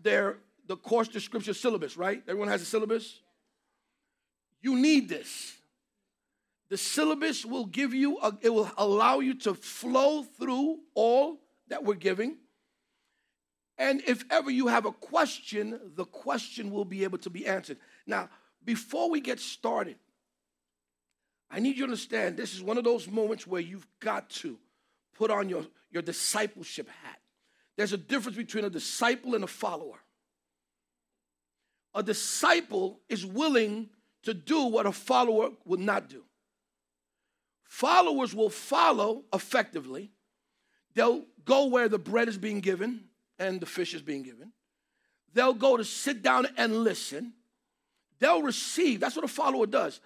there 0.00 0.38
the 0.66 0.76
course 0.76 1.08
description 1.08 1.54
syllabus, 1.54 1.96
right? 1.96 2.22
Everyone 2.28 2.48
has 2.48 2.62
a 2.62 2.64
syllabus. 2.64 3.20
You 4.62 4.76
need 4.76 5.08
this. 5.08 5.56
The 6.68 6.76
syllabus 6.76 7.44
will 7.44 7.66
give 7.66 7.92
you, 7.92 8.18
a, 8.18 8.32
it 8.40 8.50
will 8.50 8.70
allow 8.76 9.18
you 9.18 9.34
to 9.40 9.54
flow 9.54 10.22
through 10.22 10.78
all 10.94 11.40
that 11.68 11.84
we're 11.84 11.94
giving. 11.94 12.36
And 13.78 14.02
if 14.06 14.24
ever 14.30 14.50
you 14.50 14.68
have 14.68 14.86
a 14.86 14.92
question, 14.92 15.80
the 15.96 16.04
question 16.04 16.70
will 16.70 16.84
be 16.84 17.02
able 17.02 17.18
to 17.18 17.30
be 17.30 17.46
answered. 17.46 17.78
Now, 18.06 18.28
before 18.64 19.10
we 19.10 19.20
get 19.20 19.40
started, 19.40 19.96
I 21.50 21.60
need 21.60 21.70
you 21.70 21.78
to 21.78 21.84
understand 21.84 22.36
this 22.36 22.54
is 22.54 22.62
one 22.62 22.78
of 22.78 22.84
those 22.84 23.08
moments 23.08 23.46
where 23.46 23.60
you've 23.60 23.86
got 23.98 24.30
to 24.30 24.58
put 25.14 25.30
on 25.30 25.48
your, 25.48 25.64
your 25.90 26.02
discipleship 26.02 26.88
hat. 27.02 27.19
There's 27.80 27.94
a 27.94 27.96
difference 27.96 28.36
between 28.36 28.66
a 28.66 28.68
disciple 28.68 29.34
and 29.34 29.42
a 29.42 29.46
follower. 29.46 30.00
A 31.94 32.02
disciple 32.02 33.00
is 33.08 33.24
willing 33.24 33.88
to 34.24 34.34
do 34.34 34.64
what 34.64 34.84
a 34.84 34.92
follower 34.92 35.52
would 35.64 35.80
not 35.80 36.10
do. 36.10 36.22
Followers 37.64 38.34
will 38.34 38.50
follow 38.50 39.24
effectively. 39.32 40.10
They'll 40.94 41.24
go 41.46 41.68
where 41.68 41.88
the 41.88 41.98
bread 41.98 42.28
is 42.28 42.36
being 42.36 42.60
given 42.60 43.04
and 43.38 43.62
the 43.62 43.64
fish 43.64 43.94
is 43.94 44.02
being 44.02 44.24
given. 44.24 44.52
They'll 45.32 45.54
go 45.54 45.78
to 45.78 45.84
sit 45.84 46.20
down 46.22 46.48
and 46.58 46.84
listen. 46.84 47.32
They'll 48.18 48.42
receive. 48.42 49.00
That's 49.00 49.16
what 49.16 49.24
a 49.24 49.28
follower 49.28 49.64
does. 49.64 50.00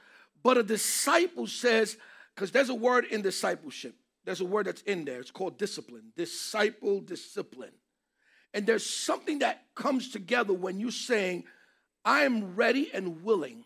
But 0.45 0.59
a 0.59 0.63
disciple 0.63 1.49
says, 1.49 1.97
because 2.37 2.53
there's 2.53 2.69
a 2.69 2.75
word 2.77 3.07
in 3.07 3.21
discipleship, 3.21 3.97
there's 4.25 4.41
a 4.41 4.45
word 4.45 4.67
that's 4.67 4.83
in 4.83 5.05
there. 5.05 5.21
It's 5.21 5.31
called 5.31 5.59
discipline. 5.59 6.13
Disciple 6.17 7.01
discipline. 7.01 7.73
And 8.53 8.67
there's 8.67 8.87
something 8.87 9.41
that 9.41 9.65
comes 9.75 10.11
together 10.11 10.53
when 10.53 10.81
you're 10.81 10.91
saying, 10.91 11.45
I 12.05 12.23
am 12.23 12.55
ready 12.55 12.91
and 12.95 13.23
willing 13.25 13.65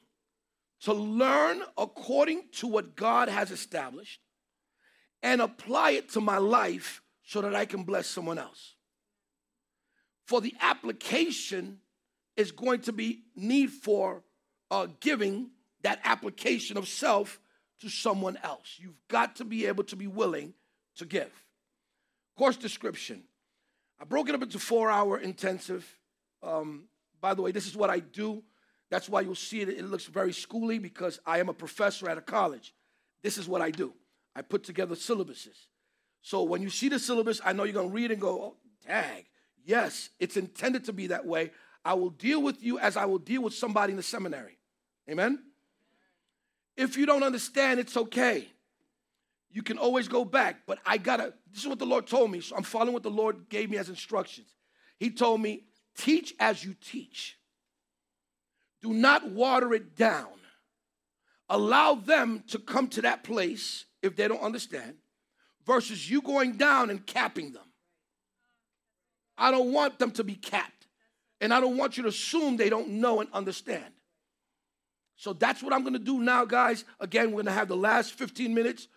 to 0.83 0.95
learn 0.95 1.61
according 1.77 2.45
to 2.53 2.67
what 2.67 2.97
God 2.97 3.29
has 3.29 3.51
established 3.51 4.21
and 5.23 5.41
apply 5.41 5.93
it 5.93 6.11
to 6.11 6.21
my 6.21 6.39
life 6.39 7.03
so 7.25 7.43
that 7.43 7.55
I 7.55 7.67
can 7.67 7.83
bless 7.83 8.07
someone 8.07 8.39
else. 8.39 8.75
For 10.27 10.41
the 10.41 10.55
application 10.61 11.79
is 12.37 12.53
going 12.53 12.81
to 12.83 12.93
be 12.93 13.25
need 13.35 13.71
for 13.71 14.23
uh, 14.71 14.87
giving 15.01 15.51
that 15.83 16.01
application 16.05 16.77
of 16.77 16.89
self 16.89 17.41
to 17.81 17.89
someone 17.89 18.39
else. 18.43 18.77
You've 18.79 19.01
got 19.09 19.37
to 19.37 19.45
be 19.45 19.67
able 19.67 19.85
to 19.85 19.97
be 19.97 20.07
willing 20.07 20.55
to 20.99 21.07
give. 21.07 21.33
Course 22.37 22.57
description. 22.57 23.25
I 24.01 24.05
broke 24.05 24.29
it 24.29 24.35
up 24.35 24.43
into 24.43 24.61
four 24.61 24.91
hour 24.91 25.19
intensive. 25.19 25.85
Um, 26.43 26.85
by 27.21 27.35
the 27.35 27.43
way, 27.43 27.51
this 27.51 27.67
is 27.67 27.77
what 27.77 27.91
I 27.91 27.99
do 27.99 28.45
that's 28.91 29.09
why 29.09 29.21
you'll 29.21 29.35
see 29.35 29.61
it. 29.61 29.69
It 29.69 29.85
looks 29.85 30.07
very 30.07 30.31
schooly 30.31 30.81
because 30.81 31.21
I 31.27 31.39
am 31.39 31.49
a 31.49 31.55
professor 31.55 32.09
at 32.09 32.19
a 32.19 32.23
college. 32.23 32.75
This 33.23 33.37
is 33.37 33.49
what 33.49 33.61
I 33.61 33.71
do. 33.71 33.93
I 34.35 34.43
put 34.43 34.65
together 34.65 34.95
syllabuses. 34.95 35.67
So 36.23 36.43
when 36.43 36.63
you 36.63 36.71
see 36.71 36.89
the 36.89 36.99
syllabus, 36.99 37.41
I 37.45 37.53
know 37.53 37.65
you're 37.65 37.75
going 37.75 37.89
to 37.89 37.95
read 37.95 38.11
and 38.11 38.21
go, 38.21 38.29
oh, 38.29 38.57
dang. 38.87 39.25
Yes, 39.65 40.11
it's 40.19 40.37
intended 40.37 40.85
to 40.87 40.93
be 40.93 41.09
that 41.09 41.27
way. 41.27 41.51
I 41.85 41.95
will 41.95 42.11
deal 42.11 42.43
with 42.43 42.63
you 42.63 42.79
as 42.79 42.97
I 42.97 43.05
will 43.05 43.19
deal 43.19 43.43
with 43.43 43.55
somebody 43.55 43.93
in 43.93 43.97
the 43.97 44.03
seminary. 44.03 44.57
Amen? 45.09 45.39
If 46.77 46.97
you 46.97 47.07
don't 47.07 47.23
understand, 47.23 47.81
it's 47.81 47.97
okay. 47.97 48.49
You 49.51 49.63
can 49.63 49.79
always 49.79 50.09
go 50.09 50.25
back. 50.25 50.63
But 50.67 50.79
I 50.85 50.99
got 50.99 51.19
to, 51.19 51.33
this 51.51 51.63
is 51.63 51.69
what 51.69 51.79
the 51.79 51.87
Lord 51.87 52.07
told 52.07 52.31
me. 52.31 52.41
So 52.41 52.57
I'm 52.57 52.63
following 52.63 52.93
what 52.93 53.03
the 53.03 53.11
Lord 53.11 53.49
gave 53.49 53.71
me 53.71 53.79
as 53.79 53.89
instructions. 53.89 54.49
He 54.99 55.11
told 55.11 55.41
me, 55.41 55.65
teach 55.97 56.35
as 56.39 56.65
you 56.65 56.75
teach. 56.75 57.39
Do 58.83 58.93
not 58.93 59.31
water 59.31 59.75
it 59.75 59.97
down. 59.97 60.29
Allow 61.49 61.95
them 61.95 62.45
to 62.49 62.59
come 62.59 62.89
to 62.89 63.03
that 63.03 63.25
place 63.25 63.87
if 64.03 64.15
they 64.15 64.29
don't 64.29 64.43
understand, 64.43 64.95
versus 65.67 66.09
you 66.09 66.21
going 66.21 66.53
down 66.53 66.91
and 66.91 67.05
capping 67.05 67.53
them. 67.53 67.65
I 69.37 69.51
don't 69.51 69.73
want 69.73 69.99
them 69.99 70.11
to 70.13 70.25
be 70.25 70.35
capped. 70.35 70.87
And 71.41 71.55
I 71.55 71.61
don't 71.61 71.77
want 71.77 71.97
you 71.97 72.03
to 72.03 72.09
assume 72.09 72.57
they 72.57 72.69
don't 72.69 72.89
know 72.89 73.21
and 73.21 73.29
understand. 73.33 73.93
So 75.17 75.33
that's 75.33 75.63
what 75.63 75.73
I'm 75.73 75.83
to 75.95 75.99
do 75.99 76.21
now, 76.21 76.45
guys. 76.45 76.85
Again, 77.01 77.33
we're 77.33 77.43
to 77.43 77.51
have 77.51 77.69
the 77.69 77.77
last 77.77 78.13
15 78.13 78.55
minutes 78.55 78.89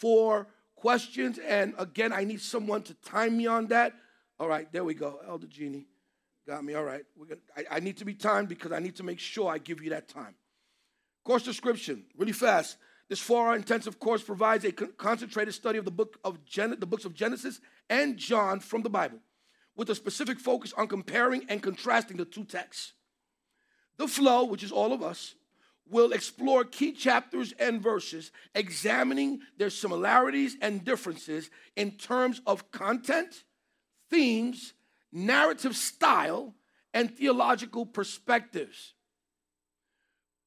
for 0.00 0.48
questions. 0.74 1.38
And 1.38 1.74
again, 1.78 2.12
I 2.12 2.24
need 2.24 2.40
someone 2.40 2.82
to 2.84 2.94
time 2.94 3.36
me 3.36 3.46
on 3.46 3.68
that. 3.68 3.94
All 4.38 4.48
right, 4.48 4.70
there 4.72 4.84
we 4.84 4.94
go, 4.94 5.20
Elder 5.26 5.46
Jeannie. 5.46 5.86
Got 6.46 6.64
me? 6.64 6.74
All 6.74 6.84
right. 6.84 7.04
Gonna, 7.18 7.40
I, 7.56 7.76
I 7.76 7.80
need 7.80 7.98
to 7.98 8.04
be 8.04 8.14
timed 8.14 8.48
because 8.48 8.72
I 8.72 8.80
need 8.80 8.96
to 8.96 9.02
make 9.02 9.20
sure 9.20 9.50
I 9.50 9.58
give 9.58 9.82
you 9.82 9.90
that 9.90 10.08
time. 10.08 10.34
Course 11.22 11.42
description, 11.42 12.04
really 12.16 12.32
fast. 12.32 12.76
This 13.08 13.20
four-hour 13.20 13.54
intensive 13.54 14.00
course 14.00 14.22
provides 14.22 14.64
a 14.64 14.72
con- 14.72 14.92
concentrated 14.96 15.52
study 15.52 15.78
of 15.78 15.84
the 15.84 15.90
book 15.90 16.18
of 16.24 16.44
Gen- 16.44 16.80
the 16.80 16.86
books 16.86 17.04
of 17.04 17.14
Genesis 17.14 17.60
and 17.88 18.16
John 18.16 18.58
from 18.58 18.82
the 18.82 18.88
Bible, 18.88 19.18
with 19.76 19.90
a 19.90 19.94
specific 19.94 20.40
focus 20.40 20.72
on 20.76 20.88
comparing 20.88 21.44
and 21.48 21.62
contrasting 21.62 22.16
the 22.16 22.24
two 22.24 22.44
texts. 22.44 22.94
The 23.98 24.08
flow, 24.08 24.44
which 24.44 24.62
is 24.62 24.72
all 24.72 24.92
of 24.92 25.02
us, 25.02 25.34
will 25.88 26.12
explore 26.12 26.64
key 26.64 26.92
chapters 26.92 27.52
and 27.58 27.82
verses, 27.82 28.30
examining 28.54 29.40
their 29.56 29.70
similarities 29.70 30.56
and 30.60 30.84
differences 30.84 31.50
in 31.76 31.92
terms 31.92 32.40
of 32.46 32.70
content, 32.70 33.44
themes, 34.08 34.72
narrative 35.12 35.76
style, 35.76 36.54
and 36.94 37.10
theological 37.10 37.84
perspectives. 37.86 38.94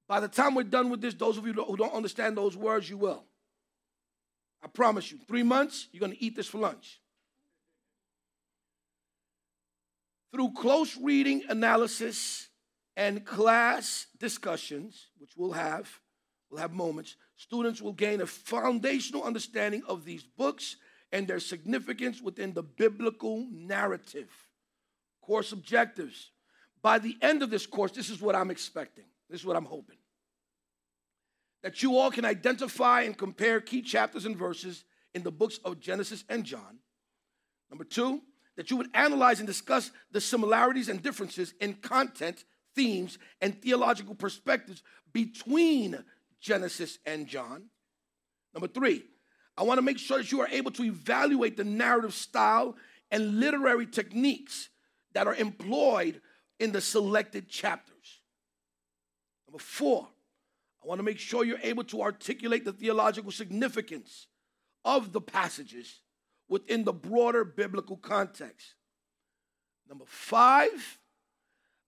By 0.08 0.20
the 0.20 0.28
time 0.28 0.56
we're 0.56 0.64
done 0.64 0.90
with 0.90 1.02
this, 1.02 1.14
those 1.14 1.38
of 1.38 1.46
you 1.46 1.54
who 1.54 1.78
don't 1.78 1.94
understand 1.94 2.38
those 2.38 2.56
words, 2.56 2.90
you 2.90 2.98
will. 2.98 3.24
I 4.64 4.68
promise 4.68 5.12
you, 5.12 5.18
three 5.28 5.44
months, 5.44 5.88
you're 5.92 6.00
going 6.00 6.14
to 6.14 6.24
eat 6.24 6.36
this 6.36 6.48
for 6.48 6.58
lunch. 6.58 7.02
Through 10.32 10.52
close 10.54 10.98
reading 10.98 11.44
analysis 11.50 12.50
and 12.96 13.26
class 13.26 14.08
discussions, 14.20 15.08
which 15.18 15.32
we'll 15.36 15.54
have, 15.54 15.90
we'll 16.50 16.62
have 16.62 16.74
moments, 16.74 17.16
students 17.36 17.82
will 17.82 17.94
gain 17.94 18.22
a 18.22 18.26
foundational 18.26 19.24
understanding 19.24 19.82
of 19.88 20.06
these 20.06 20.24
books 20.24 20.78
and 21.12 21.28
their 21.28 21.40
significance 21.40 22.22
within 22.22 22.54
the 22.54 22.64
biblical 22.64 23.48
narrative 23.52 24.30
course 25.22 25.52
objectives. 25.52 26.32
By 26.82 27.00
the 27.00 27.18
end 27.22 27.42
of 27.42 27.50
this 27.50 27.66
course, 27.66 27.92
this 27.92 28.10
is 28.10 28.22
what 28.22 28.36
I'm 28.36 28.52
expecting. 28.52 29.06
This 29.30 29.42
is 29.42 29.46
what 29.46 29.56
I'm 29.56 29.66
hoping. 29.66 29.98
That 31.64 31.82
you 31.82 31.98
all 31.98 32.12
can 32.12 32.26
identify 32.26 33.04
and 33.04 33.18
compare 33.18 33.62
key 33.62 33.82
chapters 33.82 34.26
and 34.26 34.36
verses 34.36 34.84
in 35.14 35.24
the 35.24 35.32
books 35.32 35.60
of 35.64 35.80
Genesis 35.80 36.26
and 36.28 36.44
John. 36.44 36.80
Number 37.70 37.86
two, 37.86 38.22
that 38.58 38.70
you 38.70 38.78
would 38.78 38.90
analyze 38.94 39.40
and 39.40 39.48
discuss 39.48 39.92
the 40.12 40.22
similarities 40.22 40.90
and 40.90 41.02
differences 41.02 41.54
in 41.60 41.76
content, 41.76 42.44
themes, 42.76 43.18
and 43.42 43.62
theological 43.62 44.16
perspectives 44.16 44.84
between 45.12 46.04
Genesis 46.40 47.00
and 47.06 47.28
John. 47.28 47.66
Number 48.54 48.68
three, 48.68 49.04
I 49.58 49.64
want 49.64 49.78
to 49.78 49.84
make 49.84 50.00
sure 50.00 50.18
that 50.18 50.32
you 50.32 50.42
are 50.42 50.48
able 50.48 50.72
to 50.72 50.84
evaluate 50.84 51.58
the 51.58 51.64
narrative 51.64 52.14
style 52.14 52.76
and 53.12 53.40
literary 53.40 53.86
techniques 53.86 54.70
that 55.14 55.28
are 55.28 55.36
employed 55.36 56.22
in 56.60 56.72
the 56.72 56.82
selected 56.82 57.48
chapters. 57.48 58.22
Number 59.48 59.60
four, 59.60 60.08
I 60.84 60.88
want 60.88 61.00
to 61.00 61.04
make 61.04 61.20
sure 61.20 61.46
you're 61.46 61.58
able 61.62 61.84
to 61.86 62.02
articulate 62.02 62.66
the 62.66 62.74
theological 62.74 63.32
significance 63.32 64.28
of 64.84 65.14
the 65.14 65.22
passages 65.22 66.02
within 66.50 66.84
the 66.84 66.94
broader 66.94 67.46
biblical 67.46 67.96
context. 67.96 68.74
Number 69.88 70.06
five, 70.08 71.00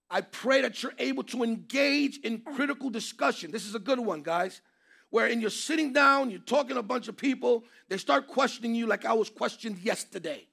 I 0.10 0.22
pray 0.22 0.62
that 0.62 0.82
you're 0.84 0.94
able 1.00 1.24
to 1.24 1.44
engage 1.44 2.20
in 2.20 2.42
critical 2.42 2.90
discussion. 2.90 3.52
This 3.52 3.66
is 3.66 3.76
a 3.76 3.80
good 3.80 4.00
one, 4.00 4.22
guys. 4.22 4.62
Wherein 5.10 5.42
you're 5.42 5.50
sitting 5.50 5.94
down, 5.94 6.30
you're 6.30 6.40
talking 6.40 6.76
to 6.76 6.80
a 6.80 6.84
bunch 6.84 7.08
of 7.08 7.18
people, 7.18 7.64
they 7.90 7.98
start 7.98 8.28
questioning 8.28 8.76
you 8.76 8.86
like 8.86 9.06
I 9.06 9.14
was 9.14 9.30
questioned 9.30 9.80
yesterday. 9.80 10.48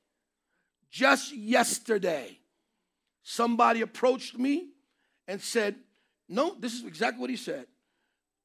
Just 0.90 1.34
yesterday 1.34 2.38
somebody 3.22 3.80
approached 3.80 4.38
me 4.38 4.68
and 5.26 5.40
said, 5.40 5.76
No, 6.28 6.56
this 6.58 6.74
is 6.74 6.84
exactly 6.84 7.20
what 7.20 7.30
he 7.30 7.36
said. 7.36 7.66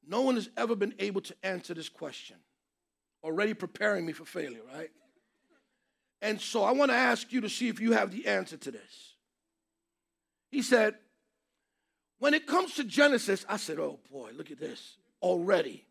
No 0.07 0.21
one 0.21 0.35
has 0.35 0.49
ever 0.55 0.75
been 0.75 0.93
able 0.99 1.21
to 1.21 1.35
answer 1.43 1.73
this 1.73 1.89
question. 1.89 2.37
Already 3.23 3.53
preparing 3.53 4.05
me 4.05 4.13
for 4.13 4.25
failure, 4.25 4.61
right? 4.73 4.89
And 6.21 6.39
so 6.39 6.63
I 6.63 6.71
want 6.71 6.91
to 6.91 6.97
ask 6.97 7.31
you 7.31 7.41
to 7.41 7.49
see 7.49 7.67
if 7.67 7.79
you 7.79 7.91
have 7.91 8.11
the 8.11 8.27
answer 8.27 8.57
to 8.57 8.71
this. 8.71 9.16
He 10.51 10.61
said, 10.61 10.95
When 12.19 12.33
it 12.33 12.47
comes 12.47 12.75
to 12.75 12.83
Genesis, 12.83 13.45
I 13.47 13.57
said, 13.57 13.79
Oh 13.79 13.99
boy, 14.11 14.31
look 14.35 14.51
at 14.51 14.59
this 14.59 14.97
already. 15.21 15.85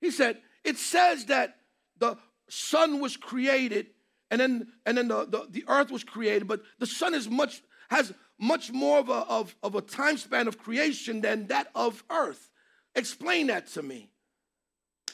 He 0.00 0.10
said, 0.10 0.38
It 0.64 0.78
says 0.78 1.26
that 1.26 1.56
the 1.98 2.16
sun 2.48 3.00
was 3.00 3.16
created 3.16 3.86
and 4.32 4.40
then, 4.40 4.68
and 4.86 4.96
then 4.96 5.08
the, 5.08 5.26
the, 5.26 5.46
the 5.50 5.64
earth 5.68 5.90
was 5.90 6.04
created, 6.04 6.48
but 6.48 6.62
the 6.78 6.86
sun 6.86 7.12
is 7.12 7.28
much 7.28 7.62
has 7.90 8.14
much 8.38 8.72
more 8.72 8.98
of 8.98 9.10
a, 9.10 9.26
of, 9.28 9.54
of 9.62 9.74
a 9.74 9.82
time 9.82 10.16
span 10.16 10.48
of 10.48 10.56
creation 10.56 11.20
than 11.20 11.48
that 11.48 11.68
of 11.74 12.02
earth. 12.10 12.50
Explain 12.94 13.48
that 13.48 13.66
to 13.68 13.82
me. 13.82 14.10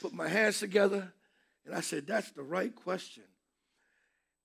Put 0.00 0.12
my 0.12 0.29
hands 0.29 0.61
together, 0.61 1.12
and 1.67 1.75
I 1.75 1.81
said, 1.81 2.06
That's 2.06 2.31
the 2.31 2.44
right 2.44 2.73
question. 2.73 3.25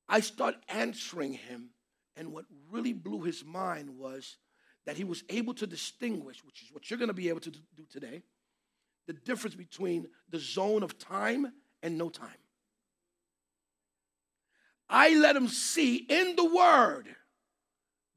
I 0.10 0.22
start 0.22 0.56
answering 0.68 1.34
him, 1.34 1.70
and 2.16 2.32
what 2.32 2.46
really 2.72 2.94
blew 2.94 3.24
his 3.24 3.44
mind 3.44 3.98
was 3.98 4.38
that 4.86 4.98
he 4.98 5.04
was 5.04 5.24
able 5.30 5.54
to 5.56 5.68
distinguish, 5.68 6.44
which 6.44 6.62
is 6.62 6.72
what 6.72 6.90
you're 6.90 7.00
going 7.00 7.08
to 7.08 7.14
be 7.14 7.30
able 7.30 7.40
to 7.40 7.52
do 7.52 7.86
today, 7.92 8.24
the 9.08 9.14
difference 9.14 9.56
between 9.56 10.08
the 10.30 10.40
zone 10.40 10.84
of 10.84 10.98
time 10.98 11.52
and 11.82 11.98
no 11.98 12.10
time. 12.10 12.30
I 14.90 15.16
let 15.16 15.36
him 15.36 15.48
see 15.48 15.96
in 15.96 16.36
the 16.36 16.46
word 16.46 17.08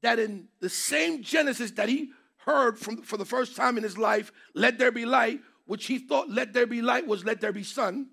that 0.03 0.19
in 0.19 0.47
the 0.59 0.69
same 0.69 1.23
Genesis 1.23 1.71
that 1.71 1.89
he 1.89 2.11
heard 2.37 2.77
from, 2.77 3.01
for 3.01 3.17
the 3.17 3.25
first 3.25 3.55
time 3.55 3.77
in 3.77 3.83
his 3.83 3.97
life, 3.97 4.31
let 4.53 4.77
there 4.77 4.91
be 4.91 5.05
light, 5.05 5.39
which 5.65 5.85
he 5.85 5.97
thought 5.97 6.29
let 6.29 6.53
there 6.53 6.67
be 6.67 6.81
light 6.81 7.07
was 7.07 7.25
let 7.25 7.41
there 7.41 7.51
be 7.51 7.63
sun, 7.63 8.07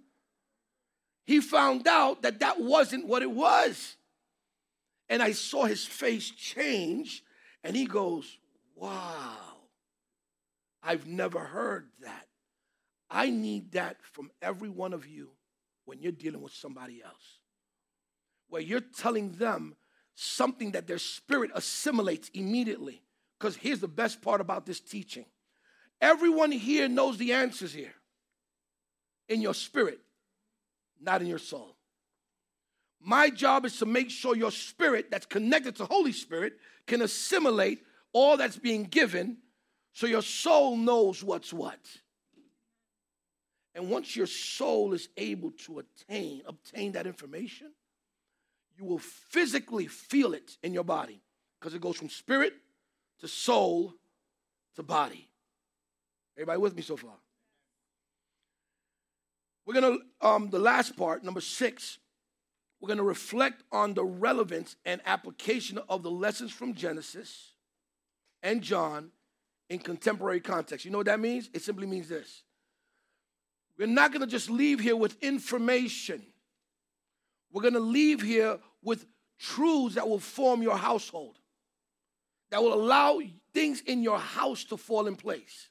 he 1.25 1.41
found 1.41 1.87
out 1.89 2.23
that 2.23 2.41
that 2.41 2.61
wasn't 2.61 3.07
what 3.07 3.23
it 3.23 3.31
was. 3.31 3.97
And 5.09 5.23
I 5.23 5.33
saw 5.33 5.65
his 5.65 5.85
face 5.85 6.31
change, 6.31 7.23
and 7.63 7.77
he 7.77 7.87
goes, 7.87 8.39
Wow, 8.75 9.37
I've 10.83 11.07
never 11.07 11.41
heard 11.41 11.89
that. 12.03 12.27
I 13.11 13.31
need 13.31 13.73
that 13.73 13.99
from 14.13 14.31
every 14.43 14.69
one 14.69 14.93
of 14.93 15.07
you 15.07 15.31
when 15.85 16.01
you're 16.01 16.13
dealing 16.13 16.43
with 16.43 16.53
somebody 16.53 17.03
else, 17.03 17.39
where 18.49 18.63
you're 18.63 18.81
telling 18.81 19.33
them 19.33 19.77
something 20.15 20.73
that 20.73 20.87
their 20.87 20.99
spirit 20.99 21.51
assimilates 21.55 22.31
immediately. 22.35 23.03
Because 23.39 23.57
here's 23.57 23.81
the 23.81 23.89
best 23.89 24.23
part 24.23 24.41
about 24.41 24.67
this 24.67 24.81
teaching 24.81 25.27
everyone 26.01 26.53
here 26.53 26.89
knows 26.89 27.17
the 27.19 27.33
answers 27.33 27.73
here 27.73 27.95
in 29.29 29.41
your 29.41 29.55
spirit, 29.55 30.01
not 31.01 31.21
in 31.21 31.27
your 31.27 31.39
soul. 31.39 31.77
My 33.07 33.29
job 33.29 33.67
is 33.67 33.79
to 33.79 33.87
make 33.87 34.11
sure 34.11 34.35
your 34.35 34.51
spirit 34.51 35.11
that's 35.11 35.27
connected 35.27 35.77
to 35.77 35.85
Holy 35.85 36.13
Spirit 36.13 36.55
can 36.87 37.03
assimilate 37.03 37.81
all 38.15 38.39
that's 38.39 38.57
being 38.57 38.85
given 38.85 39.37
so 39.93 40.07
your 40.07 40.23
soul 40.23 40.77
knows 40.79 41.23
what's 41.23 41.53
what. 41.53 41.79
And 43.75 43.91
once 43.91 44.17
your 44.17 44.27
soul 44.27 44.95
is 44.95 45.11
able 45.19 45.51
to 45.67 45.81
attain, 45.81 46.43
obtain 46.47 46.93
that 46.93 47.07
information, 47.07 47.73
you 48.79 48.87
will 48.87 48.99
physically 48.99 49.87
feel 49.87 50.33
it 50.33 50.57
in 50.63 50.73
your 50.73 50.85
body 50.85 51.21
because 51.61 51.75
it 51.75 51.83
goes 51.83 51.97
from 51.97 52.09
spirit 52.09 52.55
to 53.21 53.29
soul 53.29 53.93
to 54.77 54.83
body. 54.83 55.29
Everybody 56.37 56.59
with 56.59 56.75
me 56.75 56.83
so 56.83 56.97
far? 56.97 57.15
We're 59.67 59.81
to, 59.81 59.99
um, 60.21 60.49
the 60.49 60.59
last 60.59 60.97
part, 60.97 61.23
number 61.23 61.41
six, 61.41 61.99
we're 62.85 62.89
going 62.89 62.99
to 62.99 63.03
reflect 63.03 63.63
on 63.73 63.95
the 63.95 64.05
relevance 64.05 64.77
and 64.85 65.01
application 65.07 65.79
of 65.89 66.03
the 66.03 66.11
lessons 66.11 66.53
from 66.53 66.75
Genesis 66.75 67.53
and 68.43 68.61
John 68.61 69.09
in 69.71 69.79
contemporary 69.79 70.41
context. 70.41 70.85
You 70.85 70.91
know 70.91 70.99
what 70.99 71.07
that 71.07 71.19
means? 71.19 71.49
It 71.55 71.63
simply 71.63 71.87
means 71.87 72.11
this. 72.11 72.43
We're 73.79 73.89
not 73.89 74.13
going 74.13 74.21
to 74.21 74.27
just 74.27 74.51
leave 74.51 74.81
here 74.81 74.97
with 74.97 75.17
information. 75.23 76.27
We're 77.51 77.63
going 77.63 77.73
to 77.73 77.81
leave 77.81 78.21
here 78.21 78.59
with 78.83 79.07
truths 79.39 79.95
that 79.95 80.07
will 80.07 80.19
form 80.19 80.61
your 80.61 80.77
household, 80.77 81.39
that 82.51 82.63
will 82.63 82.75
allow 82.75 83.19
things 83.55 83.81
in 83.81 84.03
your 84.03 84.19
house 84.19 84.63
to 84.65 84.77
fall 84.77 85.07
in 85.07 85.17
place. 85.17 85.71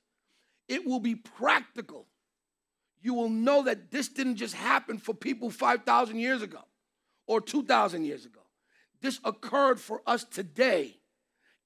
It 0.68 0.84
will 0.84 1.00
be 1.00 1.14
practical. 1.14 2.08
You 3.04 3.14
will 3.14 3.30
know 3.30 3.66
that 3.66 3.92
this 3.92 4.08
didn't 4.08 4.38
just 4.38 4.56
happen 4.56 4.98
for 4.98 5.14
people 5.14 5.52
5,000 5.52 6.18
years 6.18 6.42
ago 6.42 6.64
or 7.28 7.42
2,000 7.42 8.06
years 8.06 8.26
ago. 8.26 8.42
This 9.02 9.20
occurred 9.24 9.80
for 9.80 10.02
us 10.08 10.24
today. 10.24 10.98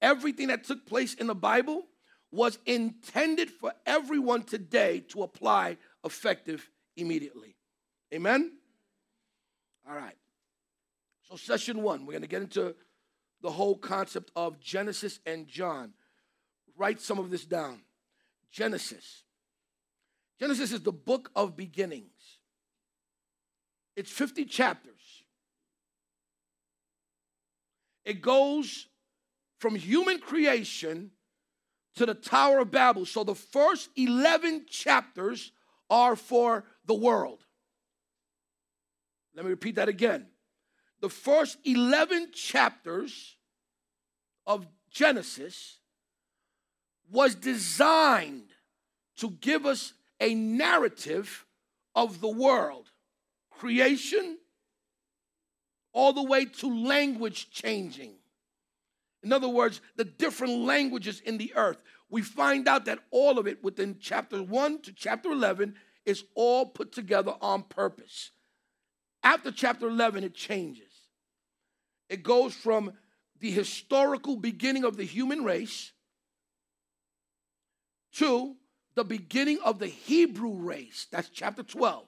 Everything 0.02 0.48
that 0.48 0.64
took 0.64 0.86
place 0.86 1.14
in 1.14 1.28
the 1.28 1.36
Bible 1.36 1.86
was 2.32 2.60
intended 2.66 3.50
for 3.50 3.74
everyone 3.86 4.44
today 4.44 5.00
to 5.10 5.24
apply 5.24 5.78
effective 6.04 6.70
immediately. 6.96 7.56
Amen? 8.14 8.52
All 9.88 9.96
right. 9.96 10.16
So, 11.30 11.36
session 11.36 11.82
one, 11.82 12.06
we're 12.06 12.14
going 12.14 12.22
to 12.22 12.28
get 12.28 12.42
into 12.42 12.76
the 13.42 13.52
whole 13.52 13.76
concept 13.76 14.32
of 14.36 14.60
Genesis 14.60 15.20
and 15.26 15.48
John. 15.48 15.94
Write 16.78 17.02
some 17.02 17.20
of 17.20 17.30
this 17.30 17.46
down. 17.46 17.82
Genesis. 18.52 19.24
Genesis 20.40 20.72
is 20.72 20.82
the 20.82 20.92
book 20.92 21.32
of 21.36 21.56
beginnings, 21.56 22.40
it's 23.96 24.12
50 24.12 24.46
chapters. 24.46 24.94
It 28.08 28.22
goes 28.22 28.88
from 29.60 29.76
human 29.76 30.20
creation 30.20 31.12
to 31.98 32.06
the 32.06 32.14
Tower 32.14 32.60
of 32.60 32.72
Babel. 32.72 33.06
So 33.06 33.26
the 33.26 33.36
first 33.36 33.90
11 33.98 34.68
chapters 34.70 35.52
are 35.90 36.16
for 36.16 36.64
the 36.86 36.94
world. 36.94 37.44
Let 39.36 39.44
me 39.44 39.52
repeat 39.52 39.76
that 39.76 39.90
again. 39.90 40.28
The 41.02 41.10
first 41.10 41.58
11 41.66 42.32
chapters 42.34 43.36
of 44.46 44.66
Genesis 44.90 45.80
was 47.12 47.36
designed 47.36 48.52
to 49.18 49.32
give 49.32 49.66
us 49.66 49.92
a 50.22 50.34
narrative 50.34 51.46
of 51.94 52.22
the 52.22 52.30
world, 52.30 52.90
creation, 53.52 54.38
all 55.98 56.14
the 56.14 56.22
way 56.22 56.46
to 56.46 56.86
language 56.86 57.50
changing. 57.50 58.14
In 59.24 59.34
other 59.34 59.50
words, 59.50 59.82
the 59.96 60.06
different 60.06 60.60
languages 60.60 61.22
in 61.22 61.40
the 61.40 61.52
earth. 61.56 61.82
We 62.08 62.22
find 62.22 62.68
out 62.68 62.86
that 62.86 63.00
all 63.10 63.40
of 63.40 63.48
it 63.48 63.64
within 63.64 63.98
chapter 64.00 64.44
1 64.44 64.84
to 64.84 64.94
chapter 64.94 65.32
11 65.32 65.74
is 66.06 66.24
all 66.36 66.68
put 66.68 66.92
together 66.92 67.34
on 67.42 67.64
purpose. 67.64 68.30
After 69.24 69.52
chapter 69.52 69.88
11, 69.88 70.24
it 70.24 70.36
changes. 70.36 70.94
It 72.10 72.22
goes 72.22 72.54
from 72.54 72.94
the 73.40 73.50
historical 73.50 74.36
beginning 74.36 74.84
of 74.84 74.98
the 74.98 75.04
human 75.04 75.44
race 75.44 75.94
to 78.14 78.56
the 78.94 79.04
beginning 79.04 79.58
of 79.66 79.80
the 79.80 79.88
Hebrew 79.88 80.54
race. 80.54 81.08
That's 81.12 81.30
chapter 81.30 81.64
12. 81.64 82.06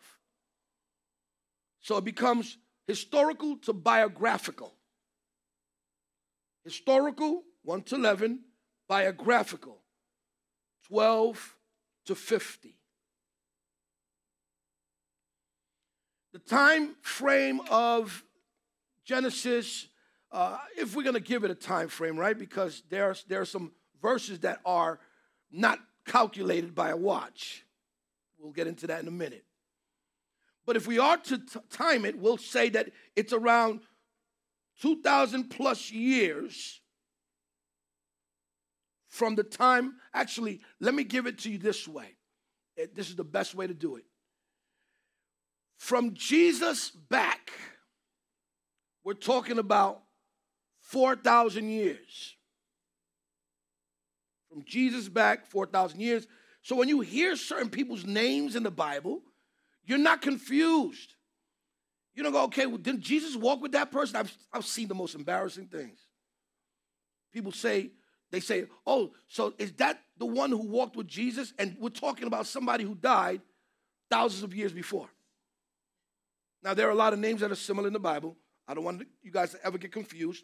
So 1.82 1.98
it 1.98 2.06
becomes 2.06 2.60
historical 2.90 3.56
to 3.58 3.72
biographical. 3.72 4.74
Historical, 6.64 7.44
1 7.64 7.84
to 7.84 7.96
11, 7.96 8.40
biographical, 8.88 9.78
12 10.88 11.56
to 12.06 12.16
50. 12.16 12.76
The 16.34 16.40
time 16.40 16.96
frame 17.02 17.62
of 17.70 18.24
Genesis, 19.06 19.88
uh, 20.32 20.58
if 20.76 20.96
we're 20.96 21.04
going 21.04 21.14
to 21.14 21.20
give 21.20 21.44
it 21.44 21.52
a 21.52 21.56
time 21.56 21.90
frame, 21.90 22.18
right? 22.18 22.38
Because 22.38 22.82
there 22.90 23.06
are, 23.06 23.16
there 23.28 23.42
are 23.42 23.46
some 23.46 23.72
verses 24.02 24.40
that 24.40 24.62
are 24.66 25.00
not 25.52 25.80
calculated 26.06 26.74
by 26.74 26.90
a 26.90 26.98
watch. 26.98 27.64
We'll 28.40 28.52
get 28.52 28.66
into 28.66 28.88
that 28.88 29.04
in 29.04 29.08
a 29.08 29.12
minute. 29.12 29.46
But 30.70 30.78
if 30.78 30.86
we 30.86 31.00
are 31.00 31.18
to 31.18 31.40
t- 31.40 31.60
time 31.72 32.06
it, 32.06 32.20
we'll 32.20 32.38
say 32.38 32.70
that 32.70 32.92
it's 33.16 33.34
around 33.34 33.80
2,000 34.82 35.46
plus 35.46 35.92
years 35.92 36.80
from 39.08 39.34
the 39.34 39.42
time, 39.42 39.96
actually, 40.14 40.62
let 40.80 40.94
me 40.94 41.04
give 41.04 41.26
it 41.26 41.40
to 41.40 41.50
you 41.50 41.58
this 41.58 41.88
way. 41.88 42.14
Eh, 42.78 42.86
this 42.94 43.10
is 43.10 43.16
the 43.16 43.24
best 43.24 43.56
way 43.56 43.66
to 43.66 43.74
do 43.74 43.96
it. 43.96 44.04
From 45.80 46.14
Jesus 46.14 46.92
back, 46.92 47.50
we're 49.04 49.16
talking 49.16 49.58
about 49.58 50.04
4,000 50.82 51.68
years. 51.68 52.36
From 54.48 54.64
Jesus 54.66 55.10
back, 55.10 55.48
4,000 55.48 56.00
years. 56.00 56.28
So 56.62 56.76
when 56.76 56.90
you 56.90 57.00
hear 57.00 57.36
certain 57.36 57.72
people's 57.72 58.06
names 58.06 58.56
in 58.56 58.62
the 58.62 58.70
Bible, 58.70 59.24
you're 59.86 59.98
not 59.98 60.22
confused. 60.22 61.14
You 62.16 62.24
don't 62.24 62.34
go, 62.34 62.44
okay, 62.44 62.66
well, 62.66 62.78
didn't 62.78 63.02
Jesus 63.02 63.36
walk 63.36 63.62
with 63.62 63.72
that 63.74 63.92
person? 63.92 64.18
I've, 64.18 64.36
I've 64.52 64.66
seen 64.66 64.88
the 64.88 64.96
most 64.96 65.16
embarrassing 65.16 65.68
things. 65.68 66.00
People 67.32 67.52
say, 67.52 67.92
they 68.32 68.40
say, 68.40 68.66
oh, 68.86 69.12
so 69.28 69.54
is 69.58 69.72
that 69.74 70.02
the 70.18 70.26
one 70.26 70.52
who 70.52 70.68
walked 70.68 70.96
with 70.96 71.08
Jesus? 71.08 71.54
And 71.58 71.76
we're 71.80 71.90
talking 71.90 72.28
about 72.28 72.46
somebody 72.46 72.84
who 72.84 72.96
died 72.96 73.42
thousands 74.10 74.44
of 74.44 74.54
years 74.54 74.72
before. 74.72 75.10
Now, 76.64 76.74
there 76.74 76.88
are 76.88 76.92
a 76.92 76.96
lot 76.96 77.14
of 77.14 77.20
names 77.20 77.42
that 77.42 77.52
are 77.52 77.56
similar 77.56 77.88
in 77.88 77.94
the 77.94 78.00
Bible. 78.00 78.36
I 78.68 78.74
don't 78.74 78.84
want 78.84 79.08
you 79.24 79.32
guys 79.32 79.52
to 79.52 79.66
ever 79.66 79.78
get 79.78 79.92
confused. 79.92 80.44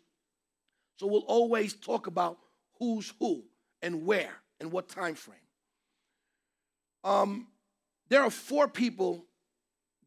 So 0.98 1.08
we'll 1.08 1.22
always 1.22 1.74
talk 1.74 2.08
about 2.08 2.38
who's 2.80 3.14
who 3.20 3.44
and 3.82 4.06
where 4.06 4.32
and 4.60 4.72
what 4.72 4.88
time 4.88 5.16
frame. 5.16 5.38
Um, 7.04 7.48
there 8.10 8.22
are 8.22 8.30
four 8.30 8.68
people 8.68 9.26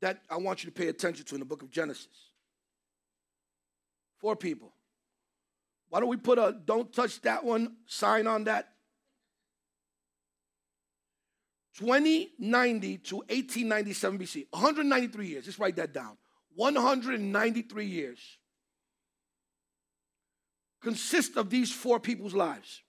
that 0.01 0.21
I 0.31 0.37
want 0.37 0.63
you 0.63 0.71
to 0.71 0.75
pay 0.75 0.89
attention 0.89 1.25
to 1.27 1.35
in 1.35 1.41
the 1.41 1.47
book 1.47 1.63
of 1.63 1.71
Genesis. 1.71 2.31
Four 4.19 4.37
people. 4.37 4.73
Why 5.89 6.01
don't 6.01 6.09
we 6.09 6.17
put 6.17 6.39
a 6.39 6.57
don't 6.65 6.93
touch 6.93 7.21
that 7.23 7.45
one 7.45 7.77
sign 7.87 8.27
on 8.27 8.45
that? 8.45 8.69
2090 11.79 12.99
to 12.99 13.17
1897 13.17 14.19
BC, 14.19 14.47
193 14.51 15.27
years. 15.27 15.45
Just 15.45 15.59
write 15.59 15.77
that 15.77 15.93
down. 15.93 16.17
193 16.55 17.87
years 17.87 18.19
consist 20.81 21.37
of 21.37 21.51
these 21.51 21.73
four 21.73 22.01
people's 22.01 22.35
lives. 22.35 22.83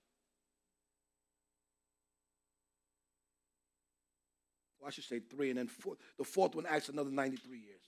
Well, 4.79 4.87
I 4.87 4.91
should 4.91 5.03
say 5.03 5.19
three, 5.19 5.49
and 5.49 5.59
then 5.59 5.67
four, 5.67 5.95
the 6.17 6.23
fourth 6.23 6.55
one 6.55 6.65
adds 6.65 6.89
another 6.89 7.11
93 7.11 7.57
years. 7.57 7.81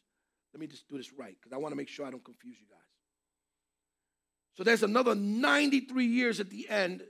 Let 0.53 0.59
me 0.59 0.67
just 0.67 0.87
do 0.89 0.97
this 0.97 1.13
right 1.13 1.35
because 1.39 1.53
I 1.53 1.57
want 1.57 1.71
to 1.71 1.77
make 1.77 1.87
sure 1.87 2.05
I 2.05 2.11
don't 2.11 2.23
confuse 2.23 2.57
you 2.59 2.67
guys. 2.69 2.79
So 4.55 4.63
there's 4.63 4.83
another 4.83 5.15
93 5.15 6.05
years 6.05 6.39
at 6.39 6.49
the 6.49 6.69
end 6.69 7.03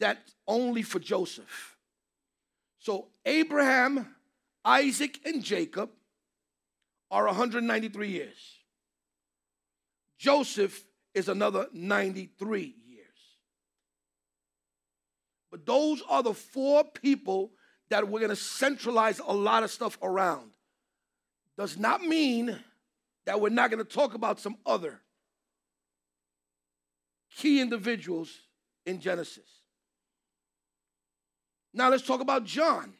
that's 0.00 0.34
only 0.48 0.82
for 0.82 0.98
Joseph. 0.98 1.76
So 2.80 3.08
Abraham, 3.24 4.14
Isaac, 4.64 5.20
and 5.24 5.44
Jacob 5.44 5.90
are 7.12 7.26
193 7.26 8.08
years. 8.08 8.58
Joseph 10.18 10.84
is 11.14 11.28
another 11.28 11.68
93 11.72 12.74
years. 12.86 13.06
But 15.50 15.66
those 15.66 16.02
are 16.08 16.22
the 16.22 16.34
four 16.34 16.82
people 16.84 17.52
that 17.92 18.08
we're 18.08 18.20
going 18.20 18.30
to 18.30 18.36
centralize 18.36 19.18
a 19.18 19.34
lot 19.34 19.62
of 19.62 19.70
stuff 19.70 19.98
around. 20.02 20.50
Does 21.58 21.76
not 21.76 22.02
mean 22.02 22.58
that 23.26 23.38
we're 23.38 23.50
not 23.50 23.70
going 23.70 23.84
to 23.84 23.90
talk 23.90 24.14
about 24.14 24.40
some 24.40 24.56
other 24.64 24.98
key 27.36 27.60
individuals 27.60 28.30
in 28.86 28.98
Genesis. 28.98 29.44
Now 31.74 31.90
let's 31.90 32.06
talk 32.06 32.22
about 32.22 32.44
John. 32.44 32.94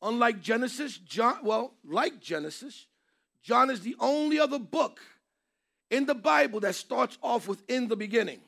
Unlike 0.00 0.40
Genesis, 0.40 0.96
John, 0.96 1.38
well, 1.42 1.74
like 1.84 2.20
Genesis, 2.20 2.86
John 3.42 3.68
is 3.68 3.80
the 3.80 3.96
only 3.98 4.38
other 4.38 4.60
book 4.60 5.00
in 5.90 6.06
the 6.06 6.14
Bible 6.14 6.60
that 6.60 6.76
starts 6.76 7.18
off 7.20 7.48
with 7.48 7.68
in 7.68 7.88
the 7.88 7.96
beginning. 7.96 8.38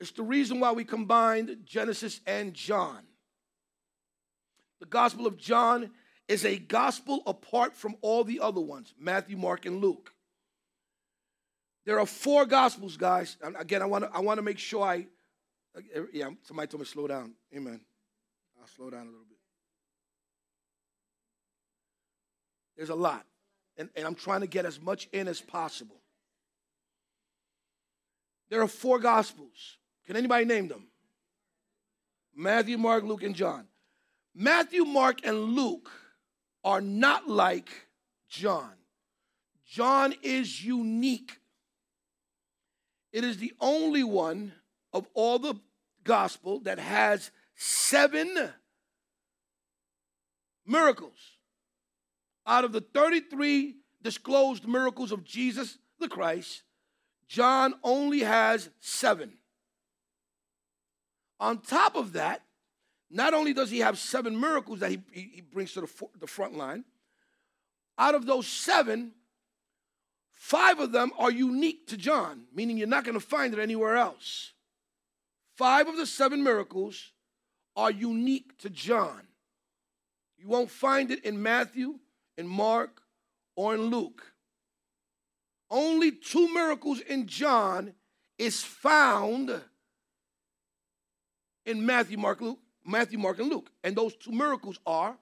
It's 0.00 0.10
the 0.10 0.22
reason 0.22 0.60
why 0.60 0.72
we 0.72 0.84
combined 0.84 1.58
Genesis 1.64 2.20
and 2.26 2.52
John. 2.52 3.02
The 4.80 4.86
Gospel 4.86 5.26
of 5.26 5.38
John 5.38 5.90
is 6.28 6.44
a 6.44 6.58
gospel 6.58 7.22
apart 7.26 7.74
from 7.74 7.96
all 8.02 8.24
the 8.24 8.40
other 8.40 8.60
ones 8.60 8.92
Matthew, 8.98 9.36
Mark, 9.36 9.64
and 9.64 9.80
Luke. 9.80 10.12
There 11.86 11.98
are 11.98 12.06
four 12.06 12.44
Gospels, 12.46 12.96
guys. 12.96 13.36
And 13.42 13.56
again, 13.58 13.80
I 13.80 13.86
want 13.86 14.04
to 14.04 14.10
I 14.12 14.20
want 14.20 14.38
to 14.38 14.42
make 14.42 14.58
sure 14.58 14.84
I, 14.84 15.06
yeah, 16.12 16.30
somebody 16.42 16.68
told 16.68 16.80
me 16.80 16.86
slow 16.86 17.06
down. 17.06 17.32
Amen. 17.54 17.80
I'll 18.60 18.68
slow 18.68 18.90
down 18.90 19.02
a 19.02 19.10
little 19.10 19.24
bit. 19.28 19.38
There's 22.76 22.90
a 22.90 22.94
lot 22.94 23.24
and, 23.76 23.90
and 23.94 24.06
I'm 24.06 24.14
trying 24.14 24.40
to 24.40 24.46
get 24.46 24.64
as 24.64 24.80
much 24.80 25.08
in 25.12 25.28
as 25.28 25.40
possible. 25.40 26.00
There 28.48 28.62
are 28.62 28.68
four 28.68 28.98
gospels. 28.98 29.78
Can 30.06 30.16
anybody 30.16 30.44
name 30.44 30.68
them? 30.68 30.86
Matthew, 32.34 32.78
Mark, 32.78 33.04
Luke, 33.04 33.22
and 33.22 33.34
John. 33.34 33.66
Matthew, 34.34 34.84
Mark, 34.84 35.24
and 35.24 35.54
Luke 35.54 35.90
are 36.62 36.80
not 36.80 37.28
like 37.28 37.70
John. 38.28 38.72
John 39.66 40.14
is 40.22 40.64
unique. 40.64 41.40
It 43.12 43.24
is 43.24 43.38
the 43.38 43.54
only 43.60 44.04
one 44.04 44.52
of 44.92 45.08
all 45.14 45.38
the 45.38 45.54
gospel 46.04 46.60
that 46.60 46.78
has 46.78 47.30
seven 47.54 48.52
miracles 50.66 51.36
out 52.46 52.64
of 52.64 52.72
the 52.72 52.80
33 52.80 53.76
disclosed 54.02 54.68
miracles 54.68 55.10
of 55.10 55.24
Jesus 55.24 55.78
the 55.98 56.08
Christ, 56.08 56.62
John 57.28 57.74
only 57.82 58.20
has 58.20 58.70
seven. 58.80 59.38
On 61.38 61.58
top 61.58 61.96
of 61.96 62.14
that, 62.14 62.42
not 63.10 63.34
only 63.34 63.52
does 63.52 63.70
he 63.70 63.80
have 63.80 63.98
seven 63.98 64.38
miracles 64.38 64.80
that 64.80 64.90
he, 64.90 65.02
he 65.12 65.40
brings 65.40 65.72
to 65.74 65.82
the, 65.82 66.08
the 66.18 66.26
front 66.26 66.56
line, 66.56 66.84
out 67.98 68.14
of 68.14 68.26
those 68.26 68.46
seven, 68.46 69.12
five 70.32 70.80
of 70.80 70.92
them 70.92 71.12
are 71.18 71.30
unique 71.30 71.86
to 71.88 71.96
John, 71.96 72.44
meaning 72.54 72.76
you're 72.76 72.86
not 72.86 73.04
going 73.04 73.18
to 73.18 73.24
find 73.24 73.54
it 73.54 73.60
anywhere 73.60 73.96
else. 73.96 74.52
Five 75.56 75.88
of 75.88 75.96
the 75.96 76.06
seven 76.06 76.42
miracles 76.42 77.12
are 77.76 77.90
unique 77.90 78.58
to 78.58 78.70
John. 78.70 79.22
You 80.36 80.48
won't 80.48 80.70
find 80.70 81.10
it 81.10 81.24
in 81.24 81.42
Matthew, 81.42 81.98
in 82.36 82.46
Mark, 82.46 83.00
or 83.54 83.74
in 83.74 83.86
Luke. 83.86 84.34
Only 85.70 86.12
two 86.12 86.52
miracles 86.52 87.00
in 87.00 87.26
John 87.26 87.94
is 88.38 88.62
found 88.62 89.60
in 91.66 91.84
Matthew, 91.84 92.16
Mark, 92.16 92.40
Luke, 92.40 92.60
Matthew, 92.84 93.18
Mark, 93.18 93.38
and 93.38 93.50
Luke. 93.50 93.70
And 93.84 93.94
those 93.94 94.16
two 94.16 94.32
miracles 94.32 94.78
are 94.86 95.16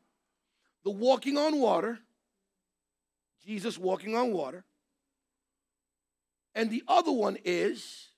the 0.85 0.91
walking 0.91 1.37
on 1.37 1.59
water, 1.59 1.99
Jesus 3.45 3.79
walking 3.79 4.15
on 4.15 4.33
water, 4.33 4.65
and 6.55 6.71
the 6.71 6.85
other 6.87 7.11
one 7.11 7.37
is 7.45 8.09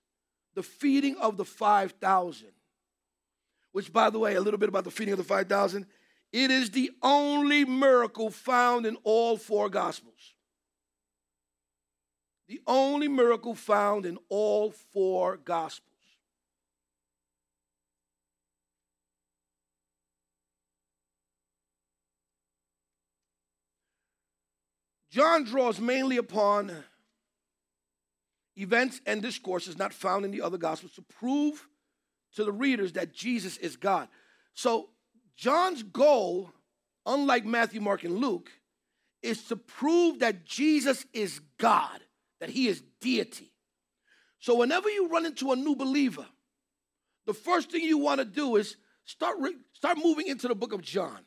the 0.55 0.63
feeding 0.63 1.17
of 1.17 1.37
the 1.37 1.45
5,000. 1.45 2.49
Which, 3.73 3.93
by 3.93 4.11
the 4.11 4.19
way, 4.19 4.35
a 4.35 4.41
little 4.41 4.59
bit 4.59 4.69
about 4.69 4.85
the 4.85 4.91
feeding 4.91 5.13
of 5.13 5.19
the 5.19 5.25
5,000. 5.25 5.87
It 6.33 6.51
is 6.51 6.71
the 6.71 6.91
only 7.03 7.65
miracle 7.65 8.31
found 8.31 8.85
in 8.85 8.97
all 9.05 9.37
four 9.37 9.69
Gospels. 9.69 10.35
The 12.49 12.61
only 12.67 13.09
miracle 13.09 13.55
found 13.55 14.07
in 14.07 14.19
all 14.29 14.71
four 14.71 15.37
Gospels. 15.37 15.96
John 25.11 25.45
draws 25.45 25.81
mainly 25.81 26.17
upon 26.17 26.73
events 28.57 29.01
and 29.07 29.23
discourses 29.23 29.79
not 29.79 29.93
found 29.93 30.25
in 30.25 30.31
the 30.31 30.43
other 30.43 30.59
Gospels 30.59 30.93
to 30.95 31.03
prove 31.03 31.67
to 32.35 32.45
the 32.45 32.53
readers 32.53 32.93
that 32.95 33.13
Jesus 33.13 33.57
is 33.59 33.77
God. 33.77 34.09
So 34.55 34.91
John's 35.37 35.83
goal, 35.83 36.51
unlike 37.05 37.45
Matthew, 37.45 37.81
Mark, 37.81 38.05
and 38.05 38.17
Luke, 38.17 38.51
is 39.23 39.45
to 39.45 39.57
prove 39.57 40.21
that 40.21 40.45
Jesus 40.45 41.05
is 41.13 41.41
God, 41.59 42.01
that 42.41 42.51
he 42.51 42.69
is 42.69 42.83
deity. 43.01 43.53
So 44.39 44.57
whenever 44.57 44.89
you 44.89 45.09
run 45.09 45.27
into 45.27 45.53
a 45.53 45.57
new 45.57 45.75
believer, 45.75 46.27
the 47.27 47.35
first 47.35 47.71
thing 47.71 47.83
you 47.83 47.99
want 47.99 48.21
to 48.21 48.25
do 48.25 48.57
is 48.57 48.77
start, 49.05 49.37
re- 49.41 49.57
start 49.73 49.99
moving 49.99 50.27
into 50.27 50.49
the 50.49 50.55
book 50.55 50.73
of 50.73 50.83
John. 50.83 51.21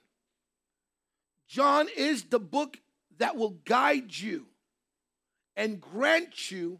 John 1.48 1.88
is 1.96 2.24
the 2.26 2.40
book 2.40 2.78
that 3.20 3.36
will 3.36 3.58
guide 3.66 4.18
you 4.18 4.48
and 5.56 5.80
grant 5.80 6.52
you 6.52 6.80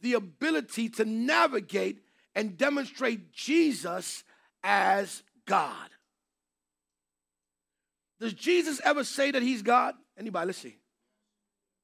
the 0.00 0.14
ability 0.14 0.88
to 0.88 1.04
navigate 1.04 2.00
and 2.34 2.56
demonstrate 2.56 3.32
Jesus 3.32 4.24
as 4.62 5.22
God. 5.46 5.88
Does 8.20 8.32
Jesus 8.32 8.80
ever 8.84 9.04
say 9.04 9.30
that 9.30 9.42
he's 9.42 9.62
God? 9.62 9.94
Anybody, 10.18 10.46
let's 10.46 10.58
see. 10.58 10.76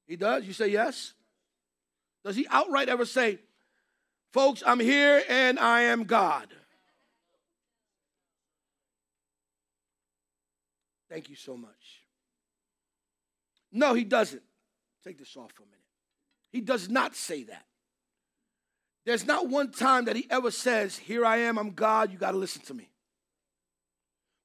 He 0.07 0.17
does? 0.17 0.45
You 0.45 0.53
say 0.53 0.69
yes? 0.69 1.13
Does 2.25 2.37
he 2.37 2.47
outright 2.51 2.89
ever 2.89 3.05
say, 3.05 3.39
folks, 4.33 4.63
I'm 4.65 4.81
here 4.81 5.23
and 5.29 5.59
I 5.59 5.83
am 5.83 6.05
God? 6.05 6.49
Thank 11.09 11.29
you 11.29 11.37
so 11.37 11.57
much. 11.57 12.00
No, 13.73 13.95
he 13.95 14.05
doesn't. 14.05 14.43
Take 15.05 15.19
this 15.19 15.37
off 15.37 15.53
for 15.53 15.63
a 15.63 15.67
minute. 15.67 15.79
He 16.53 16.61
does 16.61 16.89
not 16.89 17.15
say 17.15 17.45
that. 17.45 17.65
There's 19.07 19.27
not 19.27 19.49
one 19.49 19.71
time 19.71 20.05
that 20.07 20.17
he 20.17 20.27
ever 20.31 20.51
says, 20.51 20.97
Here 20.97 21.25
I 21.25 21.39
am, 21.39 21.59
I'm 21.59 21.71
God, 21.71 22.13
you 22.13 22.19
got 22.19 22.33
to 22.33 22.37
listen 22.37 22.63
to 22.63 22.75
me. 22.75 22.91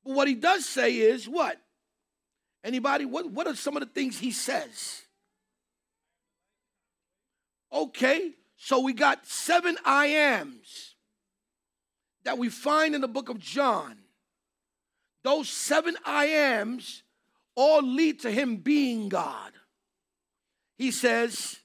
But 0.05 0.13
what 0.15 0.27
he 0.27 0.35
does 0.35 0.65
say 0.65 0.95
is 0.95 1.27
what? 1.27 1.57
Anybody? 2.63 3.05
What, 3.05 3.29
what 3.31 3.47
are 3.47 3.55
some 3.55 3.75
of 3.75 3.81
the 3.81 3.89
things 3.89 4.17
he 4.17 4.31
says? 4.31 5.01
Okay, 7.71 8.31
So 8.57 8.79
we 8.79 8.93
got 8.93 9.27
seven 9.27 9.77
I 9.83 10.07
ams 10.07 10.95
that 12.23 12.37
we 12.37 12.49
find 12.49 12.95
in 12.95 13.01
the 13.01 13.07
book 13.07 13.29
of 13.29 13.37
John. 13.37 13.97
Those 15.23 15.49
seven 15.49 15.97
I 16.05 16.27
ams 16.27 17.03
all 17.55 17.81
lead 17.81 18.21
to 18.21 18.31
him 18.31 18.57
being 18.57 19.09
God. 19.09 19.53
He 20.77 20.91
says, 20.91 21.57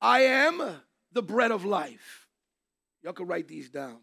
I 0.00 0.20
am 0.20 0.62
the 1.12 1.22
bread 1.22 1.50
of 1.50 1.64
life. 1.64 2.26
Y'all 3.02 3.12
can 3.12 3.26
write 3.26 3.48
these 3.48 3.68
down. 3.68 3.98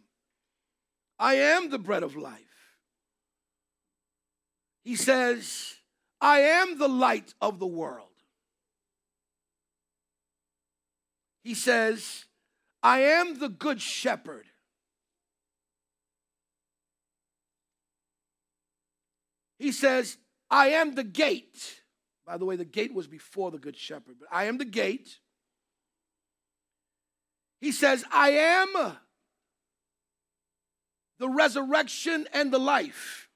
I 1.20 1.36
am 1.36 1.70
the 1.70 1.80
bread 1.80 2.04
of 2.04 2.16
life. 2.16 2.42
He 4.84 4.96
says, 4.96 5.76
I 6.22 6.40
am 6.40 6.78
the 6.78 6.88
light 6.88 7.34
of 7.42 7.60
the 7.60 7.68
world. 7.68 8.08
He 11.44 11.54
says, 11.54 12.26
I 12.84 13.00
am 13.00 13.40
the 13.40 13.50
good 13.50 13.82
shepherd. 13.82 14.46
He 19.58 19.72
says, 19.72 20.18
I 20.50 20.70
am 20.70 20.96
the 20.96 21.04
gate. 21.04 21.82
By 22.26 22.38
the 22.38 22.46
way, 22.46 22.56
the 22.56 22.66
gate 22.66 22.94
was 22.94 23.08
before 23.08 23.52
the 23.52 23.58
good 23.58 23.78
shepherd, 23.78 24.16
but 24.20 24.28
I 24.32 24.46
am 24.46 24.58
the 24.58 24.66
gate. 24.66 25.20
He 27.60 27.72
says, 27.72 28.04
I 28.12 28.32
am 28.32 28.98
the 31.20 31.30
resurrection 31.30 32.28
and 32.34 32.52
the 32.52 32.60
life. 32.60 33.30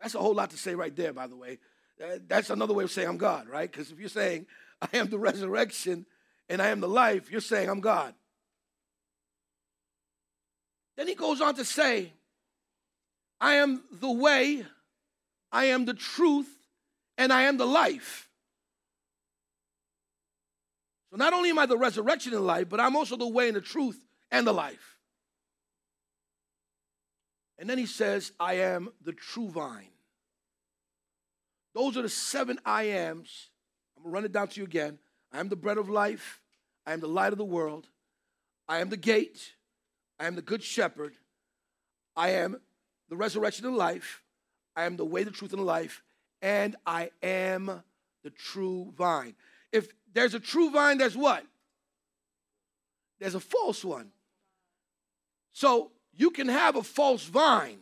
That's 0.00 0.14
a 0.14 0.18
whole 0.18 0.34
lot 0.34 0.50
to 0.50 0.56
say 0.56 0.74
right 0.74 0.94
there, 0.94 1.12
by 1.12 1.26
the 1.26 1.36
way. 1.36 1.58
Uh, 2.02 2.18
that's 2.26 2.50
another 2.50 2.74
way 2.74 2.84
of 2.84 2.90
saying 2.90 3.08
I'm 3.08 3.16
God, 3.16 3.48
right? 3.48 3.70
Because 3.70 3.90
if 3.90 3.98
you're 3.98 4.08
saying 4.08 4.46
I 4.82 4.88
am 4.98 5.08
the 5.08 5.18
resurrection 5.18 6.06
and 6.48 6.60
I 6.60 6.68
am 6.68 6.80
the 6.80 6.88
life, 6.88 7.30
you're 7.30 7.40
saying 7.40 7.68
I'm 7.68 7.80
God. 7.80 8.14
Then 10.96 11.08
he 11.08 11.14
goes 11.14 11.40
on 11.40 11.54
to 11.54 11.64
say, 11.64 12.12
I 13.40 13.54
am 13.54 13.82
the 13.92 14.10
way, 14.10 14.64
I 15.56 15.64
am 15.66 15.86
the 15.86 15.94
truth, 15.94 16.54
and 17.16 17.32
I 17.32 17.44
am 17.44 17.56
the 17.56 17.64
life. 17.64 18.28
So 21.10 21.16
not 21.16 21.32
only 21.32 21.48
am 21.48 21.58
I 21.58 21.64
the 21.64 21.78
resurrection 21.78 22.34
and 22.34 22.46
life, 22.46 22.68
but 22.68 22.78
I'm 22.78 22.94
also 22.94 23.16
the 23.16 23.26
way 23.26 23.48
and 23.48 23.56
the 23.56 23.62
truth 23.62 23.98
and 24.30 24.46
the 24.46 24.52
life. 24.52 24.98
And 27.58 27.70
then 27.70 27.78
he 27.78 27.86
says, 27.86 28.32
I 28.38 28.56
am 28.56 28.90
the 29.02 29.14
true 29.14 29.48
vine. 29.48 29.94
Those 31.74 31.96
are 31.96 32.02
the 32.02 32.10
seven 32.10 32.58
I 32.66 32.82
ams. 32.82 33.48
I'm 33.96 34.02
going 34.02 34.12
to 34.12 34.14
run 34.14 34.24
it 34.26 34.32
down 34.32 34.48
to 34.48 34.60
you 34.60 34.66
again. 34.66 34.98
I 35.32 35.40
am 35.40 35.48
the 35.48 35.56
bread 35.56 35.78
of 35.78 35.88
life. 35.88 36.42
I 36.84 36.92
am 36.92 37.00
the 37.00 37.08
light 37.08 37.32
of 37.32 37.38
the 37.38 37.46
world. 37.46 37.88
I 38.68 38.80
am 38.80 38.90
the 38.90 38.98
gate. 38.98 39.54
I 40.20 40.26
am 40.26 40.34
the 40.34 40.42
good 40.42 40.62
shepherd. 40.62 41.14
I 42.14 42.32
am 42.32 42.60
the 43.08 43.16
resurrection 43.16 43.64
and 43.64 43.74
life. 43.74 44.22
I 44.76 44.84
am 44.84 44.96
the 44.96 45.04
way, 45.04 45.24
the 45.24 45.30
truth, 45.30 45.52
and 45.52 45.60
the 45.60 45.66
life. 45.66 46.02
And 46.42 46.76
I 46.86 47.10
am 47.22 47.82
the 48.22 48.30
true 48.30 48.92
vine. 48.96 49.34
If 49.72 49.88
there's 50.12 50.34
a 50.34 50.40
true 50.40 50.70
vine, 50.70 50.98
there's 50.98 51.16
what? 51.16 51.44
There's 53.18 53.34
a 53.34 53.40
false 53.40 53.84
one. 53.84 54.10
So 55.52 55.92
you 56.12 56.30
can 56.30 56.48
have 56.48 56.76
a 56.76 56.82
false 56.82 57.24
vine. 57.24 57.78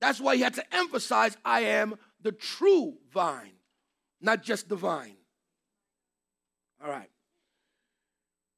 That's 0.00 0.20
why 0.20 0.36
he 0.36 0.42
had 0.42 0.54
to 0.54 0.74
emphasize 0.74 1.36
I 1.44 1.60
am 1.60 1.96
the 2.22 2.32
true 2.32 2.94
vine, 3.12 3.52
not 4.20 4.42
just 4.42 4.68
the 4.68 4.76
vine. 4.76 5.16
All 6.82 6.90
right. 6.90 7.10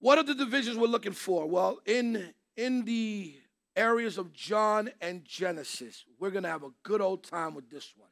What 0.00 0.18
are 0.18 0.24
the 0.24 0.34
divisions 0.34 0.76
we're 0.76 0.86
looking 0.86 1.12
for? 1.12 1.46
Well, 1.46 1.80
in 1.84 2.32
in 2.56 2.84
the 2.84 3.34
areas 3.78 4.18
of 4.18 4.32
John 4.32 4.90
and 5.00 5.24
Genesis, 5.24 6.04
we're 6.18 6.30
going 6.30 6.42
to 6.42 6.50
have 6.50 6.64
a 6.64 6.70
good 6.82 7.00
old 7.00 7.22
time 7.22 7.54
with 7.54 7.70
this 7.70 7.92
one. 7.96 8.08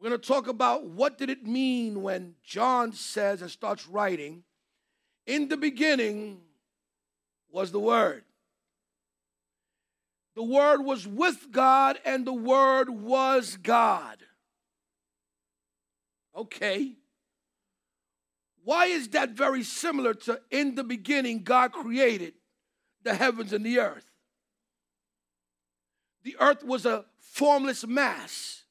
We're 0.00 0.10
going 0.10 0.20
to 0.20 0.26
talk 0.26 0.46
about 0.46 0.86
what 0.86 1.18
did 1.18 1.28
it 1.28 1.44
mean 1.44 2.02
when 2.02 2.34
John 2.44 2.92
says 2.92 3.42
and 3.42 3.50
starts 3.50 3.86
writing, 3.88 4.44
in 5.26 5.48
the 5.48 5.56
beginning 5.56 6.40
was 7.50 7.72
the 7.72 7.80
word. 7.80 8.24
The 10.38 10.44
Word 10.44 10.82
was 10.82 11.04
with 11.04 11.50
God, 11.50 11.98
and 12.04 12.24
the 12.24 12.32
Word 12.32 12.88
was 12.88 13.56
God. 13.56 14.18
Okay. 16.32 16.92
Why 18.62 18.86
is 18.86 19.08
that 19.08 19.30
very 19.30 19.64
similar 19.64 20.14
to 20.14 20.40
in 20.52 20.76
the 20.76 20.84
beginning, 20.84 21.42
God 21.42 21.72
created 21.72 22.34
the 23.02 23.14
heavens 23.14 23.52
and 23.52 23.66
the 23.66 23.80
earth? 23.80 24.07
The 26.24 26.36
earth 26.40 26.64
was 26.64 26.84
a 26.84 27.04
formless 27.18 27.86
mass, 27.86 28.64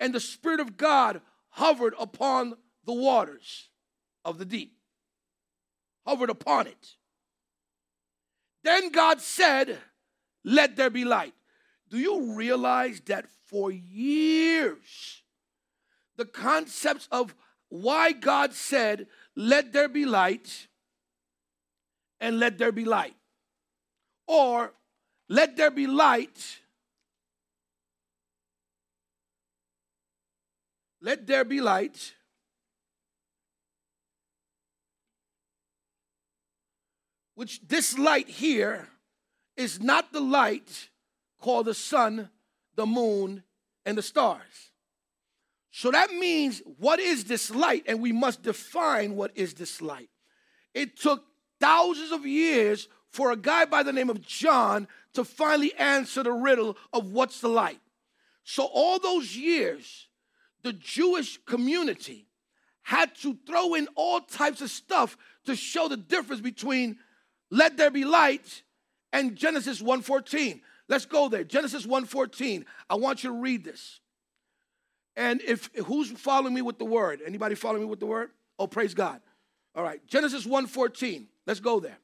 and 0.00 0.14
the 0.14 0.20
Spirit 0.20 0.60
of 0.60 0.76
God 0.76 1.20
hovered 1.50 1.94
upon 1.98 2.54
the 2.84 2.92
waters 2.92 3.68
of 4.24 4.38
the 4.38 4.44
deep, 4.44 4.76
hovered 6.06 6.30
upon 6.30 6.66
it. 6.66 6.96
Then 8.62 8.90
God 8.90 9.20
said, 9.20 9.78
let 10.42 10.76
there 10.76 10.90
be 10.90 11.04
light. 11.04 11.34
Do 11.90 11.98
you 11.98 12.34
realize 12.34 13.00
that 13.06 13.26
for 13.46 13.70
years, 13.70 15.22
the 16.16 16.24
concepts 16.24 17.08
of 17.12 17.34
why 17.68 18.12
God 18.12 18.52
said, 18.52 19.06
let 19.36 19.72
there 19.72 19.88
be 19.88 20.04
light 20.04 20.68
and 22.20 22.38
let 22.38 22.56
there 22.58 22.72
be 22.72 22.84
light, 22.84 23.16
or 24.26 24.72
let 25.28 25.56
there 25.56 25.70
be 25.70 25.86
light, 25.86 26.58
let 31.00 31.26
there 31.26 31.44
be 31.44 31.60
light. 31.60 32.14
Which 37.36 37.60
this 37.66 37.98
light 37.98 38.28
here 38.28 38.88
is 39.56 39.80
not 39.80 40.12
the 40.12 40.20
light 40.20 40.88
called 41.40 41.66
the 41.66 41.74
sun, 41.74 42.30
the 42.76 42.86
moon, 42.86 43.42
and 43.84 43.98
the 43.98 44.02
stars. 44.02 44.70
So 45.72 45.90
that 45.90 46.12
means, 46.12 46.62
what 46.78 47.00
is 47.00 47.24
this 47.24 47.50
light? 47.50 47.84
And 47.88 48.00
we 48.00 48.12
must 48.12 48.42
define 48.42 49.16
what 49.16 49.32
is 49.34 49.54
this 49.54 49.82
light. 49.82 50.08
It 50.72 50.96
took 50.96 51.24
thousands 51.60 52.12
of 52.12 52.24
years 52.24 52.88
for 53.14 53.30
a 53.30 53.36
guy 53.36 53.64
by 53.64 53.84
the 53.84 53.92
name 53.92 54.10
of 54.10 54.20
John 54.20 54.88
to 55.12 55.22
finally 55.22 55.72
answer 55.74 56.24
the 56.24 56.32
riddle 56.32 56.76
of 56.92 57.12
what's 57.12 57.40
the 57.40 57.48
light. 57.48 57.78
So, 58.42 58.64
all 58.64 58.98
those 58.98 59.36
years, 59.36 60.08
the 60.64 60.72
Jewish 60.72 61.38
community 61.46 62.26
had 62.82 63.14
to 63.18 63.38
throw 63.46 63.74
in 63.74 63.86
all 63.94 64.20
types 64.20 64.60
of 64.60 64.68
stuff 64.68 65.16
to 65.46 65.54
show 65.54 65.86
the 65.86 65.96
difference 65.96 66.42
between 66.42 66.98
let 67.50 67.76
there 67.76 67.92
be 67.92 68.04
light 68.04 68.64
and 69.12 69.36
Genesis 69.36 69.80
1:14. 69.80 70.60
Let's 70.88 71.06
go 71.06 71.28
there. 71.28 71.44
Genesis 71.44 71.86
1:14. 71.86 72.66
I 72.90 72.96
want 72.96 73.22
you 73.22 73.30
to 73.30 73.36
read 73.36 73.62
this. 73.62 74.00
And 75.14 75.40
if 75.42 75.70
who's 75.86 76.10
following 76.10 76.52
me 76.52 76.62
with 76.62 76.78
the 76.78 76.84
word? 76.84 77.22
Anybody 77.24 77.54
following 77.54 77.82
me 77.82 77.88
with 77.88 78.00
the 78.00 78.06
word? 78.06 78.32
Oh, 78.58 78.66
praise 78.66 78.92
God. 78.92 79.20
All 79.76 79.84
right. 79.84 80.04
Genesis 80.08 80.44
1:14. 80.44 81.28
Let's 81.46 81.60
go 81.60 81.78
there. 81.78 81.98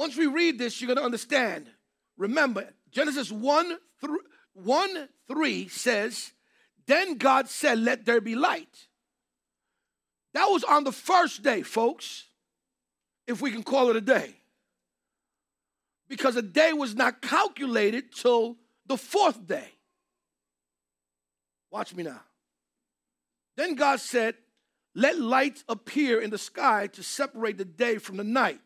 Once 0.00 0.16
we 0.16 0.24
read 0.24 0.58
this, 0.58 0.80
you're 0.80 0.86
going 0.86 0.96
to 0.96 1.04
understand. 1.04 1.68
Remember, 2.16 2.66
Genesis 2.90 3.30
1 3.30 3.76
3, 4.00 4.18
1 4.54 5.08
3 5.28 5.68
says, 5.68 6.32
Then 6.86 7.18
God 7.18 7.50
said, 7.50 7.78
Let 7.80 8.06
there 8.06 8.22
be 8.22 8.34
light. 8.34 8.86
That 10.32 10.46
was 10.46 10.64
on 10.64 10.84
the 10.84 10.90
first 10.90 11.42
day, 11.42 11.60
folks, 11.60 12.24
if 13.26 13.42
we 13.42 13.50
can 13.50 13.62
call 13.62 13.90
it 13.90 13.96
a 13.96 14.00
day. 14.00 14.36
Because 16.08 16.34
a 16.34 16.40
day 16.40 16.72
was 16.72 16.94
not 16.94 17.20
calculated 17.20 18.14
till 18.14 18.56
the 18.86 18.96
fourth 18.96 19.46
day. 19.46 19.68
Watch 21.70 21.94
me 21.94 22.04
now. 22.04 22.22
Then 23.54 23.74
God 23.74 24.00
said, 24.00 24.36
Let 24.94 25.18
light 25.18 25.62
appear 25.68 26.22
in 26.22 26.30
the 26.30 26.38
sky 26.38 26.86
to 26.86 27.02
separate 27.02 27.58
the 27.58 27.66
day 27.66 27.98
from 27.98 28.16
the 28.16 28.24
night. 28.24 28.60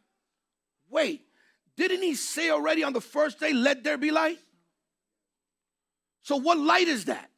Wait, 0.94 1.23
didn't 1.76 2.02
he 2.02 2.14
say 2.14 2.50
already 2.50 2.84
on 2.84 2.92
the 2.92 3.00
first 3.00 3.40
day, 3.40 3.52
Let 3.52 3.84
there 3.84 3.98
be 3.98 4.10
light? 4.10 4.38
So, 6.22 6.36
what 6.36 6.58
light 6.58 6.88
is 6.88 7.06
that? 7.06 7.30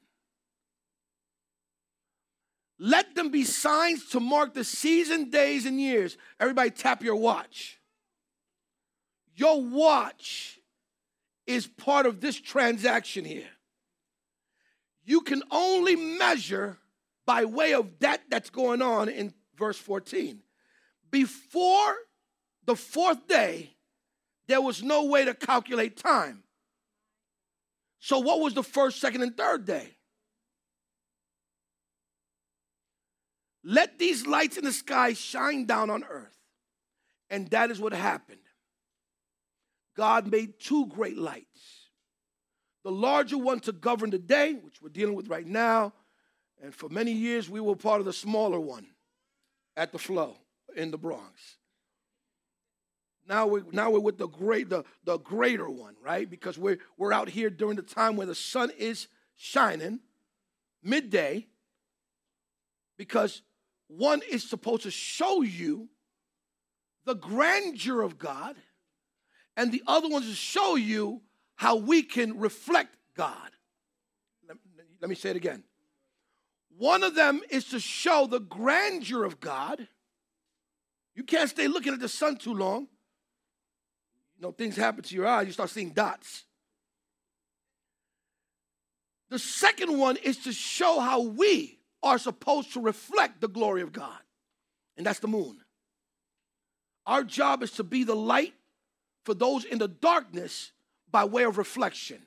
Let 2.78 3.14
them 3.14 3.30
be 3.30 3.44
signs 3.44 4.10
to 4.10 4.20
mark 4.20 4.52
the 4.52 4.64
season, 4.64 5.30
days, 5.30 5.64
and 5.64 5.80
years. 5.80 6.18
Everybody, 6.38 6.70
tap 6.70 7.02
your 7.02 7.16
watch. 7.16 7.80
Your 9.34 9.62
watch 9.62 10.58
is 11.46 11.66
part 11.66 12.06
of 12.06 12.20
this 12.20 12.38
transaction 12.40 13.24
here. 13.24 13.48
you 15.04 15.20
can 15.20 15.42
only 15.52 15.94
measure 15.94 16.78
by 17.24 17.44
way 17.44 17.74
of 17.74 17.98
that 18.00 18.22
that's 18.28 18.50
going 18.50 18.82
on 18.82 19.08
in 19.08 19.32
verse 19.56 19.78
14. 19.78 20.42
Before 21.10 21.94
the 22.64 22.74
fourth 22.74 23.28
day, 23.28 23.75
there 24.48 24.60
was 24.60 24.82
no 24.82 25.04
way 25.06 25.24
to 25.24 25.34
calculate 25.34 25.96
time. 25.96 26.42
So, 27.98 28.18
what 28.18 28.40
was 28.40 28.54
the 28.54 28.62
first, 28.62 29.00
second, 29.00 29.22
and 29.22 29.36
third 29.36 29.64
day? 29.64 29.96
Let 33.64 33.98
these 33.98 34.26
lights 34.26 34.56
in 34.56 34.64
the 34.64 34.72
sky 34.72 35.12
shine 35.12 35.66
down 35.66 35.90
on 35.90 36.04
earth. 36.04 36.36
And 37.30 37.48
that 37.50 37.72
is 37.72 37.80
what 37.80 37.92
happened. 37.92 38.38
God 39.96 40.30
made 40.30 40.60
two 40.60 40.86
great 40.86 41.16
lights 41.16 41.86
the 42.84 42.92
larger 42.92 43.36
one 43.36 43.58
to 43.58 43.72
govern 43.72 44.10
the 44.10 44.18
day, 44.18 44.52
which 44.52 44.80
we're 44.80 44.90
dealing 44.90 45.16
with 45.16 45.26
right 45.26 45.44
now. 45.44 45.92
And 46.62 46.72
for 46.72 46.88
many 46.88 47.10
years, 47.10 47.50
we 47.50 47.58
were 47.58 47.74
part 47.74 47.98
of 47.98 48.06
the 48.06 48.12
smaller 48.12 48.60
one 48.60 48.86
at 49.76 49.90
the 49.90 49.98
flow 49.98 50.36
in 50.76 50.92
the 50.92 50.96
Bronx. 50.96 51.55
Now 53.28 53.46
we're, 53.46 53.64
now 53.72 53.90
we're 53.90 54.00
with 54.00 54.18
the, 54.18 54.28
great, 54.28 54.68
the, 54.68 54.84
the 55.04 55.18
greater 55.18 55.68
one, 55.68 55.96
right? 56.02 56.28
Because 56.28 56.58
we're, 56.58 56.78
we're 56.96 57.12
out 57.12 57.28
here 57.28 57.50
during 57.50 57.76
the 57.76 57.82
time 57.82 58.16
where 58.16 58.26
the 58.26 58.34
sun 58.34 58.70
is 58.78 59.08
shining, 59.34 60.00
midday, 60.82 61.46
because 62.96 63.42
one 63.88 64.22
is 64.30 64.48
supposed 64.48 64.82
to 64.84 64.90
show 64.90 65.42
you 65.42 65.88
the 67.04 67.14
grandeur 67.14 68.02
of 68.02 68.18
God, 68.18 68.56
and 69.56 69.72
the 69.72 69.82
other 69.86 70.08
one 70.08 70.22
is 70.22 70.28
to 70.28 70.34
show 70.34 70.76
you 70.76 71.22
how 71.56 71.76
we 71.76 72.02
can 72.02 72.38
reflect 72.38 72.96
God. 73.16 73.50
Let, 74.46 74.58
let 75.00 75.08
me 75.08 75.16
say 75.16 75.30
it 75.30 75.36
again. 75.36 75.64
One 76.78 77.02
of 77.02 77.14
them 77.14 77.40
is 77.48 77.64
to 77.70 77.80
show 77.80 78.26
the 78.26 78.40
grandeur 78.40 79.24
of 79.24 79.40
God. 79.40 79.88
You 81.14 81.24
can't 81.24 81.48
stay 81.48 81.68
looking 81.68 81.94
at 81.94 82.00
the 82.00 82.08
sun 82.08 82.36
too 82.36 82.52
long. 82.52 82.88
You 84.36 84.42
know, 84.42 84.52
things 84.52 84.76
happen 84.76 85.02
to 85.02 85.14
your 85.14 85.26
eyes, 85.26 85.46
you 85.46 85.52
start 85.52 85.70
seeing 85.70 85.90
dots. 85.90 86.44
The 89.30 89.38
second 89.38 89.98
one 89.98 90.16
is 90.16 90.38
to 90.44 90.52
show 90.52 91.00
how 91.00 91.22
we 91.22 91.78
are 92.02 92.18
supposed 92.18 92.74
to 92.74 92.80
reflect 92.80 93.40
the 93.40 93.48
glory 93.48 93.82
of 93.82 93.92
God, 93.92 94.18
and 94.96 95.04
that's 95.04 95.18
the 95.18 95.28
moon. 95.28 95.58
Our 97.06 97.24
job 97.24 97.62
is 97.62 97.72
to 97.72 97.84
be 97.84 98.04
the 98.04 98.14
light 98.14 98.54
for 99.24 99.34
those 99.34 99.64
in 99.64 99.78
the 99.78 99.88
darkness 99.88 100.72
by 101.10 101.24
way 101.24 101.44
of 101.44 101.58
reflection. 101.58 102.18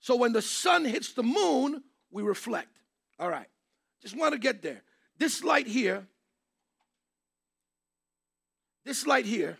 So 0.00 0.16
when 0.16 0.32
the 0.32 0.42
sun 0.42 0.84
hits 0.84 1.12
the 1.12 1.22
moon, 1.22 1.82
we 2.10 2.22
reflect. 2.22 2.68
All 3.18 3.28
right. 3.28 3.46
Just 4.00 4.16
want 4.16 4.32
to 4.32 4.38
get 4.38 4.62
there. 4.62 4.82
This 5.16 5.44
light 5.44 5.68
here, 5.68 6.06
this 8.84 9.06
light 9.06 9.26
here 9.26 9.58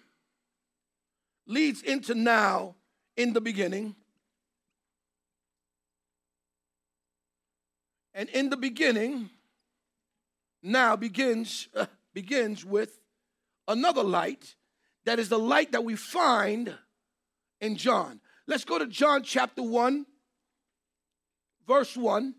leads 1.47 1.83
into 1.83 2.15
now 2.15 2.75
in 3.17 3.33
the 3.33 3.41
beginning. 3.41 3.95
And 8.15 8.29
in 8.29 8.51
the 8.51 8.57
beginning, 8.57 9.31
now 10.63 10.97
begins 10.97 11.69
uh, 11.75 11.87
begins 12.15 12.65
with 12.65 12.99
another 13.67 14.03
light 14.03 14.55
that 15.05 15.19
is 15.19 15.29
the 15.29 15.39
light 15.39 15.73
that 15.73 15.85
we 15.85 15.97
find 15.97 16.75
in 17.61 17.77
John. 17.77 18.21
Let's 18.47 18.65
go 18.65 18.79
to 18.79 18.87
John 18.87 19.23
chapter 19.23 19.63
1, 19.63 20.05
verse 21.67 21.97
1, 21.97 22.35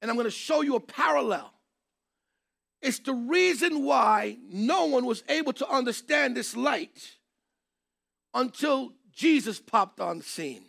and 0.00 0.10
I'm 0.10 0.16
going 0.16 0.26
to 0.26 0.30
show 0.30 0.62
you 0.62 0.76
a 0.76 0.80
parallel. 0.80 1.52
It's 2.80 2.98
the 2.98 3.14
reason 3.14 3.84
why 3.84 4.38
no 4.48 4.86
one 4.86 5.06
was 5.06 5.24
able 5.28 5.52
to 5.54 5.68
understand 5.68 6.36
this 6.36 6.56
light 6.56 7.16
until 8.34 8.92
Jesus 9.12 9.60
popped 9.60 10.00
on 10.00 10.18
the 10.18 10.24
scene. 10.24 10.64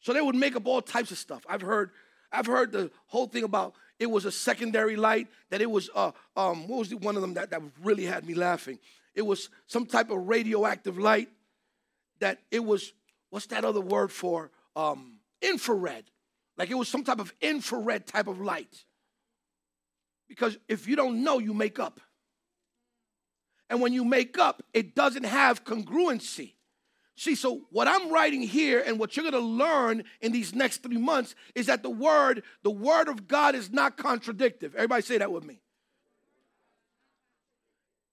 So 0.00 0.12
they 0.12 0.20
would 0.20 0.34
make 0.34 0.56
up 0.56 0.66
all 0.66 0.82
types 0.82 1.12
of 1.12 1.18
stuff. 1.18 1.46
I've 1.48 1.62
heard, 1.62 1.90
I've 2.32 2.46
heard 2.46 2.72
the 2.72 2.90
whole 3.06 3.28
thing 3.28 3.44
about 3.44 3.74
it 3.98 4.10
was 4.10 4.24
a 4.24 4.32
secondary 4.32 4.96
light, 4.96 5.28
that 5.50 5.60
it 5.60 5.70
was, 5.70 5.88
uh, 5.94 6.10
um, 6.36 6.66
what 6.66 6.80
was 6.80 6.88
the, 6.88 6.96
one 6.96 7.14
of 7.14 7.22
them 7.22 7.34
that, 7.34 7.50
that 7.50 7.62
really 7.82 8.04
had 8.04 8.26
me 8.26 8.34
laughing? 8.34 8.80
It 9.14 9.22
was 9.22 9.48
some 9.68 9.86
type 9.86 10.10
of 10.10 10.26
radioactive 10.26 10.98
light 10.98 11.28
that 12.18 12.40
it 12.50 12.64
was, 12.64 12.92
what's 13.30 13.46
that 13.46 13.64
other 13.64 13.80
word 13.80 14.10
for? 14.10 14.50
Um, 14.74 15.18
infrared. 15.40 16.04
Like 16.56 16.70
it 16.70 16.74
was 16.74 16.88
some 16.88 17.04
type 17.04 17.20
of 17.20 17.32
infrared 17.40 18.06
type 18.06 18.26
of 18.26 18.40
light. 18.40 18.84
Because 20.28 20.58
if 20.68 20.88
you 20.88 20.96
don't 20.96 21.22
know, 21.22 21.38
you 21.38 21.54
make 21.54 21.78
up. 21.78 22.00
And 23.72 23.80
when 23.80 23.94
you 23.94 24.04
make 24.04 24.36
up, 24.36 24.62
it 24.74 24.94
doesn't 24.94 25.24
have 25.24 25.64
congruency. 25.64 26.52
See, 27.16 27.34
so 27.34 27.62
what 27.70 27.88
I'm 27.88 28.12
writing 28.12 28.42
here 28.42 28.84
and 28.86 28.98
what 28.98 29.16
you're 29.16 29.22
going 29.22 29.32
to 29.32 29.48
learn 29.48 30.04
in 30.20 30.30
these 30.30 30.54
next 30.54 30.82
three 30.82 30.98
months 30.98 31.34
is 31.54 31.68
that 31.68 31.82
the 31.82 31.88
word, 31.88 32.42
the 32.64 32.70
word 32.70 33.08
of 33.08 33.26
God 33.26 33.54
is 33.54 33.70
not 33.70 33.96
contradictive. 33.96 34.74
Everybody 34.74 35.00
say 35.00 35.16
that 35.16 35.32
with 35.32 35.44
me. 35.44 35.62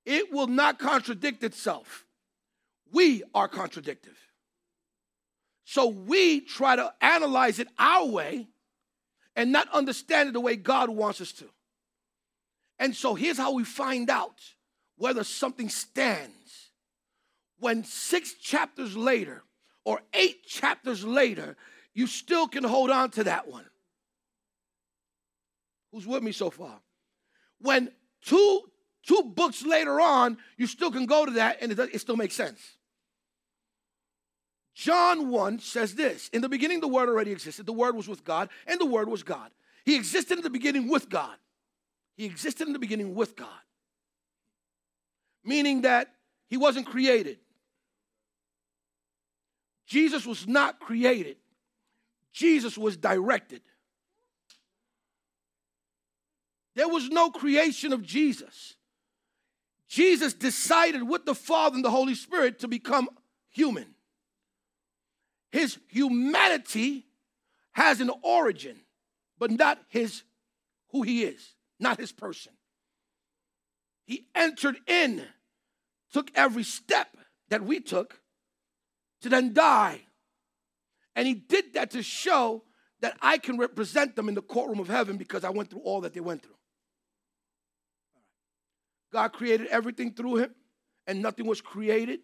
It 0.05 0.31
will 0.31 0.47
not 0.47 0.79
contradict 0.79 1.43
itself. 1.43 2.05
We 2.93 3.23
are 3.35 3.49
contradictive. 3.49 4.17
So 5.65 5.87
we 5.87 6.39
try 6.39 6.77
to 6.77 6.93
analyze 7.01 7.59
it 7.59 7.67
our 7.77 8.05
way 8.05 8.47
and 9.35 9.51
not 9.51 9.67
understand 9.73 10.29
it 10.29 10.31
the 10.31 10.39
way 10.39 10.55
God 10.55 10.89
wants 10.89 11.19
us 11.19 11.33
to. 11.33 11.49
And 12.79 12.95
so 12.95 13.13
here's 13.13 13.37
how 13.37 13.51
we 13.51 13.65
find 13.65 14.09
out 14.09 14.39
whether 14.99 15.23
something 15.23 15.69
stands. 15.69 16.69
When 17.57 17.83
six 17.83 18.33
chapters 18.33 18.95
later 18.95 19.43
or 19.83 20.01
eight 20.13 20.45
chapters 20.45 21.03
later, 21.03 21.57
you 21.93 22.05
still 22.05 22.47
can 22.47 22.63
hold 22.63 22.91
on 22.91 23.09
to 23.11 23.23
that 23.23 23.47
one. 23.47 23.65
Who's 25.91 26.05
with 26.05 26.21
me 26.21 26.31
so 26.31 26.51
far? 26.51 26.79
When 27.59 27.89
two 28.21 28.61
two 29.03 29.23
books 29.35 29.65
later 29.65 29.99
on, 29.99 30.37
you 30.57 30.67
still 30.67 30.91
can 30.91 31.05
go 31.05 31.25
to 31.25 31.31
that 31.31 31.57
and 31.61 31.71
it, 31.71 31.79
it 31.79 31.99
still 31.99 32.17
makes 32.17 32.35
sense. 32.35 32.59
John 34.75 35.29
1 35.29 35.59
says 35.59 35.95
this 35.95 36.29
In 36.31 36.41
the 36.41 36.47
beginning, 36.49 36.79
the 36.79 36.87
Word 36.87 37.09
already 37.09 37.31
existed. 37.31 37.65
The 37.65 37.73
Word 37.73 37.95
was 37.95 38.07
with 38.07 38.23
God, 38.23 38.49
and 38.67 38.79
the 38.79 38.85
Word 38.85 39.09
was 39.09 39.23
God. 39.23 39.51
He 39.83 39.95
existed 39.95 40.37
in 40.37 40.43
the 40.43 40.49
beginning 40.49 40.87
with 40.87 41.09
God. 41.09 41.35
He 42.15 42.25
existed 42.25 42.67
in 42.67 42.73
the 42.73 42.79
beginning 42.79 43.15
with 43.15 43.35
God. 43.35 43.47
Meaning 45.43 45.81
that 45.81 46.13
he 46.47 46.57
wasn't 46.57 46.85
created. 46.85 47.39
Jesus 49.85 50.25
was 50.25 50.47
not 50.47 50.79
created, 50.79 51.37
Jesus 52.31 52.77
was 52.77 52.95
directed. 52.95 53.61
There 56.75 56.87
was 56.87 57.09
no 57.09 57.29
creation 57.29 57.91
of 57.91 58.03
Jesus. 58.03 58.75
Jesus 59.89 60.33
decided 60.33 61.03
with 61.03 61.25
the 61.25 61.35
Father 61.35 61.75
and 61.75 61.83
the 61.83 61.89
Holy 61.89 62.13
Spirit 62.15 62.59
to 62.59 62.67
become 62.67 63.09
human. 63.49 63.95
His 65.51 65.79
humanity 65.87 67.07
has 67.71 67.99
an 67.99 68.11
origin, 68.21 68.77
but 69.39 69.51
not 69.51 69.79
his 69.89 70.23
who 70.91 71.01
he 71.01 71.23
is, 71.23 71.55
not 71.79 71.99
his 71.99 72.11
person. 72.11 72.53
He 74.09 74.25
entered 74.33 74.79
in, 74.87 75.23
took 76.11 76.31
every 76.33 76.63
step 76.63 77.15
that 77.49 77.63
we 77.63 77.79
took 77.79 78.19
to 79.21 79.29
then 79.29 79.53
die. 79.53 80.01
And 81.15 81.27
he 81.27 81.35
did 81.35 81.73
that 81.75 81.91
to 81.91 82.01
show 82.01 82.63
that 83.01 83.15
I 83.21 83.37
can 83.37 83.59
represent 83.59 84.15
them 84.15 84.27
in 84.27 84.33
the 84.33 84.41
courtroom 84.41 84.79
of 84.79 84.87
heaven 84.87 85.17
because 85.17 85.43
I 85.43 85.51
went 85.51 85.69
through 85.69 85.81
all 85.81 86.01
that 86.01 86.15
they 86.15 86.21
went 86.21 86.41
through. 86.41 86.55
God 89.13 89.31
created 89.31 89.67
everything 89.67 90.15
through 90.15 90.37
him, 90.37 90.55
and 91.05 91.21
nothing 91.21 91.45
was 91.45 91.61
created 91.61 92.21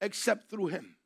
except 0.00 0.48
through 0.48 0.68
him. 0.68 0.96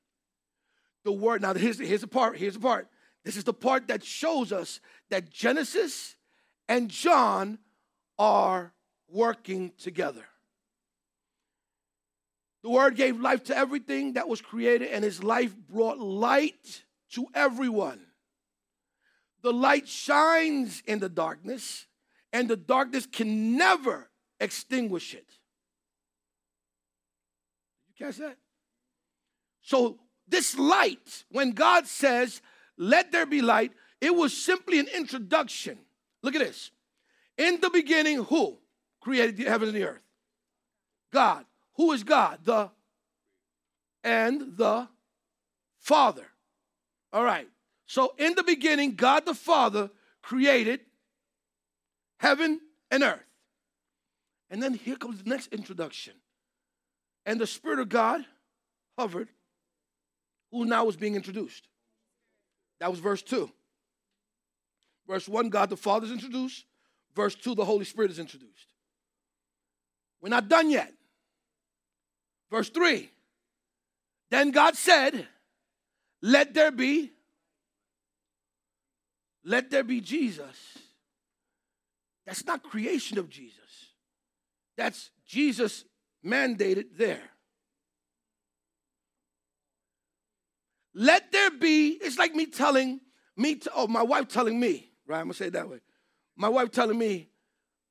The 1.04 1.10
word, 1.10 1.42
now 1.42 1.54
here's, 1.54 1.80
here's 1.80 2.02
the 2.02 2.06
part, 2.06 2.36
here's 2.36 2.54
the 2.54 2.60
part. 2.60 2.86
This 3.24 3.36
is 3.36 3.42
the 3.42 3.52
part 3.52 3.88
that 3.88 4.04
shows 4.04 4.52
us 4.52 4.78
that 5.10 5.28
Genesis 5.28 6.14
and 6.68 6.88
John 6.88 7.58
are 8.16 8.74
working 9.12 9.72
together. 9.78 10.24
The 12.62 12.70
word 12.70 12.96
gave 12.96 13.20
life 13.20 13.44
to 13.44 13.56
everything 13.56 14.14
that 14.14 14.28
was 14.28 14.40
created, 14.40 14.88
and 14.88 15.04
his 15.04 15.22
life 15.22 15.54
brought 15.68 15.98
light 15.98 16.84
to 17.12 17.26
everyone. 17.34 18.00
The 19.42 19.52
light 19.52 19.88
shines 19.88 20.82
in 20.86 21.00
the 21.00 21.08
darkness, 21.08 21.86
and 22.32 22.48
the 22.48 22.56
darkness 22.56 23.06
can 23.06 23.56
never 23.56 24.08
extinguish 24.38 25.14
it. 25.14 25.26
You 27.88 28.06
catch 28.06 28.16
that? 28.18 28.36
So, 29.62 29.98
this 30.28 30.56
light, 30.56 31.24
when 31.30 31.50
God 31.50 31.86
says, 31.86 32.40
let 32.76 33.12
there 33.12 33.26
be 33.26 33.42
light, 33.42 33.72
it 34.00 34.14
was 34.14 34.36
simply 34.36 34.78
an 34.78 34.88
introduction. 34.94 35.78
Look 36.22 36.34
at 36.34 36.40
this. 36.40 36.70
In 37.36 37.60
the 37.60 37.70
beginning, 37.70 38.22
who 38.24 38.58
created 39.02 39.36
the 39.36 39.44
heavens 39.44 39.74
and 39.74 39.82
the 39.82 39.88
earth? 39.88 40.02
God. 41.12 41.44
Who 41.76 41.92
is 41.92 42.04
God? 42.04 42.38
The 42.44 42.70
and 44.04 44.56
the 44.56 44.88
Father. 45.78 46.26
All 47.12 47.24
right. 47.24 47.48
So 47.86 48.14
in 48.18 48.34
the 48.34 48.42
beginning, 48.42 48.94
God 48.94 49.26
the 49.26 49.34
Father 49.34 49.90
created 50.22 50.80
heaven 52.18 52.60
and 52.90 53.02
earth. 53.02 53.20
And 54.50 54.62
then 54.62 54.74
here 54.74 54.96
comes 54.96 55.22
the 55.22 55.28
next 55.28 55.52
introduction. 55.52 56.14
And 57.24 57.40
the 57.40 57.46
Spirit 57.46 57.78
of 57.78 57.88
God 57.88 58.24
hovered, 58.98 59.28
who 60.50 60.64
now 60.64 60.84
was 60.84 60.96
being 60.96 61.14
introduced. 61.14 61.68
That 62.80 62.90
was 62.90 63.00
verse 63.00 63.22
2. 63.22 63.50
Verse 65.06 65.28
1, 65.28 65.48
God 65.48 65.70
the 65.70 65.76
Father 65.76 66.06
is 66.06 66.12
introduced. 66.12 66.64
Verse 67.14 67.34
2, 67.34 67.54
the 67.54 67.64
Holy 67.64 67.84
Spirit 67.84 68.10
is 68.10 68.18
introduced. 68.18 68.71
We're 70.22 70.28
not 70.28 70.48
done 70.48 70.70
yet. 70.70 70.92
Verse 72.50 72.70
3, 72.70 73.10
then 74.30 74.50
God 74.50 74.76
said, 74.76 75.26
Let 76.22 76.54
there 76.54 76.70
be, 76.70 77.10
let 79.44 79.70
there 79.70 79.82
be 79.82 80.00
Jesus. 80.00 80.78
That's 82.24 82.46
not 82.46 82.62
creation 82.62 83.18
of 83.18 83.28
Jesus. 83.28 83.58
That's 84.76 85.10
Jesus 85.26 85.84
mandated 86.24 86.96
there. 86.96 87.22
Let 90.94 91.32
there 91.32 91.50
be, 91.50 91.98
it's 92.00 92.18
like 92.18 92.34
me 92.34 92.46
telling 92.46 93.00
me, 93.36 93.56
to, 93.56 93.70
oh, 93.74 93.86
my 93.86 94.02
wife 94.02 94.28
telling 94.28 94.60
me, 94.60 94.90
right? 95.06 95.18
I'm 95.18 95.24
gonna 95.24 95.34
say 95.34 95.46
it 95.46 95.54
that 95.54 95.68
way. 95.68 95.80
My 96.36 96.48
wife 96.48 96.70
telling 96.70 96.98
me, 96.98 97.30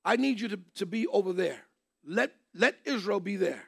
I 0.05 0.15
need 0.15 0.39
you 0.39 0.47
to, 0.49 0.59
to 0.75 0.85
be 0.85 1.07
over 1.07 1.33
there. 1.33 1.61
Let, 2.05 2.31
let 2.53 2.75
Israel 2.85 3.19
be 3.19 3.35
there. 3.35 3.63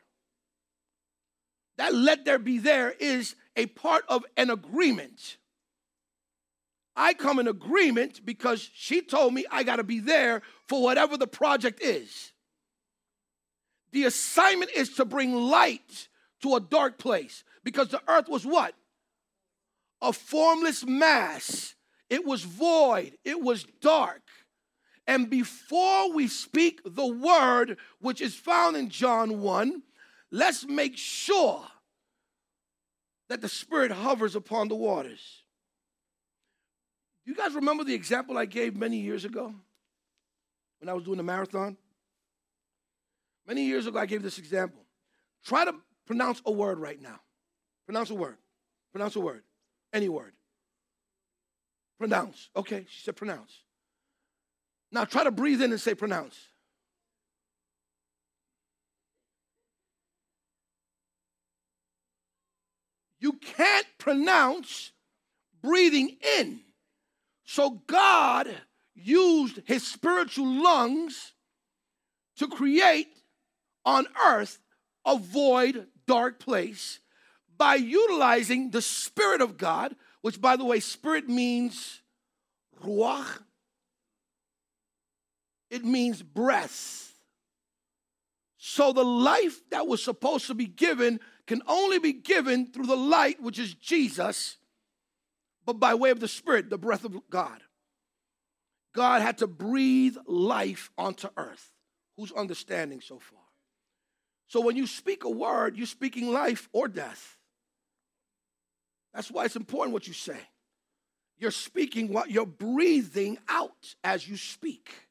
That 1.77 1.93
let 1.93 2.25
there 2.25 2.39
be 2.39 2.59
there 2.59 2.91
is 2.91 3.35
a 3.55 3.65
part 3.65 4.03
of 4.07 4.25
an 4.37 4.49
agreement. 4.49 5.37
I 6.95 7.13
come 7.13 7.39
in 7.39 7.47
agreement 7.47 8.23
because 8.23 8.69
she 8.73 9.01
told 9.01 9.33
me 9.33 9.45
I 9.51 9.63
got 9.63 9.77
to 9.77 9.83
be 9.83 9.99
there 9.99 10.41
for 10.67 10.81
whatever 10.81 11.17
the 11.17 11.27
project 11.27 11.81
is. 11.81 12.31
The 13.91 14.05
assignment 14.05 14.71
is 14.71 14.95
to 14.95 15.05
bring 15.05 15.35
light 15.35 16.07
to 16.41 16.55
a 16.55 16.59
dark 16.59 16.97
place 16.97 17.43
because 17.63 17.89
the 17.89 18.01
earth 18.07 18.27
was 18.27 18.45
what? 18.45 18.75
A 20.01 20.13
formless 20.13 20.85
mass. 20.85 21.75
It 22.09 22.25
was 22.25 22.43
void, 22.43 23.17
it 23.23 23.41
was 23.41 23.63
dark. 23.81 24.21
And 25.05 25.29
before 25.29 26.13
we 26.13 26.27
speak 26.27 26.81
the 26.85 27.07
word, 27.07 27.77
which 27.99 28.21
is 28.21 28.35
found 28.35 28.77
in 28.77 28.89
John 28.89 29.41
1, 29.41 29.83
let's 30.31 30.65
make 30.65 30.97
sure 30.97 31.61
that 33.29 33.41
the 33.41 33.49
Spirit 33.49 33.91
hovers 33.91 34.35
upon 34.35 34.69
the 34.69 34.75
waters. 34.75 35.43
You 37.25 37.35
guys 37.35 37.53
remember 37.53 37.83
the 37.83 37.93
example 37.93 38.37
I 38.37 38.45
gave 38.45 38.75
many 38.75 38.97
years 38.97 39.25
ago 39.25 39.53
when 40.79 40.89
I 40.89 40.93
was 40.93 41.03
doing 41.03 41.17
the 41.17 41.23
marathon? 41.23 41.77
Many 43.47 43.65
years 43.65 43.87
ago, 43.87 43.99
I 43.99 44.05
gave 44.05 44.23
this 44.23 44.37
example. 44.37 44.85
Try 45.45 45.65
to 45.65 45.75
pronounce 46.05 46.41
a 46.45 46.51
word 46.51 46.79
right 46.79 47.01
now. 47.01 47.19
Pronounce 47.85 48.09
a 48.09 48.15
word. 48.15 48.37
Pronounce 48.93 49.15
a 49.15 49.19
word. 49.19 49.43
Any 49.91 50.07
word. 50.07 50.33
Pronounce. 51.99 52.49
Okay, 52.55 52.85
she 52.89 53.03
said 53.03 53.15
pronounce. 53.15 53.63
Now 54.93 55.05
try 55.05 55.23
to 55.23 55.31
breathe 55.31 55.61
in 55.61 55.71
and 55.71 55.81
say 55.81 55.95
pronounce. 55.95 56.37
You 63.19 63.33
can't 63.33 63.87
pronounce 63.97 64.91
breathing 65.61 66.17
in. 66.37 66.59
So 67.43 67.81
God 67.87 68.53
used 68.93 69.61
his 69.65 69.87
spiritual 69.87 70.45
lungs 70.61 71.33
to 72.37 72.47
create 72.47 73.07
on 73.85 74.05
earth 74.23 74.59
a 75.05 75.17
void, 75.17 75.87
dark 76.05 76.39
place 76.39 76.99
by 77.57 77.75
utilizing 77.75 78.69
the 78.69 78.81
Spirit 78.81 79.41
of 79.41 79.57
God, 79.57 79.95
which, 80.21 80.39
by 80.39 80.55
the 80.55 80.65
way, 80.65 80.79
Spirit 80.79 81.27
means 81.27 82.01
ruach, 82.83 83.39
it 85.73 85.83
means 85.83 86.21
breath. 86.21 87.15
So 88.57 88.93
the 88.93 89.03
life 89.03 89.59
that 89.71 89.87
was 89.87 90.03
supposed 90.03 90.45
to 90.47 90.53
be 90.53 90.67
given 90.67 91.19
can 91.47 91.63
only 91.67 91.97
be 91.97 92.13
given 92.13 92.67
through 92.67 92.85
the 92.85 92.95
light, 92.95 93.41
which 93.41 93.57
is 93.57 93.73
Jesus, 93.73 94.57
but 95.65 95.79
by 95.79 95.95
way 95.95 96.11
of 96.11 96.19
the 96.19 96.27
Spirit, 96.27 96.69
the 96.69 96.77
breath 96.77 97.03
of 97.03 97.17
God. 97.29 97.61
God 98.93 99.23
had 99.23 99.39
to 99.39 99.47
breathe 99.47 100.15
life 100.27 100.91
onto 100.95 101.27
earth. 101.35 101.71
Who's 102.17 102.31
understanding 102.31 103.01
so 103.01 103.17
far? 103.17 103.39
So 104.45 104.61
when 104.61 104.75
you 104.75 104.85
speak 104.85 105.23
a 105.23 105.29
word, 105.29 105.75
you're 105.75 105.87
speaking 105.87 106.31
life 106.31 106.69
or 106.71 106.87
death. 106.87 107.39
That's 109.15 109.31
why 109.31 109.45
it's 109.45 109.55
important 109.55 109.93
what 109.93 110.07
you 110.07 110.13
say. 110.13 110.37
You're 111.39 111.49
speaking 111.49 112.13
what 112.13 112.29
you're 112.29 112.45
breathing 112.45 113.39
out 113.49 113.95
as 114.03 114.27
you 114.27 114.37
speak. 114.37 115.02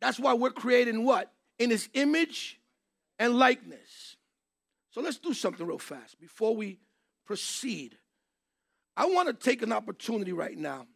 That's 0.00 0.18
why 0.18 0.34
we're 0.34 0.50
creating 0.50 1.04
what? 1.04 1.32
In 1.58 1.70
his 1.70 1.88
image 1.94 2.60
and 3.18 3.34
likeness. 3.34 4.16
So 4.90 5.00
let's 5.00 5.18
do 5.18 5.34
something 5.34 5.66
real 5.66 5.78
fast 5.78 6.20
before 6.20 6.54
we 6.54 6.78
proceed. 7.26 7.96
I 8.96 9.06
want 9.06 9.28
to 9.28 9.34
take 9.34 9.62
an 9.62 9.72
opportunity 9.72 10.32
right 10.32 10.56
now 10.56 10.86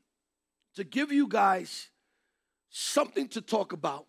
to 0.76 0.84
give 0.84 1.12
you 1.12 1.28
guys 1.28 1.88
something 2.70 3.28
to 3.28 3.40
talk 3.40 3.72
about 3.72 4.06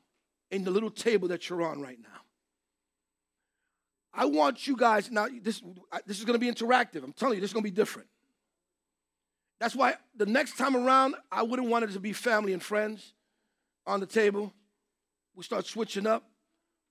in 0.52 0.64
the 0.64 0.72
little 0.72 0.90
table 0.90 1.28
that 1.30 1.50
you're 1.50 1.62
on 1.64 1.82
right 1.82 2.00
now. 2.02 2.10
I 4.14 4.26
want 4.26 4.68
you 4.68 4.76
guys 4.76 5.10
now. 5.10 5.28
This 5.42 5.62
this 6.06 6.20
is 6.20 6.26
going 6.26 6.40
to 6.40 6.46
be 6.46 6.52
interactive. 6.52 7.04
I'm 7.04 7.14
telling 7.14 7.36
you, 7.36 7.42
this 7.42 7.50
is 7.50 7.54
going 7.54 7.64
to 7.64 7.70
be 7.70 7.76
different. 7.76 8.08
That's 9.60 9.76
why 9.76 9.96
the 10.16 10.26
next 10.26 10.58
time 10.58 10.76
around, 10.76 11.16
I 11.32 11.42
wouldn't 11.44 11.68
want 11.68 11.86
it 11.86 11.92
to 11.94 12.00
be 12.00 12.14
family 12.14 12.54
and 12.54 12.62
friends 12.62 13.14
on 13.88 14.00
the 14.00 14.06
table. 14.06 14.54
We 15.36 15.44
start 15.44 15.66
switching 15.66 16.08
up 16.08 16.24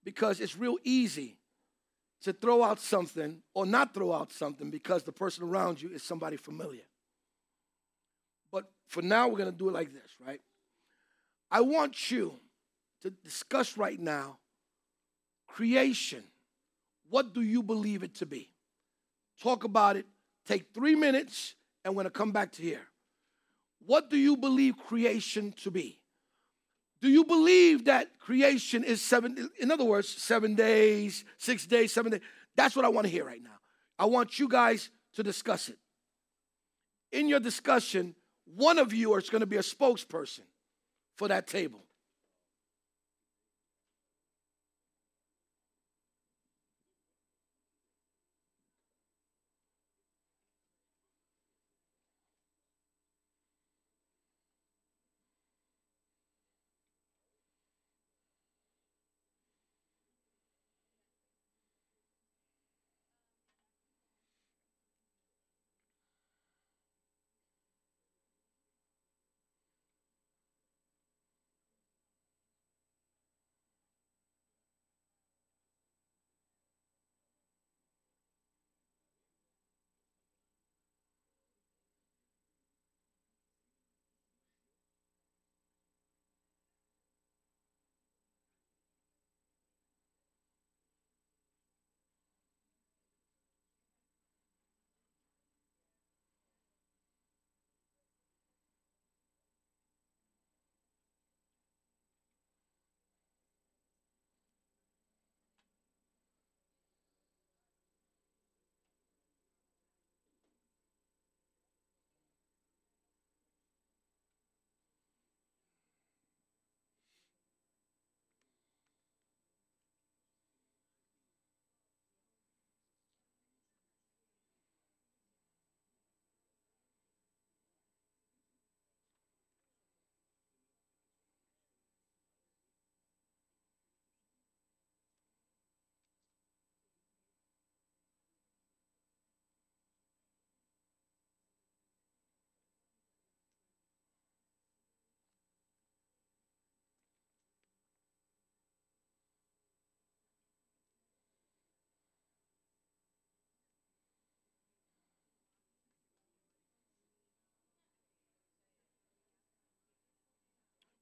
because 0.04 0.40
it's 0.40 0.56
real 0.56 0.76
easy 0.84 1.36
to 2.22 2.32
throw 2.32 2.62
out 2.62 2.80
something 2.80 3.42
or 3.54 3.66
not 3.66 3.94
throw 3.94 4.12
out 4.12 4.32
something 4.32 4.70
because 4.70 5.02
the 5.02 5.12
person 5.12 5.44
around 5.44 5.80
you 5.80 5.90
is 5.90 6.02
somebody 6.02 6.36
familiar. 6.36 6.84
But 8.50 8.70
for 8.86 9.02
now, 9.02 9.28
we're 9.28 9.38
going 9.38 9.50
to 9.50 9.56
do 9.56 9.68
it 9.68 9.72
like 9.72 9.92
this, 9.92 10.10
right? 10.24 10.40
I 11.50 11.60
want 11.60 12.10
you 12.10 12.34
to 13.02 13.10
discuss 13.10 13.76
right 13.76 13.98
now 13.98 14.38
creation 15.46 16.24
what 17.12 17.34
do 17.34 17.42
you 17.42 17.62
believe 17.62 18.02
it 18.02 18.14
to 18.16 18.26
be? 18.26 18.48
Talk 19.42 19.64
about 19.64 19.96
it. 19.96 20.06
Take 20.46 20.72
three 20.72 20.94
minutes, 20.94 21.54
and 21.84 21.92
we're 21.94 22.04
going 22.04 22.10
to 22.10 22.18
come 22.18 22.32
back 22.32 22.52
to 22.52 22.62
here. 22.62 22.86
What 23.84 24.08
do 24.08 24.16
you 24.16 24.34
believe 24.34 24.78
creation 24.78 25.52
to 25.62 25.70
be? 25.70 26.00
Do 27.02 27.08
you 27.08 27.24
believe 27.24 27.86
that 27.86 28.16
creation 28.20 28.84
is 28.84 29.02
seven, 29.02 29.50
in 29.58 29.72
other 29.72 29.84
words, 29.84 30.08
seven 30.08 30.54
days, 30.54 31.24
six 31.36 31.66
days, 31.66 31.92
seven 31.92 32.12
days? 32.12 32.20
That's 32.54 32.76
what 32.76 32.84
I 32.84 32.90
want 32.90 33.06
to 33.06 33.12
hear 33.12 33.24
right 33.24 33.42
now. 33.42 33.58
I 33.98 34.06
want 34.06 34.38
you 34.38 34.46
guys 34.46 34.88
to 35.16 35.24
discuss 35.24 35.68
it. 35.68 35.78
In 37.10 37.28
your 37.28 37.40
discussion, 37.40 38.14
one 38.44 38.78
of 38.78 38.94
you 38.94 39.14
is 39.16 39.28
going 39.28 39.40
to 39.40 39.46
be 39.46 39.56
a 39.56 39.62
spokesperson 39.62 40.44
for 41.16 41.26
that 41.26 41.48
table. 41.48 41.84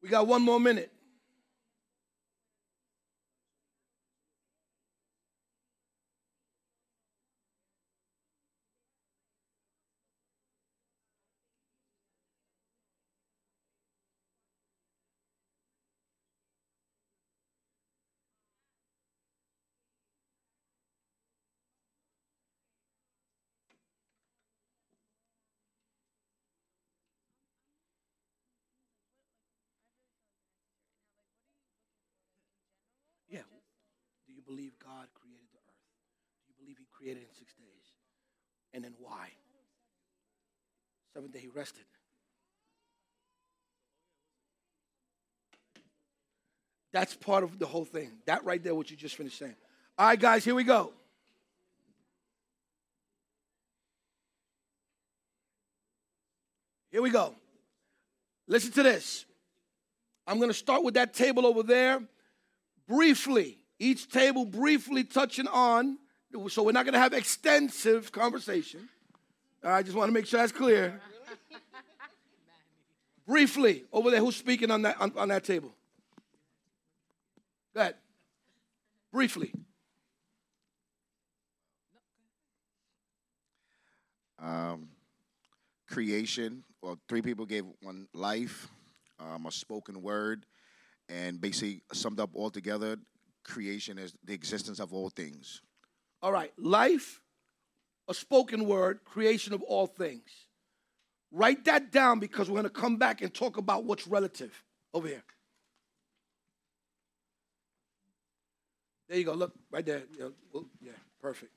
We 0.02 0.08
got 0.08 0.26
one 0.26 0.42
more 0.42 0.60
minute. 0.60 0.92
Yeah. 33.28 33.42
Do 34.26 34.34
you 34.34 34.39
believe 34.50 34.72
God 34.84 35.06
created 35.14 35.46
the 35.52 35.58
earth? 35.58 35.78
Do 36.44 36.50
you 36.50 36.54
believe 36.64 36.76
He 36.78 36.86
created 36.90 37.22
in 37.22 37.28
six 37.38 37.54
days? 37.54 37.86
And 38.74 38.82
then 38.82 38.94
why? 38.98 39.28
Seventh 41.14 41.32
day 41.32 41.38
He 41.38 41.48
rested. 41.48 41.84
That's 46.92 47.14
part 47.14 47.44
of 47.44 47.60
the 47.60 47.66
whole 47.66 47.84
thing. 47.84 48.10
That 48.26 48.44
right 48.44 48.62
there, 48.62 48.74
what 48.74 48.90
you 48.90 48.96
just 48.96 49.14
finished 49.14 49.38
saying. 49.38 49.54
All 49.96 50.08
right, 50.08 50.18
guys, 50.18 50.44
here 50.44 50.56
we 50.56 50.64
go. 50.64 50.92
Here 56.90 57.02
we 57.02 57.10
go. 57.10 57.36
Listen 58.48 58.72
to 58.72 58.82
this. 58.82 59.24
I'm 60.26 60.38
going 60.38 60.50
to 60.50 60.54
start 60.54 60.82
with 60.82 60.94
that 60.94 61.14
table 61.14 61.46
over 61.46 61.62
there 61.62 62.02
briefly, 62.88 63.59
each 63.80 64.08
table 64.08 64.44
briefly 64.44 65.02
touching 65.02 65.48
on. 65.48 65.98
So 66.48 66.62
we're 66.62 66.70
not 66.70 66.84
going 66.84 66.92
to 66.92 67.00
have 67.00 67.12
extensive 67.12 68.12
conversation. 68.12 68.88
I 69.64 69.82
just 69.82 69.96
want 69.96 70.08
to 70.08 70.12
make 70.12 70.26
sure 70.26 70.38
that's 70.38 70.52
clear. 70.52 71.00
briefly, 73.26 73.84
over 73.92 74.10
there, 74.10 74.20
who's 74.20 74.36
speaking 74.36 74.70
on 74.70 74.82
that 74.82 75.00
on, 75.00 75.12
on 75.16 75.28
that 75.28 75.44
table? 75.44 75.72
Go 77.74 77.80
ahead. 77.80 77.94
Briefly. 79.12 79.52
Um, 84.38 84.88
creation. 85.88 86.64
Well, 86.80 86.98
three 87.08 87.22
people 87.22 87.44
gave 87.44 87.64
one 87.82 88.08
life, 88.14 88.68
um, 89.18 89.46
a 89.46 89.52
spoken 89.52 90.00
word, 90.00 90.46
and 91.08 91.40
basically 91.40 91.82
summed 91.92 92.20
up 92.20 92.30
all 92.34 92.50
together. 92.50 92.96
Creation 93.44 93.98
is 93.98 94.14
the 94.24 94.34
existence 94.34 94.80
of 94.80 94.92
all 94.92 95.10
things. 95.10 95.62
All 96.22 96.32
right. 96.32 96.52
Life, 96.58 97.20
a 98.08 98.14
spoken 98.14 98.66
word, 98.66 99.00
creation 99.04 99.52
of 99.52 99.62
all 99.62 99.86
things. 99.86 100.46
Write 101.32 101.64
that 101.64 101.92
down 101.92 102.18
because 102.18 102.50
we're 102.50 102.60
going 102.60 102.64
to 102.64 102.70
come 102.70 102.96
back 102.96 103.22
and 103.22 103.32
talk 103.32 103.56
about 103.56 103.84
what's 103.84 104.06
relative 104.06 104.64
over 104.92 105.08
here. 105.08 105.24
There 109.08 109.18
you 109.18 109.24
go. 109.24 109.34
Look, 109.34 109.52
right 109.70 109.84
there. 109.84 110.02
Yeah, 110.18 110.28
yeah 110.80 110.92
perfect. 111.20 111.52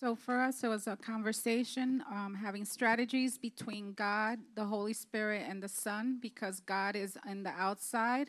So 0.00 0.14
for 0.14 0.40
us, 0.40 0.62
it 0.62 0.68
was 0.68 0.86
a 0.86 0.96
conversation, 0.96 2.04
um, 2.08 2.34
having 2.40 2.64
strategies 2.64 3.36
between 3.36 3.94
God, 3.94 4.38
the 4.54 4.64
Holy 4.64 4.92
Spirit, 4.92 5.46
and 5.48 5.60
the 5.60 5.68
Son, 5.68 6.18
because 6.22 6.60
God 6.60 6.94
is 6.94 7.18
in 7.28 7.42
the 7.42 7.50
outside 7.50 8.28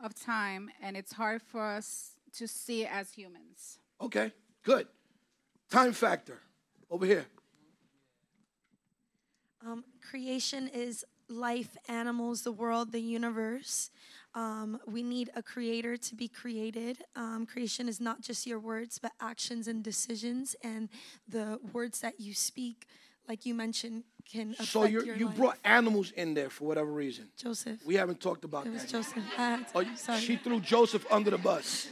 of 0.00 0.14
time, 0.14 0.70
and 0.82 0.96
it's 0.96 1.12
hard 1.12 1.42
for 1.42 1.62
us 1.64 2.12
to 2.36 2.46
see 2.46 2.82
it 2.84 2.90
as 2.92 3.12
humans. 3.12 3.78
Okay, 4.00 4.32
good. 4.62 4.86
Time 5.70 5.92
factor 5.92 6.40
over 6.90 7.04
here. 7.04 7.26
Um, 9.66 9.84
creation 10.08 10.68
is 10.68 11.04
life, 11.28 11.76
animals, 11.88 12.42
the 12.42 12.52
world, 12.52 12.92
the 12.92 13.00
universe. 13.00 13.90
Um, 14.34 14.80
we 14.86 15.02
need 15.02 15.30
a 15.34 15.42
creator 15.42 15.96
to 15.96 16.14
be 16.14 16.28
created. 16.28 16.98
Um, 17.16 17.46
creation 17.46 17.88
is 17.88 18.00
not 18.00 18.20
just 18.20 18.46
your 18.46 18.60
words, 18.60 18.98
but 18.98 19.12
actions 19.20 19.68
and 19.68 19.82
decisions, 19.82 20.54
and 20.62 20.88
the 21.28 21.58
words 21.72 22.00
that 22.00 22.20
you 22.20 22.34
speak, 22.34 22.86
like 23.28 23.44
you 23.46 23.54
mentioned, 23.54 24.04
can 24.30 24.52
affect 24.52 24.68
So 24.70 24.84
you 24.84 25.02
your 25.04 25.16
you 25.16 25.26
life. 25.26 25.36
brought 25.36 25.58
animals 25.64 26.10
in 26.12 26.34
there 26.34 26.50
for 26.50 26.64
whatever 26.66 26.90
reason. 26.90 27.28
Joseph. 27.36 27.84
We 27.86 27.94
haven't 27.94 28.20
talked 28.20 28.44
about 28.44 28.66
it 28.66 28.72
was 28.72 28.82
that. 28.82 28.90
Joseph. 28.90 29.22
I 29.36 29.42
had 29.50 29.68
to- 29.68 29.78
Oh, 29.78 29.84
sorry. 29.96 30.20
she 30.20 30.36
threw 30.36 30.60
Joseph 30.60 31.04
under 31.10 31.30
the 31.30 31.38
bus. 31.38 31.88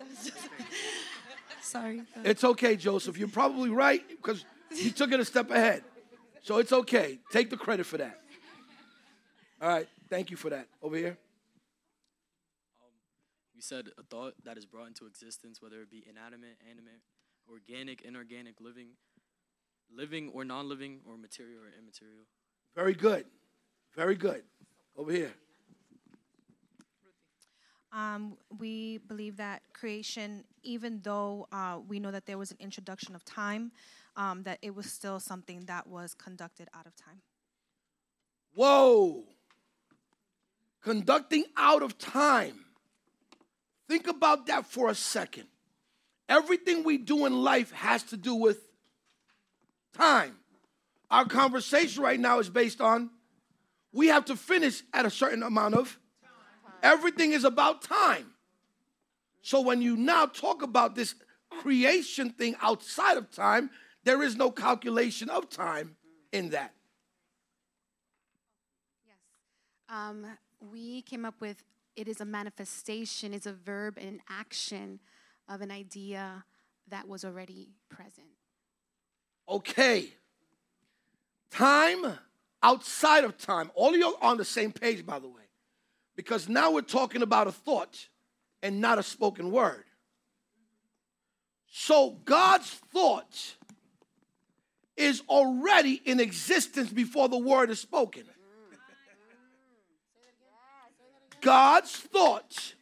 sorry. 1.62 2.02
It's 2.24 2.44
okay, 2.44 2.76
Joseph. 2.76 3.16
You're 3.18 3.28
probably 3.28 3.70
right 3.70 4.02
because 4.08 4.44
you 4.74 4.90
took 4.90 5.12
it 5.12 5.20
a 5.20 5.24
step 5.24 5.50
ahead. 5.50 5.82
So 6.42 6.58
it's 6.58 6.72
okay. 6.72 7.18
Take 7.32 7.50
the 7.50 7.56
credit 7.56 7.86
for 7.86 7.98
that. 7.98 8.20
All 9.60 9.68
right. 9.68 9.88
Thank 10.10 10.30
you 10.30 10.36
for 10.36 10.50
that. 10.50 10.68
Over 10.82 10.96
here. 10.96 11.16
We 13.54 13.62
said 13.62 13.86
a 13.98 14.02
thought 14.02 14.34
that 14.44 14.58
is 14.58 14.66
brought 14.66 14.88
into 14.88 15.06
existence, 15.06 15.62
whether 15.62 15.80
it 15.80 15.90
be 15.90 16.04
inanimate, 16.08 16.58
animate, 16.68 17.00
organic, 17.50 18.02
inorganic, 18.02 18.60
living, 18.60 18.88
living 19.96 20.30
or 20.34 20.44
non-living, 20.44 21.00
or 21.08 21.16
material 21.16 21.60
or 21.62 21.70
immaterial. 21.78 22.24
Very 22.74 22.94
good. 22.94 23.24
Very 23.94 24.16
good. 24.16 24.42
Over 24.96 25.12
here. 25.12 25.34
Um, 27.92 28.36
we 28.58 28.98
believe 28.98 29.36
that 29.36 29.62
creation, 29.72 30.44
even 30.64 31.00
though 31.02 31.46
uh, 31.52 31.78
we 31.86 32.00
know 32.00 32.10
that 32.10 32.26
there 32.26 32.38
was 32.38 32.50
an 32.50 32.56
introduction 32.58 33.14
of 33.14 33.24
time, 33.24 33.70
um, 34.16 34.42
that 34.42 34.58
it 34.62 34.74
was 34.74 34.86
still 34.86 35.20
something 35.20 35.60
that 35.66 35.86
was 35.86 36.12
conducted 36.14 36.68
out 36.74 36.86
of 36.86 36.96
time. 36.96 37.22
Whoa. 38.54 39.24
Conducting 40.82 41.44
out 41.56 41.82
of 41.82 41.96
time. 41.96 42.64
Think 43.88 44.08
about 44.08 44.46
that 44.46 44.66
for 44.66 44.90
a 44.90 44.94
second. 44.94 45.46
Everything 46.28 46.82
we 46.82 46.98
do 46.98 47.26
in 47.26 47.32
life 47.32 47.70
has 47.72 48.02
to 48.04 48.16
do 48.16 48.34
with 48.34 48.58
time. 49.94 50.36
Our 51.10 51.26
conversation 51.26 52.02
right 52.02 52.18
now 52.18 52.38
is 52.38 52.48
based 52.48 52.80
on 52.80 53.10
we 53.92 54.08
have 54.08 54.24
to 54.26 54.36
finish 54.36 54.82
at 54.92 55.06
a 55.06 55.10
certain 55.10 55.42
amount 55.42 55.74
of 55.74 55.98
everything 56.82 57.32
is 57.32 57.44
about 57.44 57.82
time. 57.82 58.26
So 59.42 59.60
when 59.60 59.80
you 59.80 59.96
now 59.96 60.26
talk 60.26 60.62
about 60.62 60.94
this 60.94 61.14
creation 61.48 62.30
thing 62.30 62.56
outside 62.60 63.16
of 63.16 63.30
time, 63.30 63.70
there 64.02 64.22
is 64.22 64.36
no 64.36 64.50
calculation 64.50 65.30
of 65.30 65.48
time 65.48 65.96
in 66.32 66.50
that. 66.50 66.72
Yes. 69.06 69.16
Um, 69.88 70.26
we 70.72 71.02
came 71.02 71.24
up 71.24 71.40
with 71.40 71.62
it 71.96 72.08
is 72.08 72.20
a 72.20 72.24
manifestation, 72.24 73.32
it's 73.32 73.46
a 73.46 73.52
verb 73.52 73.98
an 73.98 74.20
action 74.28 74.98
of 75.48 75.60
an 75.60 75.70
idea 75.70 76.44
that 76.88 77.06
was 77.08 77.24
already 77.24 77.68
present. 77.88 78.26
Okay. 79.48 80.12
Time 81.50 82.18
outside 82.62 83.24
of 83.24 83.36
time. 83.38 83.70
All 83.74 83.90
of 83.90 83.96
you 83.96 84.06
are 84.06 84.30
on 84.30 84.36
the 84.36 84.44
same 84.44 84.72
page, 84.72 85.04
by 85.04 85.18
the 85.18 85.28
way, 85.28 85.42
because 86.16 86.48
now 86.48 86.72
we're 86.72 86.80
talking 86.80 87.22
about 87.22 87.46
a 87.46 87.52
thought 87.52 88.08
and 88.62 88.80
not 88.80 88.98
a 88.98 89.02
spoken 89.02 89.50
word. 89.50 89.84
So 91.70 92.18
God's 92.24 92.70
thought 92.70 93.56
is 94.96 95.22
already 95.28 96.00
in 96.04 96.20
existence 96.20 96.90
before 96.90 97.28
the 97.28 97.38
word 97.38 97.70
is 97.70 97.80
spoken. 97.80 98.24
God's 101.40 101.94
thought 101.94 102.74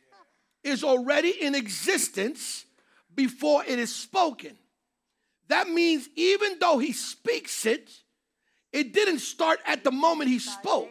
is 0.62 0.84
already 0.84 1.30
in 1.30 1.54
existence 1.54 2.64
before 3.14 3.64
it 3.64 3.78
is 3.78 3.92
spoken. 3.94 4.56
That 5.48 5.68
means 5.68 6.08
even 6.16 6.58
though 6.60 6.78
he 6.78 6.92
speaks 6.92 7.66
it, 7.66 7.90
it 8.72 8.92
didn't 8.92 9.18
start 9.18 9.60
at 9.66 9.84
the 9.84 9.90
moment 9.90 10.30
he 10.30 10.38
spoke. 10.38 10.90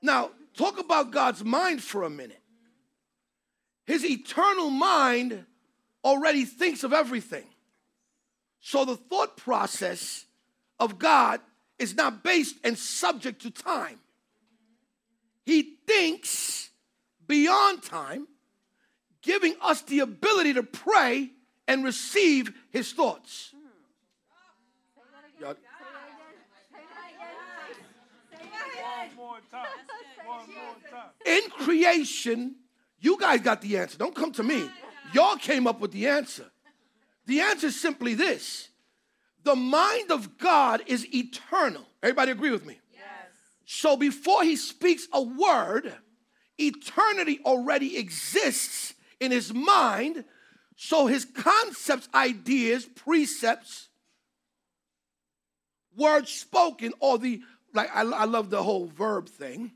Now, 0.00 0.30
talk 0.56 0.80
about 0.80 1.10
God's 1.10 1.44
mind 1.44 1.82
for 1.82 2.02
a 2.02 2.10
minute. 2.10 2.40
His 3.86 4.04
eternal 4.04 4.70
mind 4.70 5.44
already 6.04 6.44
thinks 6.44 6.82
of 6.82 6.92
everything. 6.92 7.44
So 8.60 8.84
the 8.84 8.96
thought 8.96 9.36
process 9.36 10.24
of 10.78 10.98
God 10.98 11.40
is 11.78 11.94
not 11.94 12.22
based 12.22 12.56
and 12.64 12.78
subject 12.78 13.42
to 13.42 13.50
time. 13.50 13.98
He 15.44 15.76
thinks 15.86 16.70
beyond 17.26 17.82
time, 17.82 18.28
giving 19.20 19.54
us 19.60 19.82
the 19.82 20.00
ability 20.00 20.54
to 20.54 20.62
pray 20.62 21.30
and 21.68 21.84
receive 21.84 22.52
his 22.70 22.92
thoughts. 22.92 23.54
Y'all- 25.40 25.56
In 31.26 31.50
creation, 31.50 32.56
you 33.00 33.18
guys 33.18 33.40
got 33.40 33.60
the 33.60 33.76
answer. 33.76 33.98
Don't 33.98 34.14
come 34.14 34.32
to 34.32 34.42
me. 34.42 34.68
Y'all 35.12 35.36
came 35.36 35.66
up 35.66 35.80
with 35.80 35.92
the 35.92 36.06
answer. 36.08 36.50
The 37.26 37.40
answer 37.40 37.68
is 37.68 37.80
simply 37.80 38.14
this 38.14 38.68
the 39.44 39.56
mind 39.56 40.10
of 40.10 40.38
God 40.38 40.82
is 40.86 41.06
eternal. 41.14 41.86
Everybody 42.02 42.32
agree 42.32 42.50
with 42.50 42.64
me? 42.64 42.78
Yes. 42.92 43.02
So 43.64 43.96
before 43.96 44.44
he 44.44 44.56
speaks 44.56 45.06
a 45.12 45.20
word, 45.22 45.92
eternity 46.58 47.40
already 47.44 47.96
exists 47.96 48.94
in 49.20 49.30
his 49.32 49.52
mind. 49.52 50.24
So 50.76 51.06
his 51.06 51.24
concepts, 51.24 52.08
ideas, 52.14 52.84
precepts, 52.84 53.88
words 55.96 56.30
spoken, 56.30 56.92
or 57.00 57.18
the, 57.18 57.40
like, 57.74 57.90
I, 57.94 58.02
I 58.02 58.24
love 58.24 58.50
the 58.50 58.62
whole 58.62 58.86
verb 58.86 59.28
thing, 59.28 59.72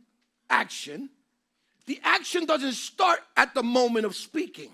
action. 0.50 1.10
The 1.86 2.00
action 2.02 2.46
doesn't 2.46 2.72
start 2.72 3.20
at 3.36 3.54
the 3.54 3.62
moment 3.62 4.06
of 4.06 4.16
speaking. 4.16 4.70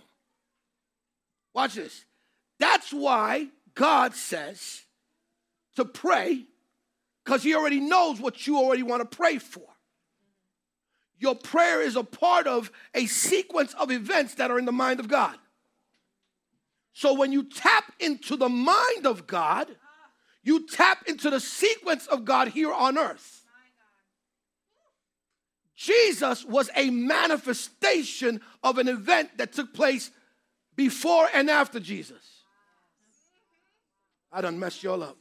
Watch 1.54 1.74
this. 1.74 2.04
That's 2.58 2.92
why 2.92 3.48
God 3.74 4.14
says 4.14 4.82
to 5.76 5.84
pray, 5.84 6.44
because 7.24 7.42
He 7.42 7.54
already 7.54 7.80
knows 7.80 8.20
what 8.20 8.46
you 8.46 8.56
already 8.56 8.82
want 8.82 9.08
to 9.08 9.16
pray 9.16 9.38
for. 9.38 9.64
Your 11.18 11.34
prayer 11.34 11.82
is 11.82 11.96
a 11.96 12.02
part 12.02 12.46
of 12.46 12.70
a 12.94 13.06
sequence 13.06 13.74
of 13.74 13.90
events 13.90 14.34
that 14.36 14.50
are 14.50 14.58
in 14.58 14.64
the 14.64 14.72
mind 14.72 14.98
of 14.98 15.08
God. 15.08 15.36
So 16.92 17.14
when 17.14 17.32
you 17.32 17.44
tap 17.44 17.92
into 18.00 18.36
the 18.36 18.48
mind 18.48 19.06
of 19.06 19.26
God, 19.26 19.68
you 20.42 20.66
tap 20.66 21.04
into 21.06 21.30
the 21.30 21.40
sequence 21.40 22.06
of 22.06 22.24
God 22.24 22.48
here 22.48 22.72
on 22.72 22.98
earth. 22.98 23.44
Jesus 25.74 26.44
was 26.44 26.70
a 26.76 26.90
manifestation 26.90 28.40
of 28.62 28.78
an 28.78 28.88
event 28.88 29.36
that 29.38 29.52
took 29.52 29.72
place 29.74 30.10
before 30.76 31.28
and 31.34 31.50
after 31.50 31.80
Jesus. 31.80 32.44
I 34.30 34.40
done 34.40 34.58
messed 34.58 34.82
y'all 34.82 35.02
up. 35.02 35.16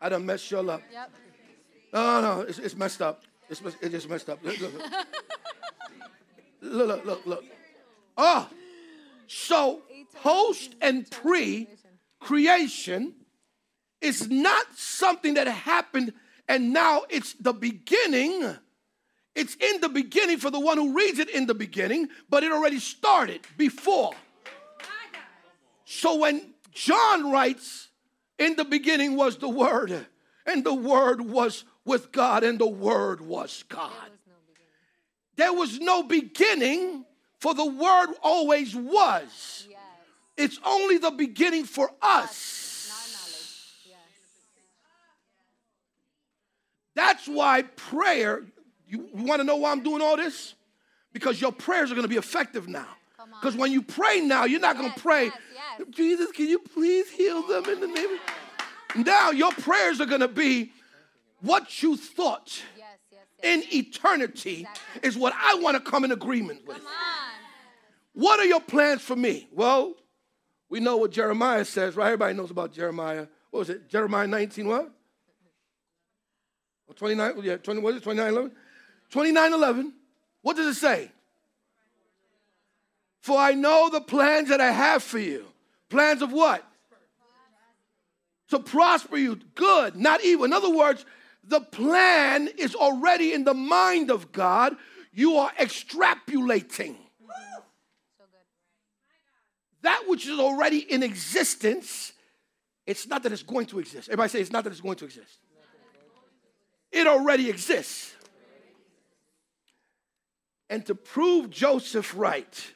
I 0.00 0.08
done 0.08 0.26
messed 0.26 0.50
y'all 0.50 0.70
up. 0.70 0.82
Yep. 0.92 1.10
No, 1.92 2.20
no, 2.20 2.40
it's, 2.40 2.58
it's 2.58 2.74
messed 2.74 3.02
up. 3.02 3.22
It's, 3.48 3.60
it's 3.80 3.90
just 3.90 4.08
messed 4.08 4.30
up. 4.30 4.42
Look, 4.42 4.58
look, 4.60 4.72
look, 6.62 6.88
look, 6.88 7.04
look. 7.04 7.26
look. 7.26 7.44
Oh, 8.16 8.48
so 9.32 9.82
post 10.22 10.74
and 10.80 11.10
pre 11.10 11.68
creation 12.20 13.14
is 14.00 14.28
not 14.30 14.66
something 14.76 15.34
that 15.34 15.46
happened 15.46 16.12
and 16.48 16.72
now 16.72 17.02
it's 17.08 17.34
the 17.34 17.52
beginning. 17.52 18.56
It's 19.34 19.54
in 19.54 19.80
the 19.80 19.88
beginning 19.88 20.38
for 20.38 20.50
the 20.50 20.60
one 20.60 20.76
who 20.76 20.94
reads 20.94 21.18
it 21.18 21.30
in 21.30 21.46
the 21.46 21.54
beginning, 21.54 22.08
but 22.28 22.42
it 22.42 22.52
already 22.52 22.78
started 22.78 23.40
before. 23.56 24.12
So 25.84 26.16
when 26.16 26.52
John 26.72 27.30
writes, 27.30 27.88
in 28.38 28.56
the 28.56 28.64
beginning 28.64 29.16
was 29.16 29.36
the 29.36 29.48
Word, 29.48 30.06
and 30.44 30.64
the 30.64 30.74
Word 30.74 31.20
was 31.20 31.64
with 31.84 32.12
God, 32.12 32.44
and 32.44 32.58
the 32.58 32.66
Word 32.66 33.20
was 33.20 33.64
God. 33.68 33.92
There 35.36 35.52
was 35.52 35.80
no 35.80 36.02
beginning, 36.02 37.04
for 37.42 37.54
the 37.54 37.66
Word 37.66 38.14
always 38.22 38.72
was. 38.76 39.66
Yes. 39.68 39.80
It's 40.36 40.60
only 40.64 40.98
the 40.98 41.10
beginning 41.10 41.64
for 41.64 41.90
us. 42.00 42.88
Yes. 43.84 43.98
That's 46.94 47.26
why 47.26 47.62
prayer, 47.62 48.44
you, 48.86 49.08
want 49.12 49.40
to 49.40 49.44
know 49.44 49.56
why 49.56 49.72
I'm 49.72 49.82
doing 49.82 50.00
all 50.00 50.16
this? 50.16 50.54
Because 51.12 51.40
your 51.40 51.50
prayers 51.50 51.90
are 51.90 51.96
going 51.96 52.04
to 52.04 52.08
be 52.08 52.16
effective 52.16 52.68
now. 52.68 52.86
Because 53.40 53.56
when 53.56 53.72
you 53.72 53.82
pray 53.82 54.20
now, 54.20 54.44
you're 54.44 54.60
not 54.60 54.76
yes, 54.76 54.80
going 54.80 54.92
to 54.92 55.00
pray. 55.00 55.30
Jesus, 55.90 56.30
can 56.30 56.46
you 56.46 56.60
please 56.60 57.10
heal 57.10 57.44
them 57.48 57.64
in 57.64 57.80
the 57.80 57.88
name 57.88 58.18
of. 58.94 59.04
Now, 59.04 59.32
your 59.32 59.50
prayers 59.50 60.00
are 60.00 60.06
going 60.06 60.20
to 60.20 60.28
be 60.28 60.70
what 61.40 61.82
you 61.82 61.96
thought 61.96 62.62
in 63.42 63.62
eternity 63.72 64.66
is 65.02 65.16
what 65.16 65.34
I 65.36 65.56
want 65.56 65.82
to 65.82 65.90
come 65.90 66.04
in 66.04 66.12
agreement 66.12 66.66
with. 66.66 66.80
What 68.14 68.40
are 68.40 68.44
your 68.44 68.60
plans 68.60 69.02
for 69.02 69.16
me? 69.16 69.48
Well, 69.52 69.94
we 70.68 70.80
know 70.80 70.96
what 70.96 71.10
Jeremiah 71.10 71.64
says, 71.64 71.96
right? 71.96 72.06
Everybody 72.06 72.34
knows 72.34 72.50
about 72.50 72.72
Jeremiah. 72.72 73.26
What 73.50 73.60
was 73.60 73.70
it? 73.70 73.88
Jeremiah 73.88 74.26
19 74.26 74.66
what? 74.68 74.90
29, 76.96 77.34
yeah, 77.42 77.56
20, 77.56 77.80
what 77.80 77.90
is 77.94 77.96
it? 77.98 78.04
29, 78.04 78.32
11? 78.32 78.52
29, 79.10 79.52
11. 79.52 79.92
What 80.42 80.56
does 80.56 80.76
it 80.76 80.78
say? 80.78 81.10
For 83.20 83.38
I 83.38 83.52
know 83.54 83.88
the 83.90 84.00
plans 84.00 84.48
that 84.48 84.60
I 84.60 84.70
have 84.70 85.02
for 85.02 85.18
you. 85.18 85.46
Plans 85.88 86.22
of 86.22 86.32
what? 86.32 86.64
To 88.48 88.58
prosper 88.58 89.16
you. 89.16 89.38
Good, 89.54 89.96
not 89.96 90.22
evil. 90.24 90.44
In 90.44 90.52
other 90.52 90.70
words, 90.70 91.06
the 91.44 91.60
plan 91.60 92.48
is 92.58 92.74
already 92.74 93.32
in 93.32 93.44
the 93.44 93.54
mind 93.54 94.10
of 94.10 94.32
God. 94.32 94.76
You 95.12 95.36
are 95.36 95.52
extrapolating. 95.58 96.96
That 99.82 100.04
which 100.06 100.26
is 100.28 100.38
already 100.38 100.78
in 100.78 101.02
existence, 101.02 102.12
it's 102.86 103.08
not 103.08 103.24
that 103.24 103.32
it's 103.32 103.42
going 103.42 103.66
to 103.66 103.80
exist. 103.80 104.08
Everybody 104.08 104.28
say 104.28 104.40
it's 104.40 104.52
not 104.52 104.64
that 104.64 104.70
it's 104.70 104.80
going 104.80 104.96
to 104.96 105.04
exist. 105.04 105.38
It 106.92 107.06
already 107.06 107.50
exists. 107.50 108.14
And 110.70 110.86
to 110.86 110.94
prove 110.94 111.50
Joseph 111.50 112.14
right, 112.16 112.72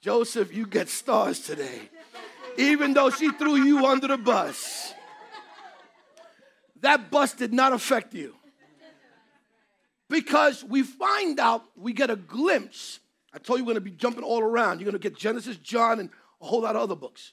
Joseph, 0.00 0.54
you 0.54 0.66
get 0.66 0.88
stars 0.88 1.40
today. 1.40 1.90
Even 2.56 2.94
though 2.94 3.10
she 3.10 3.30
threw 3.32 3.56
you 3.56 3.86
under 3.86 4.08
the 4.08 4.16
bus, 4.16 4.94
that 6.80 7.10
bus 7.10 7.34
did 7.34 7.52
not 7.52 7.72
affect 7.72 8.14
you. 8.14 8.34
Because 10.08 10.64
we 10.64 10.82
find 10.82 11.38
out, 11.38 11.64
we 11.76 11.92
get 11.92 12.10
a 12.10 12.16
glimpse. 12.16 12.98
I 13.32 13.38
told 13.38 13.60
you 13.60 13.64
we're 13.64 13.74
going 13.74 13.84
to 13.84 13.90
be 13.90 13.96
jumping 13.96 14.24
all 14.24 14.42
around. 14.42 14.80
You're 14.80 14.90
going 14.90 15.00
to 15.00 15.08
get 15.10 15.16
Genesis, 15.16 15.56
John, 15.56 16.00
and 16.00 16.10
a 16.40 16.46
whole 16.46 16.62
lot 16.62 16.74
of 16.74 16.82
other 16.82 16.96
books. 16.96 17.32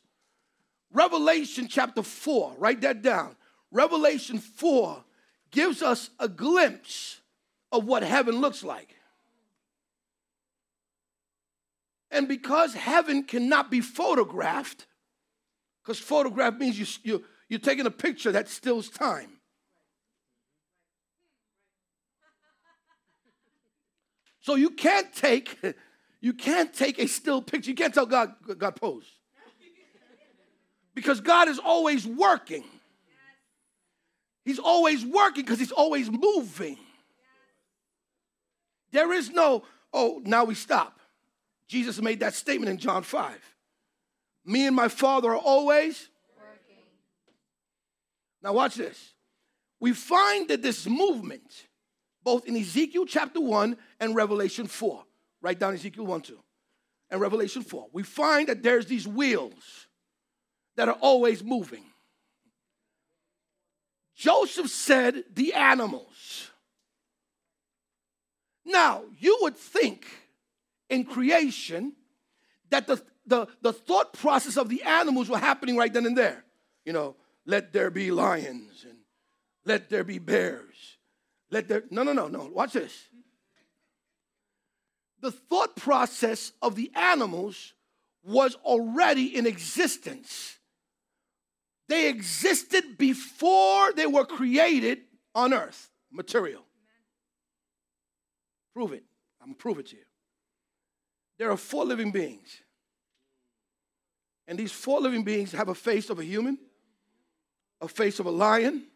Revelation 0.92 1.68
chapter 1.68 2.04
4, 2.04 2.56
write 2.58 2.82
that 2.82 3.02
down. 3.02 3.36
Revelation 3.72 4.38
4 4.38 5.04
gives 5.52 5.82
us 5.82 6.12
a 6.20 6.30
glimpse 6.30 7.22
of 7.72 7.86
what 7.86 8.04
heaven 8.04 8.40
looks 8.40 8.64
like. 8.64 8.96
And 12.12 12.28
because 12.28 12.74
heaven 12.74 13.24
cannot 13.24 13.70
be 13.70 13.82
photographed, 13.82 14.86
because 15.84 16.00
photograph 16.00 16.56
means 16.56 16.80
you, 16.80 16.86
you, 17.04 17.24
you're 17.50 17.60
taking 17.60 17.86
a 17.86 17.92
picture 17.92 18.32
that 18.32 18.48
stills 18.48 18.90
time. 18.90 19.37
So 24.48 24.56
you 24.56 24.70
can't 24.70 25.14
take 25.14 25.60
you 26.22 26.32
can't 26.32 26.74
take 26.74 27.00
a 27.00 27.08
still 27.08 27.42
picture. 27.42 27.70
You 27.70 27.76
can't 27.76 27.94
tell 27.94 28.06
God 28.06 28.34
God 28.58 28.78
pose. 28.78 29.04
Because 30.96 31.20
God 31.20 31.50
is 31.50 31.60
always 31.60 32.08
working. 32.08 32.64
He's 34.46 34.58
always 34.58 35.06
working 35.06 35.44
because 35.44 35.60
he's 35.60 35.74
always 35.74 36.10
moving. 36.10 36.78
There 38.94 39.12
is 39.12 39.32
no, 39.32 39.64
oh, 39.94 40.22
now 40.24 40.46
we 40.46 40.56
stop. 40.56 41.02
Jesus 41.68 42.02
made 42.02 42.22
that 42.22 42.34
statement 42.34 42.70
in 42.70 42.78
John 42.78 43.04
5. 43.04 43.56
Me 44.46 44.66
and 44.66 44.74
my 44.74 44.88
Father 44.88 45.32
are 45.32 45.38
always 45.38 46.08
working. 46.38 46.84
Now, 48.42 48.54
watch 48.54 48.76
this. 48.76 49.14
We 49.82 49.92
find 49.92 50.48
that 50.48 50.62
this 50.62 50.88
movement, 50.88 51.67
both 52.28 52.46
in 52.46 52.58
Ezekiel 52.58 53.06
chapter 53.06 53.40
1 53.40 53.78
and 54.02 54.14
Revelation 54.14 54.68
4, 54.68 55.02
write 55.42 55.60
down 55.60 55.74
Ezekiel 55.74 56.06
1 56.06 56.20
2, 56.20 56.38
and 57.10 57.22
Revelation 57.22 57.62
4, 57.62 57.88
we 57.94 58.04
find 58.04 58.50
that 58.50 58.62
there's 58.62 58.86
these 58.86 59.08
wheels 59.08 59.88
that 60.76 60.90
are 60.90 60.98
always 61.00 61.42
moving. 61.42 61.86
Joseph 64.14 64.68
said, 64.68 65.24
the 65.34 65.54
animals. 65.54 66.52
Now, 68.66 69.04
you 69.18 69.38
would 69.44 69.56
think 69.56 70.06
in 70.90 71.06
creation 71.06 71.94
that 72.72 72.88
the, 72.88 73.02
the, 73.26 73.48
the 73.62 73.72
thought 73.72 74.12
process 74.12 74.58
of 74.58 74.68
the 74.68 74.84
animals 74.84 75.30
were 75.30 75.38
happening 75.38 75.78
right 75.78 75.94
then 75.94 76.06
and 76.06 76.18
there. 76.18 76.44
You 76.84 76.92
know, 76.92 77.16
let 77.46 77.72
there 77.72 77.90
be 77.90 78.12
lions 78.12 78.84
and 78.84 78.98
let 79.64 79.90
there 79.90 80.04
be 80.04 80.20
bears. 80.20 80.97
Let 81.50 81.68
there, 81.68 81.84
no, 81.90 82.04
no, 82.04 82.14
no, 82.14 82.28
no. 82.28 82.46
Watch 82.46 82.74
this. 82.74 82.94
The 85.22 85.32
thought 85.32 85.76
process 85.76 86.52
of 86.62 86.76
the 86.76 86.92
animals 86.96 87.74
was 88.24 88.56
already 88.66 89.36
in 89.36 89.48
existence. 89.48 90.58
They 91.88 92.10
existed 92.10 92.98
before 92.98 93.94
they 93.94 94.06
were 94.06 94.26
created 94.26 95.00
on 95.34 95.54
earth, 95.54 95.90
material. 96.12 96.64
Prove 98.74 98.92
it. 98.92 99.04
I'm 99.42 99.54
prove 99.56 99.80
it 99.80 99.88
to 99.88 99.96
you. 99.96 100.04
There 101.40 101.50
are 101.50 101.58
four 101.58 101.86
living 101.86 102.12
beings. 102.12 102.62
And 104.48 104.58
these 104.58 104.72
four 104.72 105.00
living 105.02 105.24
beings 105.24 105.52
have 105.54 105.70
a 105.70 105.76
face 105.76 106.10
of 106.10 106.20
a 106.20 106.24
human, 106.24 106.58
a 107.82 107.88
face 107.88 108.20
of 108.20 108.26
a 108.26 108.32
lion, 108.32 108.88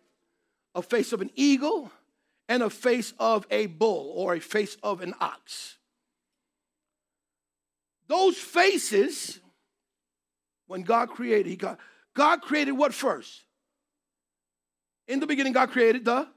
a 0.76 0.82
face 0.82 1.14
of 1.14 1.22
an 1.22 1.30
eagle, 1.36 1.92
and 2.52 2.64
a 2.64 2.70
face 2.70 3.14
of 3.18 3.48
a 3.50 3.66
bull 3.68 4.12
or 4.14 4.36
a 4.36 4.42
face 4.42 4.76
of 4.84 5.00
an 5.00 5.14
ox. 5.22 5.78
Those 8.08 8.36
faces, 8.36 9.40
when 10.68 10.82
God 10.82 11.12
created, 11.12 11.50
He 11.50 11.56
got 11.56 11.80
God 12.14 12.42
created 12.42 12.74
what 12.74 12.94
first? 12.94 13.44
In 15.08 15.22
the 15.22 15.28
beginning, 15.28 15.54
God 15.54 15.72
created 15.72 16.04
the 16.04 16.28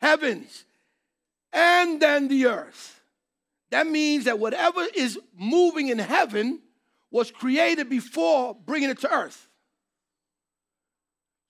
heavens 0.00 0.64
and 1.52 2.00
then 2.00 2.28
the 2.28 2.46
earth. 2.46 3.02
That 3.68 3.86
means 3.86 4.24
that 4.24 4.38
whatever 4.38 4.86
is 4.94 5.18
moving 5.36 5.88
in 5.88 5.98
heaven 5.98 6.60
was 7.10 7.30
created 7.30 7.90
before 7.90 8.54
bringing 8.54 8.88
it 8.88 9.00
to 9.00 9.12
earth. 9.12 9.49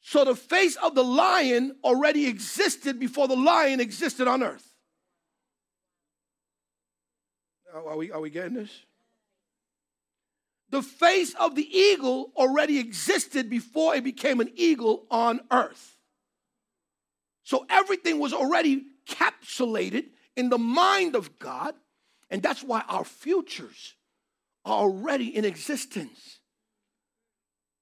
So 0.02 0.24
the 0.24 0.34
face 0.34 0.76
of 0.76 0.94
the 0.94 1.04
lion 1.04 1.76
already 1.84 2.26
existed 2.26 2.98
before 2.98 3.28
the 3.28 3.36
lion 3.36 3.80
existed 3.80 4.26
on 4.26 4.42
earth. 4.42 4.66
Are 7.72 7.96
we, 7.96 8.10
are 8.10 8.20
we 8.20 8.30
getting 8.30 8.54
this? 8.54 8.70
The 10.70 10.82
face 10.82 11.34
of 11.34 11.54
the 11.54 11.76
eagle 11.76 12.32
already 12.36 12.78
existed 12.78 13.50
before 13.50 13.94
it 13.94 14.04
became 14.04 14.40
an 14.40 14.50
eagle 14.54 15.06
on 15.10 15.40
earth. 15.50 15.96
So 17.42 17.66
everything 17.68 18.18
was 18.18 18.32
already 18.32 18.84
capsulated 19.06 20.06
in 20.36 20.48
the 20.48 20.58
mind 20.58 21.16
of 21.16 21.38
God, 21.38 21.74
and 22.30 22.42
that's 22.42 22.62
why 22.62 22.82
our 22.88 23.04
futures 23.04 23.94
are 24.64 24.78
already 24.78 25.36
in 25.36 25.44
existence. 25.44 26.39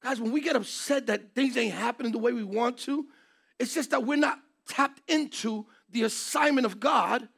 Guys, 0.03 0.21
when 0.21 0.33
we 0.33 0.41
get 0.41 0.57
upset 0.57 1.07
that 1.07 1.35
things 1.35 1.57
ain't 1.57 1.75
happening 1.75 2.13
the 2.13 2.19
way 2.19 2.33
we 2.33 2.45
want 2.45 2.79
to, 2.79 3.07
it's 3.59 3.75
just 3.75 3.91
that 3.91 4.05
we're 4.05 4.17
not 4.17 4.39
tapped 4.69 5.01
into 5.11 5.67
the 5.91 6.05
assignment 6.05 6.67
of 6.67 6.79
God. 6.79 7.29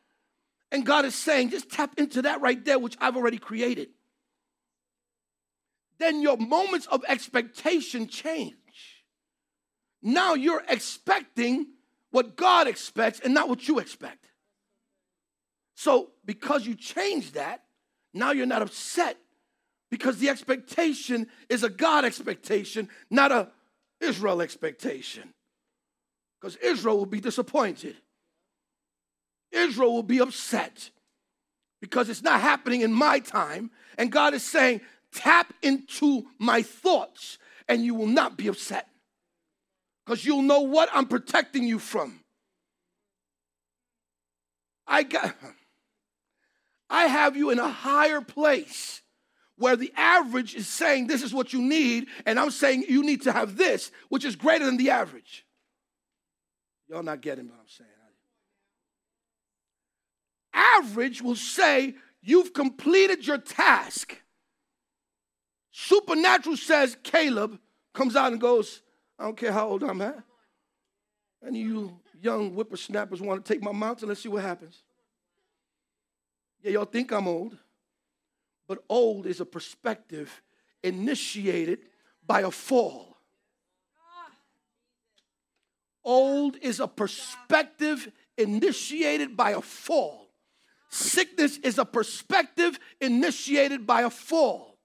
And 0.71 0.85
God 0.85 1.05
is 1.05 1.15
saying, 1.15 1.51
just 1.51 1.71
tap 1.71 1.95
into 1.99 2.23
that 2.23 2.41
right 2.41 2.63
there, 2.65 2.79
which 2.79 2.97
I've 3.01 3.17
already 3.17 3.39
created. 3.39 3.89
Then 5.99 6.23
your 6.23 6.37
moments 6.37 6.87
of 6.87 7.05
expectation 7.09 8.07
change. 8.09 8.55
Now 10.03 10.35
you're 10.35 10.63
expecting 10.69 11.67
what 12.11 12.37
God 12.37 12.67
expects 12.67 13.21
and 13.21 13.35
not 13.35 13.49
what 13.49 13.69
you 13.69 13.79
expect. 13.79 14.27
So, 15.75 16.11
because 16.25 16.67
you 16.67 16.75
change 16.75 17.33
that, 17.33 17.65
now 18.13 18.33
you're 18.33 18.47
not 18.47 18.63
upset 18.63 19.17
because 19.91 20.18
the 20.18 20.28
expectation 20.28 21.26
is 21.49 21.62
a 21.62 21.68
God 21.68 22.05
expectation, 22.05 22.88
not 23.11 23.32
a 23.32 23.49
Israel 24.01 24.41
expectation. 24.41 25.34
Because 26.41 26.57
Israel 26.57 26.97
will 26.97 27.07
be 27.07 27.20
disappointed. 27.20 27.97
Israel 29.53 29.93
will 29.93 30.03
be 30.03 30.20
upset 30.20 30.91
because 31.80 32.09
it's 32.09 32.22
not 32.22 32.41
happening 32.41 32.82
in 32.82 32.93
my 32.93 33.18
time. 33.18 33.70
And 33.99 34.12
God 34.12 34.32
is 34.32 34.45
saying, 34.45 34.80
tap 35.12 35.53
into 35.62 36.26
my 36.38 36.62
thoughts 36.62 37.38
and 37.68 37.84
you 37.84 37.95
will 37.95 38.07
not 38.07 38.36
be 38.36 38.49
upset 38.49 38.88
because 40.05 40.24
you'll 40.24 40.43
know 40.43 40.61
what 40.61 40.88
I'm 40.93 41.07
protecting 41.07 41.64
you 41.64 41.78
from. 41.78 42.20
I 44.86 45.03
got 45.03 45.34
I 46.91 47.07
have 47.07 47.36
you 47.36 47.51
in 47.51 47.59
a 47.59 47.68
higher 47.68 48.20
place 48.20 48.99
where 49.61 49.77
the 49.77 49.93
average 49.95 50.55
is 50.55 50.67
saying 50.67 51.07
this 51.07 51.23
is 51.23 51.35
what 51.35 51.53
you 51.53 51.61
need, 51.61 52.07
and 52.25 52.41
I'm 52.41 52.51
saying 52.51 52.87
you 52.89 53.05
need 53.05 53.23
to 53.23 53.33
have 53.33 53.57
this, 53.57 53.93
which 54.09 54.25
is 54.25 54.35
greater 54.35 54.65
than 54.65 54.79
the 54.79 54.91
average. 54.91 55.45
Y'all 56.89 57.03
not 57.03 57.21
getting 57.21 57.47
what 57.47 57.59
I'm 57.61 57.69
saying. 57.69 57.91
Average 60.53 61.23
will 61.23 61.37
say 61.37 61.95
you've 62.23 62.55
completed 62.55 63.27
your 63.27 63.39
task. 63.39 64.17
Supernatural 65.73 66.57
says 66.57 66.97
Caleb 67.03 67.59
comes 67.93 68.17
out 68.17 68.33
and 68.33 68.41
goes, 68.41 68.81
I 69.19 69.25
don't 69.25 69.37
care 69.37 69.53
how 69.53 69.69
old 69.69 69.83
I'm 69.83 70.01
at. 70.01 70.23
And 71.43 71.55
you 71.57 72.01
young 72.21 72.51
whippersnappers 72.53 73.21
want 73.21 73.45
to 73.45 73.53
take 73.53 73.63
my 73.63 73.73
mountain, 73.73 74.09
let's 74.09 74.23
see 74.23 74.29
what 74.29 74.43
happens. 74.43 74.83
Yeah, 76.63 76.73
y'all 76.73 76.85
think 76.87 77.13
I'm 77.13 77.29
old. 77.29 77.57
But 78.71 78.85
old 78.89 79.27
is 79.27 79.41
a 79.41 79.45
perspective 79.45 80.43
initiated 80.85 81.81
by 82.25 82.43
a 82.43 82.53
fall. 82.53 83.16
Old 86.05 86.57
is 86.62 86.79
a 86.79 86.87
perspective 86.87 88.12
initiated 88.39 89.37
by 89.37 89.51
a 89.51 89.61
fall. 89.61 90.29
Sickness 90.89 91.59
is 91.59 91.79
a 91.79 91.85
perspective 91.85 92.79
initiated 93.01 93.89
by 93.89 94.03
a 94.03 94.11
fall. 94.11 94.79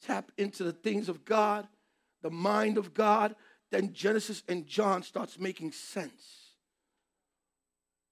Tap 0.00 0.32
into 0.38 0.64
the 0.64 0.72
things 0.72 1.10
of 1.10 1.26
God, 1.26 1.68
the 2.22 2.30
mind 2.30 2.78
of 2.78 2.94
God, 2.94 3.36
then 3.70 3.92
Genesis 3.92 4.42
and 4.48 4.66
John 4.66 5.02
starts 5.02 5.38
making 5.38 5.72
sense. 5.72 6.54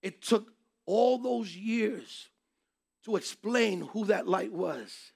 It 0.03 0.21
took 0.21 0.53
all 0.87 1.18
those 1.18 1.55
years 1.55 2.28
to 3.05 3.16
explain 3.16 3.82
who 3.82 4.07
that 4.07 4.26
light 4.26 4.53
was. 4.53 5.12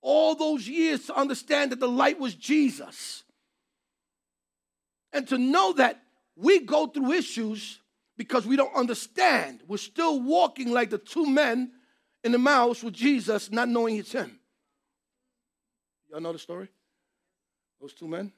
All 0.00 0.34
those 0.34 0.66
years 0.66 1.06
to 1.06 1.16
understand 1.16 1.72
that 1.72 1.80
the 1.80 1.88
light 1.88 2.18
was 2.18 2.34
Jesus. 2.34 3.24
And 5.12 5.26
to 5.28 5.38
know 5.38 5.72
that 5.74 6.02
we 6.36 6.60
go 6.60 6.86
through 6.86 7.12
issues 7.12 7.80
because 8.16 8.46
we 8.46 8.56
don't 8.56 8.74
understand. 8.74 9.60
We're 9.66 9.78
still 9.78 10.20
walking 10.20 10.72
like 10.72 10.90
the 10.90 10.98
two 10.98 11.26
men 11.26 11.72
in 12.22 12.34
Emmaus 12.34 12.82
with 12.82 12.94
Jesus, 12.94 13.50
not 13.50 13.68
knowing 13.68 13.96
it's 13.96 14.12
him. 14.12 14.38
Y'all 16.10 16.20
know 16.20 16.32
the 16.32 16.38
story? 16.38 16.68
Those 17.80 17.94
two 17.94 18.08
men? 18.08 18.32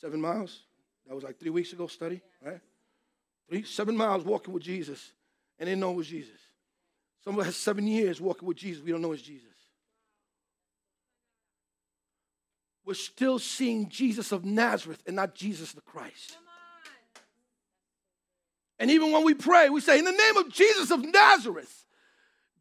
Seven 0.00 0.20
miles. 0.20 0.62
That 1.06 1.14
was 1.14 1.24
like 1.24 1.38
three 1.38 1.50
weeks 1.50 1.72
ago 1.72 1.86
study, 1.86 2.20
right? 2.42 2.60
Three, 3.48 3.62
seven 3.62 3.96
miles 3.96 4.24
walking 4.24 4.52
with 4.52 4.62
Jesus, 4.62 5.12
and 5.58 5.68
they 5.68 5.74
know 5.74 5.92
it 5.92 5.96
was 5.96 6.08
Jesus. 6.08 6.40
Some 7.24 7.38
of 7.38 7.46
us 7.46 7.56
seven 7.56 7.86
years 7.86 8.20
walking 8.20 8.46
with 8.46 8.56
Jesus, 8.56 8.82
we 8.82 8.92
don't 8.92 9.02
know 9.02 9.12
it's 9.12 9.22
Jesus. 9.22 9.48
We're 12.84 12.94
still 12.94 13.40
seeing 13.40 13.88
Jesus 13.88 14.30
of 14.30 14.44
Nazareth 14.44 15.02
and 15.06 15.16
not 15.16 15.34
Jesus 15.34 15.72
the 15.72 15.80
Christ. 15.80 16.36
And 18.78 18.90
even 18.90 19.10
when 19.10 19.24
we 19.24 19.34
pray, 19.34 19.68
we 19.70 19.80
say, 19.80 19.98
In 19.98 20.04
the 20.04 20.12
name 20.12 20.36
of 20.36 20.52
Jesus 20.52 20.90
of 20.90 21.04
Nazareth, 21.04 21.84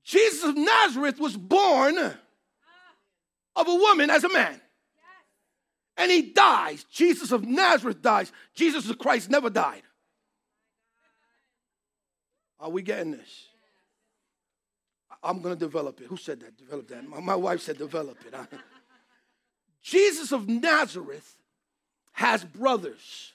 Jesus 0.03 0.43
of 0.43 0.55
Nazareth 0.55 1.19
was 1.19 1.35
born 1.35 1.95
ah. 1.97 2.13
of 3.55 3.67
a 3.67 3.75
woman 3.75 4.09
as 4.09 4.23
a 4.23 4.29
man. 4.29 4.59
And 5.97 6.11
he 6.11 6.23
dies. 6.33 6.83
Jesus 6.91 7.31
of 7.31 7.45
Nazareth 7.45 8.01
dies. 8.01 8.31
Jesus 8.53 8.89
of 8.89 8.97
Christ 8.97 9.29
never 9.29 9.49
died. 9.49 9.81
Are 12.59 12.69
we 12.69 12.81
getting 12.81 13.11
this? 13.11 13.47
I'm 15.23 15.41
going 15.41 15.55
to 15.55 15.59
develop 15.59 16.01
it. 16.01 16.07
Who 16.07 16.17
said 16.17 16.39
that? 16.41 16.57
Develop 16.57 16.87
that. 16.89 17.07
My, 17.07 17.19
my 17.19 17.35
wife 17.35 17.61
said 17.61 17.77
develop 17.77 18.17
it. 18.25 18.33
Jesus 19.81 20.31
of 20.31 20.47
Nazareth 20.47 21.37
has 22.13 22.43
brothers. 22.43 23.33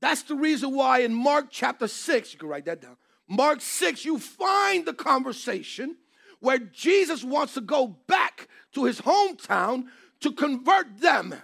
That's 0.00 0.22
the 0.22 0.36
reason 0.36 0.74
why 0.74 1.00
in 1.00 1.12
Mark 1.14 1.46
chapter 1.50 1.88
6, 1.88 2.32
you 2.32 2.38
can 2.38 2.48
write 2.48 2.66
that 2.66 2.80
down. 2.80 2.96
Mark 3.28 3.60
6, 3.60 4.04
you 4.04 4.18
find 4.18 4.86
the 4.86 4.94
conversation 4.94 5.96
where 6.40 6.58
Jesus 6.58 7.24
wants 7.24 7.54
to 7.54 7.60
go 7.60 7.88
back 8.06 8.48
to 8.72 8.84
his 8.84 9.00
hometown 9.00 9.84
to 10.20 10.32
convert 10.32 10.98
them. 11.00 11.34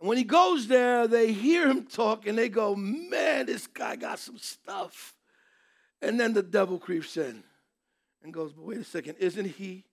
And 0.00 0.08
when 0.08 0.16
he 0.16 0.24
goes 0.24 0.66
there, 0.66 1.06
they 1.06 1.32
hear 1.32 1.68
him 1.68 1.84
talk 1.84 2.26
and 2.26 2.36
they 2.36 2.48
go, 2.48 2.74
Man, 2.74 3.46
this 3.46 3.66
guy 3.66 3.96
got 3.96 4.18
some 4.18 4.38
stuff. 4.38 5.14
And 6.00 6.18
then 6.18 6.32
the 6.32 6.42
devil 6.42 6.78
creeps 6.78 7.18
in 7.18 7.44
and 8.22 8.32
goes, 8.32 8.52
But 8.52 8.64
wait 8.64 8.78
a 8.78 8.84
second, 8.84 9.16
isn't 9.18 9.44
he 9.44 9.84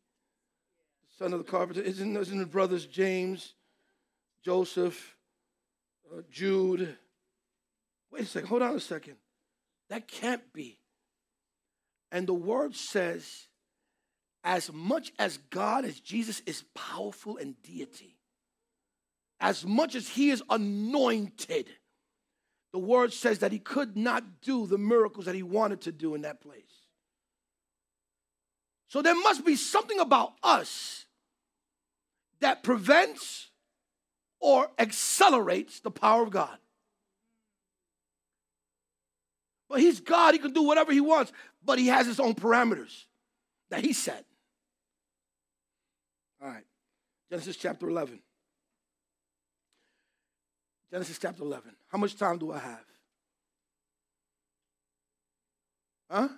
the 1.03 1.26
son 1.26 1.34
of 1.34 1.39
the 1.39 1.51
carpenter? 1.51 1.82
Isn't, 1.82 2.16
isn't 2.16 2.39
his 2.39 2.47
brothers 2.47 2.86
James, 2.86 3.53
Joseph, 4.43 5.18
uh, 6.12 6.22
Jude? 6.32 6.97
Wait 8.10 8.24
a 8.24 8.26
second, 8.26 8.47
hold 8.47 8.62
on 8.62 8.76
a 8.76 8.80
second. 8.80 9.18
That 9.89 10.08
can't 10.08 10.53
be. 10.53 10.80
And 12.14 12.26
the 12.26 12.34
word 12.34 12.76
says, 12.76 13.47
as 14.45 14.72
much 14.72 15.12
as 15.20 15.38
God 15.49 15.84
as 15.84 15.99
Jesus 15.99 16.41
is 16.45 16.64
powerful 16.74 17.36
and 17.36 17.62
deity, 17.62 18.16
as 19.39 19.65
much 19.65 19.95
as 19.95 20.09
he 20.09 20.29
is 20.29 20.41
anointed, 20.49 21.67
the 22.73 22.79
word 22.79 23.13
says 23.13 23.39
that 23.39 23.51
he 23.51 23.59
could 23.59 23.95
not 23.95 24.41
do 24.41 24.67
the 24.67 24.77
miracles 24.77 25.25
that 25.25 25.35
he 25.35 25.43
wanted 25.43 25.81
to 25.81 25.91
do 25.91 26.15
in 26.15 26.21
that 26.23 26.41
place. 26.41 26.63
So 28.88 29.01
there 29.01 29.15
must 29.15 29.45
be 29.45 29.55
something 29.55 29.99
about 29.99 30.33
us 30.41 31.05
that 32.39 32.63
prevents 32.63 33.49
or 34.39 34.69
accelerates 34.79 35.79
the 35.79 35.91
power 35.91 36.23
of 36.23 36.31
God. 36.31 36.57
But 39.69 39.81
he's 39.81 39.99
God, 39.99 40.33
he 40.33 40.39
can 40.39 40.53
do 40.53 40.63
whatever 40.63 40.93
he 40.93 41.01
wants, 41.01 41.31
but 41.63 41.79
he 41.79 41.88
has 41.88 42.07
his 42.07 42.19
own 42.19 42.35
parameters 42.35 43.05
that 43.69 43.83
he 43.83 43.91
set. 43.91 44.25
All 46.41 46.47
right, 46.47 46.63
Genesis 47.29 47.57
chapter 47.57 47.89
11. 47.89 48.19
Genesis 50.91 51.19
chapter 51.19 51.43
11. 51.43 51.75
How 51.88 51.97
much 51.97 52.17
time 52.17 52.38
do 52.38 52.51
I 52.51 52.59
have? 52.59 52.85
Huh? 56.09 56.29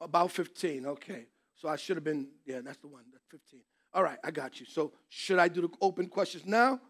About 0.00 0.30
15. 0.30 0.86
Okay. 0.86 1.26
So 1.54 1.68
I 1.68 1.76
should 1.76 1.96
have 1.96 2.04
been, 2.04 2.28
yeah, 2.46 2.60
that's 2.62 2.78
the 2.78 2.88
one. 2.88 3.02
That's 3.12 3.24
15. 3.30 3.60
All 3.94 4.02
right, 4.02 4.18
I 4.22 4.30
got 4.30 4.60
you. 4.60 4.66
So 4.66 4.92
should 5.08 5.38
I 5.38 5.48
do 5.48 5.62
the 5.62 5.68
open 5.80 6.08
questions 6.08 6.44
now? 6.46 6.80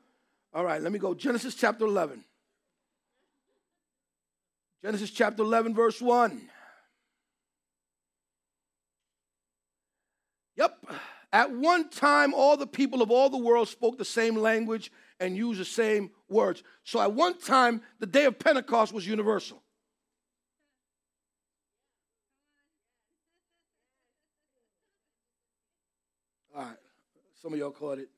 All 0.53 0.65
right, 0.65 0.83
let 0.83 0.93
me 0.93 0.99
go. 0.99 1.15
Genesis 1.15 1.55
chapter 1.55 1.85
11. 1.85 2.25
Genesis 4.83 5.11
chapter 5.11 5.43
11, 5.43 5.75
verse 5.75 6.01
1. 6.01 6.51
Yep. 10.57 10.87
At 11.33 11.53
one 11.53 11.89
time, 11.89 12.35
all 12.35 12.57
the 12.57 12.67
people 12.67 13.03
of 13.03 13.11
all 13.11 13.31
the 13.31 13.39
world 13.39 13.69
spoke 13.69 13.97
the 13.97 14.05
same 14.05 14.37
language 14.37 14.91
and 15.21 15.37
used 15.37 15.61
the 15.61 15.65
same 15.65 16.11
words. 16.29 16.63
So 16.85 17.01
at 17.01 17.13
one 17.13 17.39
time, 17.39 17.83
the 17.99 18.07
day 18.07 18.25
of 18.25 18.39
Pentecost 18.39 18.93
was 18.93 19.07
universal. 19.07 19.63
All 26.55 26.63
right, 26.65 26.77
some 27.41 27.53
of 27.53 27.59
y'all 27.59 27.71
caught 27.71 27.99
it. 27.99 28.09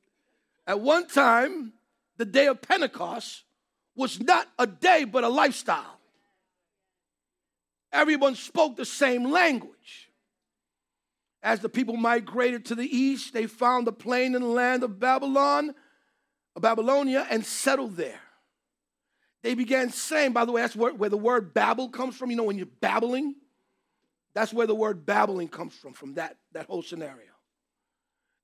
At 0.65 0.79
one 0.79 1.07
time, 1.07 1.73
the 2.17 2.25
day 2.25 2.47
of 2.47 2.61
Pentecost 2.61 3.43
was 3.95 4.19
not 4.19 4.47
a 4.57 4.65
day 4.65 5.03
but 5.03 5.23
a 5.23 5.29
lifestyle. 5.29 5.99
Everyone 7.91 8.35
spoke 8.35 8.77
the 8.77 8.85
same 8.85 9.31
language. 9.31 10.09
As 11.43 11.59
the 11.59 11.69
people 11.69 11.97
migrated 11.97 12.65
to 12.65 12.75
the 12.75 12.85
east, 12.85 13.33
they 13.33 13.47
found 13.47 13.85
the 13.85 13.91
plain 13.91 14.35
and 14.35 14.53
land 14.53 14.83
of 14.83 14.99
Babylon, 14.99 15.73
Babylonia, 16.59 17.25
and 17.29 17.45
settled 17.45 17.95
there. 17.95 18.19
They 19.41 19.55
began 19.55 19.89
saying, 19.89 20.33
by 20.33 20.45
the 20.45 20.51
way, 20.51 20.61
that's 20.61 20.75
where, 20.75 20.93
where 20.93 21.09
the 21.09 21.17
word 21.17 21.53
babble 21.53 21.89
comes 21.89 22.15
from. 22.15 22.29
You 22.29 22.37
know, 22.37 22.43
when 22.43 22.57
you're 22.57 22.67
babbling, 22.81 23.35
that's 24.33 24.53
where 24.53 24.67
the 24.67 24.75
word 24.75 25.05
babbling 25.05 25.47
comes 25.47 25.73
from, 25.73 25.93
from 25.93 26.15
that, 26.15 26.37
that 26.53 26.67
whole 26.67 26.83
scenario. 26.83 27.31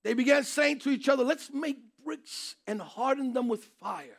They 0.04 0.14
began 0.14 0.44
saying 0.44 0.80
to 0.80 0.90
each 0.90 1.10
other, 1.10 1.24
let's 1.24 1.52
make 1.52 1.78
bricks 2.04 2.56
and 2.66 2.82
harden 2.82 3.34
them 3.34 3.48
with 3.48 3.66
fire. 3.80 4.18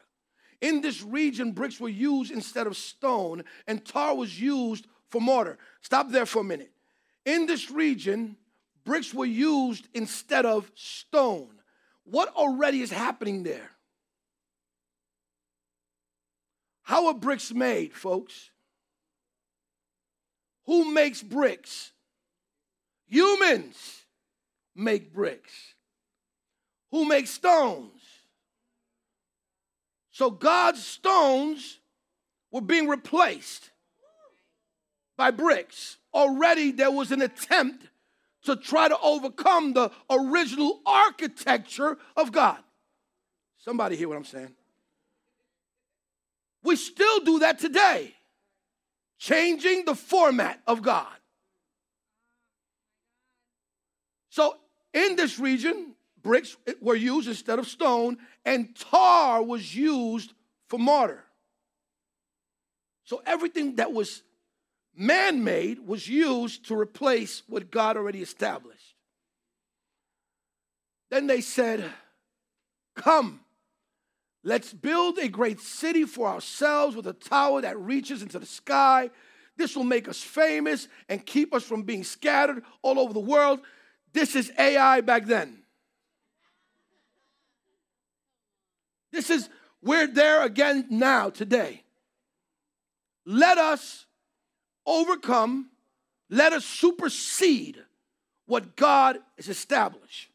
In 0.60 0.80
this 0.80 1.02
region, 1.02 1.52
bricks 1.52 1.80
were 1.80 1.88
used 1.88 2.30
instead 2.30 2.66
of 2.66 2.76
stone, 2.76 3.44
and 3.66 3.84
tar 3.84 4.14
was 4.14 4.40
used 4.40 4.86
for 5.08 5.20
mortar. 5.20 5.56
Stop 5.80 6.10
there 6.10 6.26
for 6.26 6.40
a 6.40 6.44
minute. 6.44 6.72
In 7.24 7.46
this 7.46 7.70
region, 7.70 8.36
bricks 8.84 9.14
were 9.14 9.24
used 9.24 9.88
instead 9.94 10.46
of 10.46 10.70
stone. 10.74 11.60
What 12.04 12.34
already 12.34 12.80
is 12.80 12.90
happening 12.90 13.42
there? 13.42 13.70
How 16.88 17.08
are 17.08 17.14
bricks 17.14 17.52
made, 17.52 17.92
folks? 17.92 18.48
Who 20.64 20.90
makes 20.90 21.22
bricks? 21.22 21.92
Humans 23.08 23.76
make 24.74 25.12
bricks. 25.12 25.52
Who 26.90 27.04
makes 27.04 27.28
stones? 27.28 28.00
So 30.12 30.30
God's 30.30 30.82
stones 30.82 31.78
were 32.50 32.62
being 32.62 32.88
replaced 32.88 33.68
by 35.18 35.30
bricks. 35.30 35.98
Already 36.14 36.70
there 36.72 36.90
was 36.90 37.12
an 37.12 37.20
attempt 37.20 37.84
to 38.44 38.56
try 38.56 38.88
to 38.88 38.98
overcome 39.00 39.74
the 39.74 39.90
original 40.08 40.80
architecture 40.86 41.98
of 42.16 42.32
God. 42.32 42.60
Somebody 43.58 43.94
hear 43.96 44.08
what 44.08 44.16
I'm 44.16 44.24
saying? 44.24 44.54
We 46.62 46.76
still 46.76 47.20
do 47.20 47.40
that 47.40 47.58
today, 47.58 48.14
changing 49.18 49.84
the 49.84 49.94
format 49.94 50.60
of 50.66 50.82
God. 50.82 51.06
So, 54.30 54.56
in 54.92 55.16
this 55.16 55.38
region, 55.38 55.94
bricks 56.22 56.56
were 56.80 56.94
used 56.94 57.28
instead 57.28 57.58
of 57.58 57.66
stone, 57.66 58.18
and 58.44 58.76
tar 58.76 59.42
was 59.42 59.74
used 59.74 60.32
for 60.68 60.78
mortar. 60.78 61.24
So, 63.04 63.22
everything 63.26 63.76
that 63.76 63.92
was 63.92 64.22
man 64.94 65.44
made 65.44 65.78
was 65.86 66.08
used 66.08 66.66
to 66.66 66.78
replace 66.78 67.42
what 67.48 67.70
God 67.70 67.96
already 67.96 68.20
established. 68.20 68.94
Then 71.10 71.26
they 71.26 71.40
said, 71.40 71.90
Come, 72.96 73.40
let's 74.48 74.72
build 74.72 75.18
a 75.18 75.28
great 75.28 75.60
city 75.60 76.04
for 76.04 76.26
ourselves 76.26 76.96
with 76.96 77.06
a 77.06 77.12
tower 77.12 77.60
that 77.60 77.78
reaches 77.78 78.22
into 78.22 78.38
the 78.38 78.46
sky. 78.46 79.10
This 79.58 79.76
will 79.76 79.84
make 79.84 80.08
us 80.08 80.22
famous 80.22 80.88
and 81.08 81.24
keep 81.24 81.52
us 81.52 81.62
from 81.62 81.82
being 81.82 82.02
scattered 82.02 82.64
all 82.80 82.98
over 82.98 83.12
the 83.12 83.20
world. 83.20 83.60
This 84.14 84.34
is 84.34 84.50
AI 84.58 85.02
back 85.02 85.26
then. 85.26 85.58
This 89.12 89.28
is, 89.28 89.50
we're 89.82 90.06
there 90.06 90.42
again 90.42 90.86
now, 90.88 91.28
today. 91.28 91.82
Let 93.26 93.58
us 93.58 94.06
overcome, 94.86 95.68
let 96.30 96.54
us 96.54 96.64
supersede 96.64 97.84
what 98.46 98.76
God 98.76 99.18
has 99.36 99.48
established. 99.50 100.27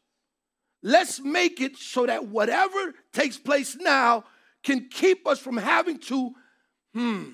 Let's 0.86 1.18
make 1.18 1.62
it 1.62 1.78
so 1.78 2.04
that 2.04 2.26
whatever 2.26 2.94
takes 3.10 3.38
place 3.38 3.74
now 3.74 4.24
can 4.62 4.90
keep 4.90 5.26
us 5.26 5.38
from 5.38 5.56
having 5.56 5.98
to, 6.00 6.32
hmm, 6.92 7.24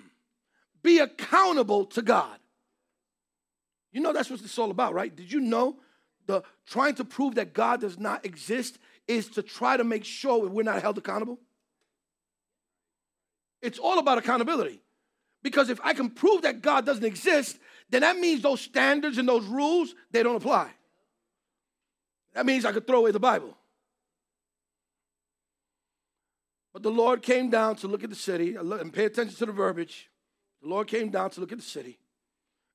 be 0.85 1.01
accountable 1.01 1.85
to 1.87 2.01
God. 2.01 2.39
You 3.91 4.03
know 4.03 4.13
that's 4.13 4.31
what 4.31 4.41
it's 4.41 4.57
all 4.57 4.71
about, 4.71 4.95
right? 4.95 5.15
Did 5.15 5.33
you 5.33 5.41
know 5.41 5.81
the 6.27 6.45
trying 6.65 6.95
to 6.95 7.05
prove 7.05 7.35
that 7.35 7.53
God 7.53 7.81
does 7.81 7.99
not 7.99 8.25
exist 8.25 8.79
is 9.09 9.29
to 9.31 9.43
try 9.43 9.77
to 9.77 9.83
make 9.83 10.05
sure 10.05 10.49
we're 10.49 10.63
not 10.63 10.81
held 10.81 10.97
accountable? 10.97 11.41
It's 13.61 13.81
all 13.81 13.99
about 13.99 14.19
accountability. 14.19 14.81
Because 15.43 15.71
if 15.71 15.81
I 15.83 15.93
can 15.93 16.11
prove 16.11 16.43
that 16.43 16.63
God 16.63 16.87
doesn't 16.87 17.05
exist, 17.05 17.59
then 17.89 18.03
that 18.03 18.17
means 18.17 18.43
those 18.43 18.61
standards 18.61 19.19
and 19.19 19.29
those 19.29 19.45
rules, 19.47 19.93
they 20.13 20.23
don't 20.23 20.37
apply. 20.37 20.71
That 22.35 22.47
means 22.47 22.65
I 22.65 22.73
could 22.73 22.87
throw 22.87 22.99
away 22.99 23.11
the 23.11 23.21
Bible. 23.21 23.57
But 26.73 26.83
the 26.83 26.91
Lord 26.91 27.23
came 27.23 27.51
down 27.51 27.77
to 27.77 27.89
look 27.89 28.05
at 28.05 28.11
the 28.11 28.17
city 28.17 28.55
and 28.55 28.93
pay 28.93 29.05
attention 29.05 29.37
to 29.37 29.47
the 29.47 29.53
verbiage. 29.53 30.09
The 30.63 30.69
Lord 30.69 30.87
came 30.87 31.11
down 31.11 31.31
to 31.31 31.41
look 31.41 31.53
at 31.53 31.59
the 31.59 31.65
city 31.65 31.99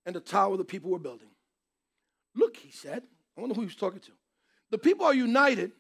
and 0.05 0.15
the 0.15 0.19
tower 0.19 0.57
the 0.57 0.65
people 0.65 0.91
were 0.91 0.99
building. 0.99 1.29
Look, 2.35 2.57
he 2.57 2.71
said, 2.71 3.03
I 3.37 3.41
wonder 3.41 3.55
who 3.55 3.61
he 3.61 3.67
was 3.67 3.75
talking 3.75 4.01
to. 4.01 4.11
The 4.71 4.77
people 4.77 5.05
are 5.05 5.13
united 5.13 5.71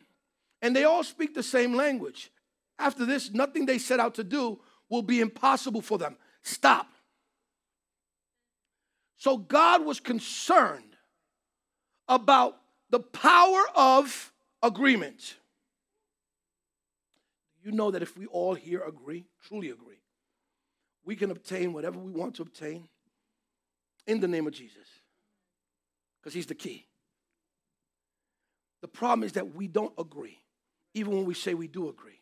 and 0.61 0.75
they 0.75 0.85
all 0.85 1.03
speak 1.03 1.33
the 1.33 1.43
same 1.43 1.75
language. 1.75 2.31
After 2.79 3.05
this, 3.05 3.31
nothing 3.31 3.65
they 3.65 3.77
set 3.77 3.99
out 3.99 4.15
to 4.15 4.23
do 4.23 4.61
will 4.89 5.01
be 5.01 5.19
impossible 5.19 5.81
for 5.81 5.97
them. 5.97 6.15
Stop. 6.43 6.87
So 9.17 9.37
God 9.37 9.83
was 9.83 9.99
concerned 9.99 10.95
about 12.07 12.57
the 12.95 13.01
power 13.01 13.61
of 13.75 14.31
agreement. 14.63 15.35
You 17.61 17.73
know 17.73 17.91
that 17.91 18.01
if 18.01 18.17
we 18.17 18.25
all 18.27 18.53
here 18.53 18.81
agree, 18.87 19.25
truly 19.49 19.69
agree, 19.69 19.99
we 21.03 21.17
can 21.17 21.29
obtain 21.29 21.73
whatever 21.73 21.99
we 21.99 22.13
want 22.13 22.35
to 22.35 22.43
obtain 22.43 22.87
in 24.07 24.21
the 24.21 24.29
name 24.29 24.47
of 24.47 24.53
Jesus 24.53 24.87
because 26.21 26.33
he's 26.33 26.45
the 26.45 26.55
key. 26.55 26.85
The 28.79 28.87
problem 28.87 29.23
is 29.23 29.33
that 29.33 29.53
we 29.53 29.67
don't 29.67 29.93
agree, 29.97 30.39
even 30.93 31.15
when 31.15 31.25
we 31.25 31.33
say 31.33 31.53
we 31.53 31.67
do 31.67 31.89
agree. 31.89 32.21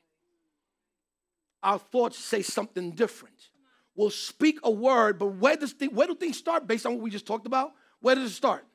Our 1.62 1.78
thoughts 1.78 2.18
say 2.18 2.42
something 2.42 2.94
different 2.94 3.50
We'll 3.96 4.10
speak 4.10 4.58
a 4.64 4.72
word, 4.72 5.20
but 5.20 5.28
where, 5.28 5.56
does 5.56 5.76
where 5.92 6.08
do 6.08 6.16
things 6.16 6.36
start 6.36 6.66
based 6.66 6.88
on 6.88 6.94
what 6.94 7.04
we 7.04 7.12
just 7.12 7.28
talked 7.28 7.46
about? 7.46 7.74
Where 8.00 8.16
does 8.16 8.32
it 8.32 8.34
start? 8.34 8.66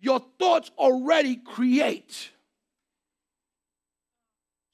Your 0.00 0.20
thoughts 0.38 0.70
already 0.78 1.36
create. 1.36 2.30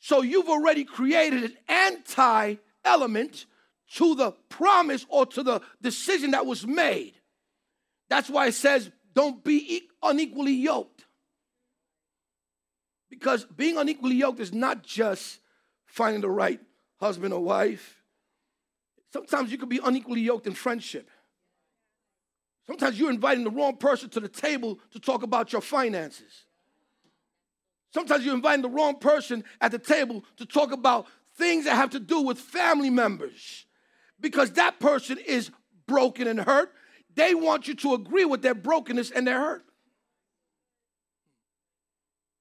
So 0.01 0.22
you've 0.22 0.49
already 0.49 0.85
created 0.85 1.45
an 1.45 1.57
anti 1.68 2.57
element 2.85 3.47
to 3.95 4.14
the 4.14 4.33
promise 4.49 5.07
or 5.09 5.25
to 5.27 5.43
the 5.43 5.61
decision 5.81 6.33
that 6.33 6.47
was 6.47 6.66
made. 6.66 7.14
That's 8.11 8.29
why 8.29 8.49
it 8.49 8.55
says, 8.55 8.91
don't 9.14 9.43
be 9.43 9.89
unequally 10.03 10.53
yoked. 10.53 11.05
Because 13.09 13.45
being 13.45 13.79
unequally 13.79 14.16
yoked 14.16 14.41
is 14.41 14.53
not 14.53 14.83
just 14.83 15.41
finding 15.87 16.20
the 16.20 16.31
right 16.31 16.61
husband 17.01 17.33
or 17.33 17.41
wife. 17.41 18.03
Sometimes 19.12 19.53
you 19.53 19.59
could 19.59 19.68
be 19.68 19.81
unequally 19.83 20.20
yoked 20.20 20.47
in 20.47 20.55
friendship. 20.55 21.09
Sometimes 22.67 22.99
you're 22.99 23.11
inviting 23.11 23.45
the 23.45 23.51
wrong 23.51 23.77
person 23.77 24.09
to 24.11 24.21
the 24.21 24.29
table 24.29 24.79
to 24.93 24.99
talk 24.99 25.23
about 25.23 25.53
your 25.53 25.61
finances. 25.61 26.45
Sometimes 27.93 28.25
you're 28.25 28.35
inviting 28.35 28.62
the 28.62 28.69
wrong 28.69 28.99
person 28.99 29.45
at 29.61 29.71
the 29.71 29.79
table 29.79 30.25
to 30.39 30.47
talk 30.47 30.73
about 30.73 31.07
things 31.37 31.65
that 31.67 31.77
have 31.77 31.91
to 31.91 32.01
do 32.01 32.23
with 32.23 32.39
family 32.39 32.91
members 32.91 33.67
because 34.19 34.53
that 34.53 34.81
person 34.81 35.19
is 35.19 35.51
broken 35.87 36.27
and 36.27 36.41
hurt. 36.41 36.73
They 37.15 37.35
want 37.35 37.69
you 37.69 37.75
to 37.77 37.95
agree 37.95 38.25
with 38.25 38.43
their 38.43 38.55
brokenness 38.55 39.11
and 39.11 39.27
their 39.27 39.39
hurt. 39.39 39.65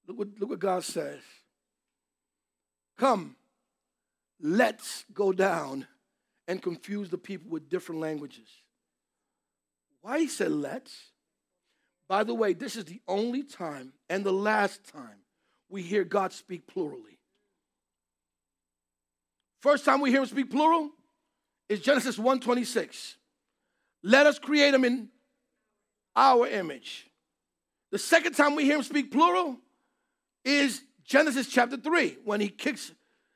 Look 0.07 0.17
what, 0.17 0.27
look 0.39 0.49
what 0.49 0.59
God 0.59 0.83
says. 0.83 1.19
Come, 2.97 3.35
let's 4.39 5.05
go 5.13 5.33
down 5.33 5.87
and 6.47 6.61
confuse 6.61 7.09
the 7.09 7.17
people 7.17 7.51
with 7.51 7.69
different 7.69 8.01
languages. 8.01 8.47
Why 10.03 10.19
he 10.19 10.27
said 10.27 10.51
let's? 10.51 10.93
By 12.09 12.25
the 12.25 12.33
way, 12.33 12.53
this 12.53 12.75
is 12.75 12.85
the 12.85 13.01
only 13.07 13.41
time 13.41 13.93
and 14.09 14.23
the 14.23 14.33
last 14.33 14.83
time 14.91 15.23
we 15.69 15.81
hear 15.81 16.03
God 16.03 16.33
speak 16.33 16.67
plurally. 16.67 17.17
First 19.61 19.85
time 19.85 20.01
we 20.01 20.11
hear 20.11 20.19
him 20.19 20.25
speak 20.27 20.51
plural 20.51 20.91
is 21.69 21.79
Genesis 21.79 22.17
1:26. 22.17 23.15
Let 24.03 24.27
us 24.27 24.39
create 24.39 24.71
them 24.71 24.83
in 24.83 25.09
our 26.17 26.47
image. 26.47 27.09
The 27.91 27.97
second 27.97 28.33
time 28.33 28.55
we 28.55 28.65
hear 28.65 28.75
him 28.75 28.83
speak 28.83 29.09
plural 29.09 29.57
is 30.43 30.83
Genesis 31.05 31.47
chapter 31.47 31.77
3 31.77 32.17
when 32.25 32.41
he 32.41 32.49
kicks 32.49 32.91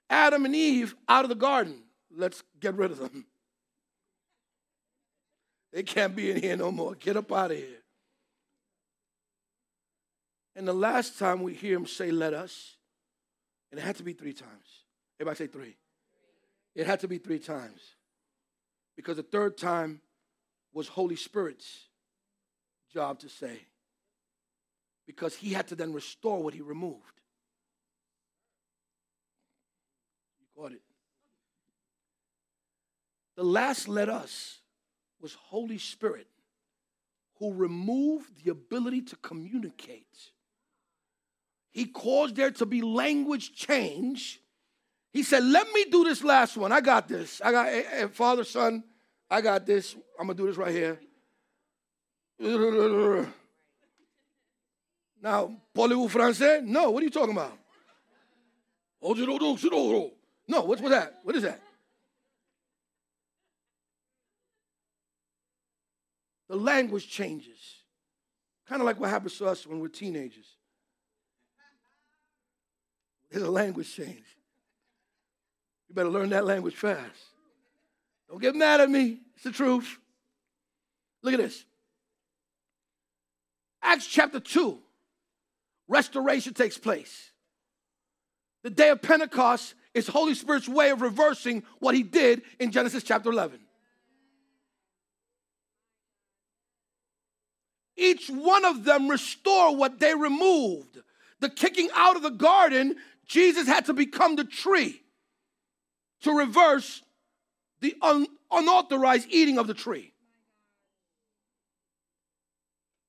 Adam 0.09 0.43
and 0.43 0.53
Eve 0.53 0.95
out 1.07 1.24
of 1.24 1.30
the 1.30 1.36
garden. 1.36 1.86
Let's 2.11 2.43
get 2.59 2.76
rid 2.76 2.91
of 2.91 2.99
them. 2.99 3.26
They 5.78 5.84
can't 5.84 6.15
be 6.15 6.32
in 6.32 6.41
here 6.41 6.57
no 6.57 6.71
more. 6.71 6.95
Get 6.95 7.17
up 7.17 7.32
out 7.32 7.51
of 7.51 7.57
here. 7.57 7.84
And 10.55 10.67
the 10.67 10.73
last 10.73 11.19
time 11.19 11.43
we 11.43 11.53
hear 11.53 11.78
him 11.78 11.86
say, 11.86 12.09
let 12.09 12.34
us, 12.34 12.78
and 13.69 13.80
it 13.80 13.84
had 13.84 13.95
to 13.97 14.03
be 14.03 14.13
three 14.13 14.34
times. 14.34 14.86
Everybody 15.19 15.38
say 15.38 15.51
three. 15.51 15.78
It 16.73 16.88
had 16.88 17.01
to 17.01 17.07
be 17.07 17.19
three 17.19 17.38
times. 17.38 17.80
Because 18.95 19.17
the 19.17 19.21
third 19.21 19.55
time 19.55 20.01
was 20.73 20.88
Holy 20.88 21.15
Spirit's 21.15 21.86
job 22.91 23.19
to 23.19 23.30
say. 23.30 23.59
Because 25.05 25.36
he 25.36 25.53
had 25.53 25.67
to 25.67 25.75
then 25.75 25.93
restore 25.93 26.41
what 26.41 26.55
he 26.55 26.61
removed. 26.61 27.21
You 30.39 30.47
caught 30.55 30.71
it. 30.71 30.82
The 33.36 33.43
last 33.43 33.88
let 33.88 34.09
us 34.09 34.56
was 35.22 35.34
Holy 35.34 35.78
Spirit 35.78 36.28
who 37.39 37.53
removed 37.53 38.43
the 38.43 38.51
ability 38.51 39.01
to 39.01 39.15
communicate. 39.18 40.32
He 41.72 41.86
caused 41.86 42.36
there 42.36 42.51
to 42.51 42.65
be 42.65 42.82
language 42.82 43.53
change. 43.53 44.41
He 45.11 45.24
said, 45.24 45.43
Let 45.43 45.72
me 45.72 45.86
do 45.86 46.03
this 46.03 46.24
last 46.24 46.57
one. 46.57 46.72
I 46.72 46.82
got 46.82 47.07
this. 47.07 47.41
I 47.43 47.51
got, 47.51 47.68
hey, 47.68 47.80
eh, 47.80 47.89
hey, 47.89 48.03
eh, 48.03 48.07
Father, 48.07 48.43
Son, 48.43 48.84
I 49.30 49.41
got 49.41 49.65
this. 49.65 49.95
I'm 50.20 50.28
going 50.28 50.38
to 50.38 50.43
do 50.43 50.47
this 50.47 50.57
right 50.57 50.72
here. 50.72 50.99
Now, 55.22 55.51
parlez-vous 55.76 56.09
français? 56.09 56.63
No, 56.63 56.91
what 56.91 57.01
are 57.01 57.05
you 57.05 57.11
talking 57.11 57.34
about? 57.34 57.57
No, 60.47 60.61
what's 60.61 60.82
with 60.82 60.91
that? 60.91 61.20
What 61.24 61.36
is 61.36 61.43
that? 61.43 61.61
The 66.49 66.55
language 66.55 67.09
changes. 67.09 67.59
Kind 68.67 68.81
of 68.81 68.85
like 68.85 68.99
what 68.99 69.09
happens 69.09 69.37
to 69.37 69.47
us 69.47 69.65
when 69.65 69.79
we're 69.79 69.87
teenagers. 69.87 70.45
There's 73.29 73.43
a 73.43 73.51
language 73.51 73.93
change. 73.93 74.23
You 75.87 75.95
better 75.95 76.09
learn 76.09 76.29
that 76.29 76.45
language 76.45 76.75
fast. 76.75 77.19
Don't 78.29 78.41
get 78.41 78.55
mad 78.55 78.81
at 78.81 78.89
me. 78.89 79.19
It's 79.35 79.43
the 79.43 79.51
truth. 79.51 79.97
Look 81.23 81.33
at 81.33 81.39
this. 81.39 81.63
Acts 83.81 84.07
chapter 84.07 84.39
2, 84.39 84.79
restoration 85.87 86.53
takes 86.53 86.77
place. 86.77 87.31
The 88.63 88.69
day 88.69 88.89
of 88.89 89.01
Pentecost 89.01 89.75
is 89.93 90.07
Holy 90.07 90.33
Spirit's 90.33 90.67
way 90.67 90.89
of 90.89 91.01
reversing 91.01 91.63
what 91.79 91.95
he 91.95 92.03
did 92.03 92.41
in 92.59 92.71
Genesis 92.71 93.03
chapter 93.03 93.29
11. 93.29 93.59
Each 97.97 98.29
one 98.29 98.63
of 98.63 98.83
them 98.83 99.09
restore 99.09 99.75
what 99.75 99.99
they 99.99 100.13
removed. 100.13 100.99
The 101.39 101.49
kicking 101.49 101.89
out 101.93 102.15
of 102.15 102.21
the 102.21 102.29
garden, 102.29 102.95
Jesus 103.25 103.67
had 103.67 103.85
to 103.85 103.93
become 103.93 104.35
the 104.35 104.43
tree 104.43 105.01
to 106.21 106.31
reverse 106.31 107.01
the 107.81 107.95
un- 108.01 108.27
unauthorized 108.51 109.27
eating 109.29 109.57
of 109.57 109.67
the 109.67 109.73
tree. 109.73 110.13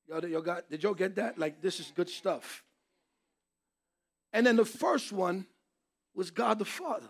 Y'all, 0.09 0.27
y'all 0.27 0.41
got, 0.41 0.71
did 0.71 0.83
y'all 0.83 0.95
get 0.95 1.17
that? 1.17 1.39
Like, 1.39 1.61
this 1.61 1.81
is 1.81 1.93
good 1.95 2.09
stuff. 2.09 2.65
And 4.33 4.47
then 4.47 4.57
the 4.57 4.65
first 4.65 5.13
one 5.13 5.47
was 6.15 6.31
God 6.31 6.59
the 6.59 6.65
Father, 6.65 7.09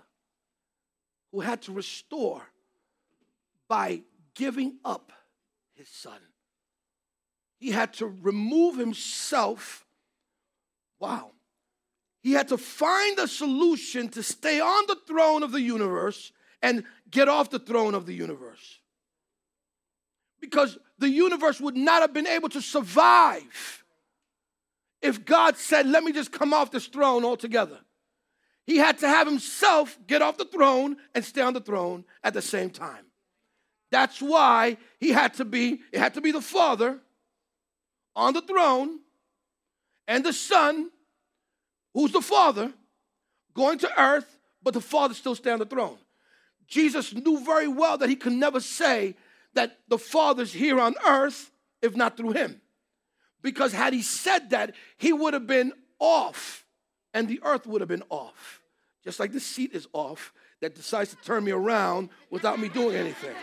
who 1.32 1.40
had 1.40 1.62
to 1.62 1.72
restore 1.72 2.42
by 3.68 4.02
giving 4.34 4.78
up 4.84 5.12
his 5.74 5.88
son. 5.88 6.18
He 7.58 7.70
had 7.70 7.92
to 7.94 8.06
remove 8.06 8.76
himself. 8.76 9.84
Wow. 11.00 11.32
He 12.20 12.32
had 12.32 12.48
to 12.48 12.58
find 12.58 13.18
a 13.18 13.28
solution 13.28 14.08
to 14.10 14.22
stay 14.22 14.60
on 14.60 14.84
the 14.86 14.98
throne 15.06 15.42
of 15.42 15.52
the 15.52 15.60
universe 15.60 16.32
and 16.62 16.84
get 17.10 17.28
off 17.28 17.50
the 17.50 17.58
throne 17.58 17.94
of 17.94 18.06
the 18.06 18.14
universe. 18.14 18.80
Because 20.40 20.78
the 20.98 21.08
universe 21.08 21.60
would 21.60 21.76
not 21.76 22.02
have 22.02 22.12
been 22.12 22.26
able 22.26 22.48
to 22.50 22.62
survive 22.62 23.84
if 25.00 25.24
God 25.24 25.56
said, 25.56 25.86
Let 25.86 26.04
me 26.04 26.12
just 26.12 26.32
come 26.32 26.52
off 26.52 26.70
this 26.70 26.86
throne 26.86 27.24
altogether. 27.24 27.78
He 28.66 28.76
had 28.76 28.98
to 28.98 29.08
have 29.08 29.26
himself 29.26 29.98
get 30.06 30.22
off 30.22 30.36
the 30.36 30.44
throne 30.44 30.96
and 31.14 31.24
stay 31.24 31.40
on 31.40 31.54
the 31.54 31.60
throne 31.60 32.04
at 32.22 32.34
the 32.34 32.42
same 32.42 32.70
time. 32.70 33.06
That's 33.90 34.20
why 34.20 34.76
he 35.00 35.10
had 35.10 35.34
to 35.34 35.44
be, 35.44 35.80
it 35.92 35.98
had 35.98 36.14
to 36.14 36.20
be 36.20 36.32
the 36.32 36.42
Father 36.42 37.00
on 38.18 38.34
the 38.34 38.42
throne 38.42 38.98
and 40.08 40.24
the 40.24 40.32
Son, 40.32 40.90
who's 41.94 42.10
the 42.10 42.20
Father, 42.20 42.72
going 43.54 43.78
to 43.78 44.00
earth, 44.00 44.38
but 44.62 44.74
the 44.74 44.80
Father 44.80 45.14
still 45.14 45.36
stay 45.36 45.52
on 45.52 45.60
the 45.60 45.66
throne. 45.66 45.96
Jesus 46.66 47.14
knew 47.14 47.42
very 47.44 47.68
well 47.68 47.96
that 47.96 48.08
he 48.08 48.16
could 48.16 48.32
never 48.32 48.60
say 48.60 49.14
that 49.54 49.78
the 49.88 49.98
Father's 49.98 50.52
here 50.52 50.80
on 50.80 50.94
earth 51.06 51.50
if 51.80 51.94
not 51.94 52.16
through 52.16 52.32
him. 52.32 52.60
Because 53.40 53.72
had 53.72 53.92
he 53.92 54.02
said 54.02 54.50
that, 54.50 54.74
he 54.96 55.12
would 55.12 55.32
have 55.32 55.46
been 55.46 55.72
off 56.00 56.66
and 57.14 57.28
the 57.28 57.40
earth 57.44 57.66
would 57.66 57.80
have 57.80 57.88
been 57.88 58.02
off. 58.10 58.60
Just 59.04 59.20
like 59.20 59.32
the 59.32 59.40
seat 59.40 59.72
is 59.72 59.86
off 59.92 60.32
that 60.60 60.74
decides 60.74 61.10
to 61.10 61.16
turn 61.16 61.44
me 61.44 61.52
around 61.52 62.10
without 62.30 62.58
me 62.58 62.68
doing 62.68 62.96
anything. 62.96 63.36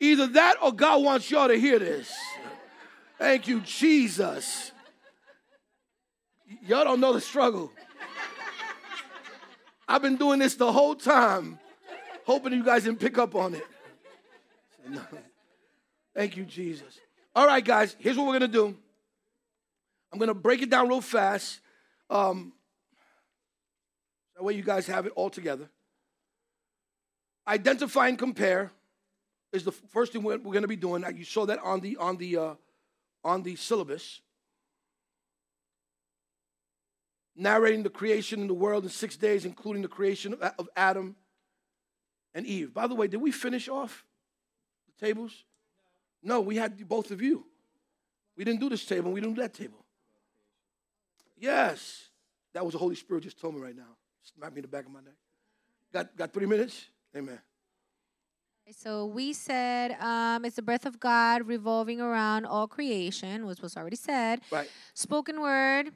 Either 0.00 0.26
that 0.28 0.56
or 0.62 0.72
God 0.72 1.02
wants 1.02 1.30
y'all 1.30 1.48
to 1.48 1.58
hear 1.58 1.78
this. 1.78 2.12
Thank 3.18 3.48
you, 3.48 3.60
Jesus. 3.60 4.72
Y'all 6.66 6.84
don't 6.84 7.00
know 7.00 7.12
the 7.12 7.20
struggle. 7.20 7.72
I've 9.86 10.02
been 10.02 10.16
doing 10.16 10.38
this 10.38 10.54
the 10.54 10.72
whole 10.72 10.94
time, 10.94 11.58
hoping 12.24 12.52
you 12.52 12.64
guys 12.64 12.84
didn't 12.84 13.00
pick 13.00 13.18
up 13.18 13.34
on 13.34 13.54
it. 13.54 13.66
Thank 16.14 16.36
you, 16.36 16.44
Jesus. 16.44 16.98
All 17.34 17.46
right, 17.46 17.64
guys, 17.64 17.96
here's 17.98 18.16
what 18.16 18.26
we're 18.26 18.38
going 18.38 18.52
to 18.52 18.58
do 18.58 18.76
I'm 20.12 20.18
going 20.18 20.28
to 20.28 20.34
break 20.34 20.62
it 20.62 20.70
down 20.70 20.88
real 20.88 21.00
fast. 21.00 21.60
Um, 22.08 22.52
that 24.36 24.42
way 24.42 24.54
you 24.54 24.62
guys 24.62 24.86
have 24.86 25.06
it 25.06 25.12
all 25.16 25.30
together. 25.30 25.68
Identify 27.46 28.08
and 28.08 28.18
compare 28.18 28.70
is 29.54 29.64
the 29.64 29.72
first 29.72 30.12
thing 30.12 30.22
we're, 30.22 30.38
we're 30.38 30.52
going 30.52 30.62
to 30.62 30.68
be 30.68 30.76
doing. 30.76 31.04
You 31.16 31.24
saw 31.24 31.46
that 31.46 31.60
on 31.60 31.80
the 31.80 31.96
on 31.96 32.16
the 32.16 32.36
uh, 32.36 32.54
on 33.22 33.42
the 33.42 33.56
syllabus. 33.56 34.20
narrating 37.36 37.82
the 37.82 37.90
creation 37.90 38.42
of 38.42 38.48
the 38.48 38.54
world 38.54 38.84
in 38.84 38.90
six 38.90 39.16
days, 39.16 39.44
including 39.44 39.82
the 39.82 39.88
creation 39.88 40.34
of, 40.34 40.40
of 40.58 40.68
Adam 40.76 41.16
and 42.34 42.46
Eve. 42.46 42.72
By 42.72 42.86
the 42.86 42.94
way, 42.94 43.06
did 43.06 43.20
we 43.20 43.30
finish 43.30 43.68
off 43.68 44.04
the 44.86 45.06
tables? 45.06 45.44
No, 46.22 46.40
we 46.40 46.56
had 46.56 46.88
both 46.88 47.10
of 47.10 47.20
you. 47.20 47.44
We 48.36 48.44
didn't 48.44 48.60
do 48.60 48.68
this 48.68 48.84
table, 48.84 49.12
we 49.12 49.20
didn't 49.20 49.34
do 49.36 49.42
that 49.42 49.54
table. 49.54 49.84
Yes. 51.36 52.08
That 52.52 52.64
was 52.64 52.72
the 52.72 52.78
Holy 52.78 52.94
Spirit 52.94 53.24
just 53.24 53.40
told 53.40 53.56
me 53.56 53.60
right 53.60 53.76
now. 53.76 53.96
Smack 54.22 54.52
me 54.52 54.58
in 54.58 54.62
the 54.62 54.68
back 54.68 54.86
of 54.86 54.92
my 54.92 55.00
neck. 55.00 55.14
Got, 55.92 56.16
got 56.16 56.32
three 56.32 56.46
minutes? 56.46 56.86
Amen. 57.16 57.38
So 58.70 59.06
we 59.06 59.32
said 59.32 59.96
um, 60.00 60.44
it's 60.44 60.56
the 60.56 60.62
breath 60.62 60.86
of 60.86 60.98
God 60.98 61.46
revolving 61.46 62.00
around 62.00 62.46
all 62.46 62.66
creation, 62.66 63.46
which 63.46 63.60
was 63.60 63.76
already 63.76 63.96
said. 63.96 64.40
Right. 64.50 64.70
Spoken 64.94 65.40
word 65.40 65.90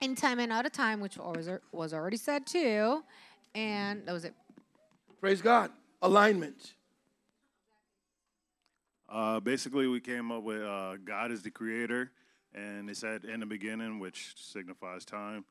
in 0.00 0.14
time 0.14 0.38
and 0.38 0.52
out 0.52 0.66
of 0.66 0.72
time, 0.72 1.00
which 1.00 1.16
was 1.16 1.48
was 1.72 1.92
already 1.92 2.16
said 2.16 2.46
too. 2.46 3.02
And 3.54 4.06
that 4.06 4.12
was 4.12 4.24
it. 4.24 4.34
Praise 5.20 5.42
God. 5.42 5.70
Alignment. 6.00 6.74
Uh, 9.08 9.40
basically, 9.40 9.88
we 9.88 10.00
came 10.00 10.30
up 10.30 10.44
with 10.44 10.62
uh, 10.62 10.96
God 11.04 11.32
is 11.32 11.42
the 11.42 11.50
creator, 11.50 12.12
and 12.54 12.88
it 12.88 12.96
said 12.96 13.24
in 13.24 13.40
the 13.40 13.46
beginning, 13.46 13.98
which 13.98 14.34
signifies 14.36 15.04
time, 15.04 15.44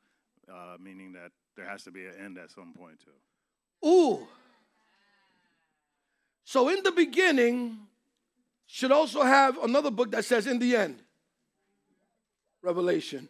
uh, 0.50 0.76
meaning 0.80 1.12
that 1.12 1.32
there 1.56 1.68
has 1.68 1.84
to 1.84 1.90
be 1.90 2.06
an 2.06 2.14
end 2.24 2.38
at 2.38 2.50
some 2.50 2.72
point 2.72 2.98
too. 2.98 3.86
Ooh. 3.86 4.26
So 6.44 6.68
in 6.68 6.82
the 6.82 6.92
beginning 6.92 7.78
should 8.66 8.92
also 8.92 9.22
have 9.22 9.58
another 9.62 9.90
book 9.90 10.12
that 10.12 10.24
says 10.24 10.46
in 10.46 10.58
the 10.58 10.76
end. 10.76 11.02
Revelation. 12.62 13.28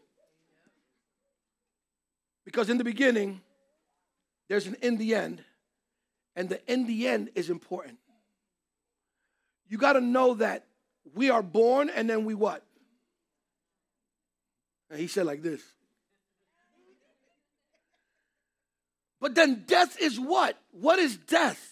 Because 2.45 2.69
in 2.69 2.79
the 2.79 2.85
beginning, 2.85 3.41
there's 4.49 4.67
an 4.67 4.77
in 4.83 4.97
the 4.97 5.15
end, 5.15 5.45
and 6.35 6.49
the 6.49 6.61
in 6.73 6.87
the 6.87 7.07
end 7.07 7.31
is 7.35 7.49
important. 7.49 7.99
You 9.69 9.79
got 9.79 9.93
to 9.93 10.01
know 10.01 10.35
that 10.35 10.67
we 11.15 11.31
are 11.31 11.43
born 11.43 11.91
and 11.91 12.11
then 12.11 12.25
we 12.25 12.35
what? 12.35 12.65
And 14.91 14.99
he 14.99 15.07
said 15.07 15.27
like 15.27 15.43
this. 15.43 15.63
But 19.21 19.35
then 19.35 19.65
death 19.67 20.01
is 20.01 20.19
what? 20.19 20.59
What 20.73 20.99
is 20.99 21.17
death? 21.17 21.70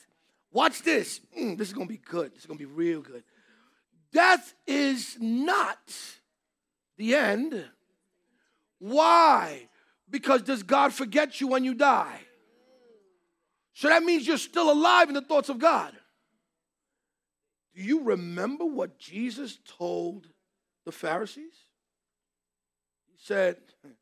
Watch 0.53 0.83
this. 0.83 1.21
Mm, 1.39 1.59
this 1.59 1.69
is 1.69 1.75
going 1.75 1.87
to 1.87 1.93
be 1.93 1.99
good. 1.99 2.33
This 2.33 2.41
is 2.41 2.47
going 2.47 2.59
to 2.59 2.67
be 2.67 2.73
real 2.73 3.01
good. 3.01 3.23
Death 4.13 4.55
is 4.67 5.17
not 5.21 5.79
the 6.97 7.15
end. 7.15 7.65
Why? 8.79 9.69
Because 10.09 10.43
does 10.43 10.63
God 10.63 10.93
forget 10.93 11.41
you 11.41 11.49
when 11.49 11.65
you 11.65 11.75
die? 11.75 12.21
So 13.75 13.89
that 13.89 14.03
means 14.03 14.27
you're 14.27 14.39
still 14.39 14.73
alive 14.73 15.09
in 15.09 15.15
the 15.15 15.21
thoughts 15.21 15.49
of 15.49 15.59
God. 15.59 15.93
Do 17.75 17.83
you 17.83 18.03
remember 18.03 18.65
what 18.65 18.99
Jesus 18.99 19.59
told 19.79 20.27
the 20.85 20.91
Pharisees? 20.91 21.55
He 23.07 23.17
said, 23.19 23.57
You 23.85 23.93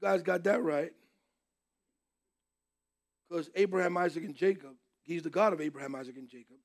guys 0.00 0.22
got 0.22 0.42
that 0.44 0.62
right. 0.62 0.92
Because 3.28 3.50
Abraham, 3.54 3.96
Isaac, 3.96 4.24
and 4.24 4.34
Jacob, 4.34 4.74
he's 5.02 5.22
the 5.22 5.30
God 5.30 5.52
of 5.52 5.60
Abraham, 5.60 5.94
Isaac, 5.94 6.16
and 6.16 6.28
Jacob. 6.28 6.56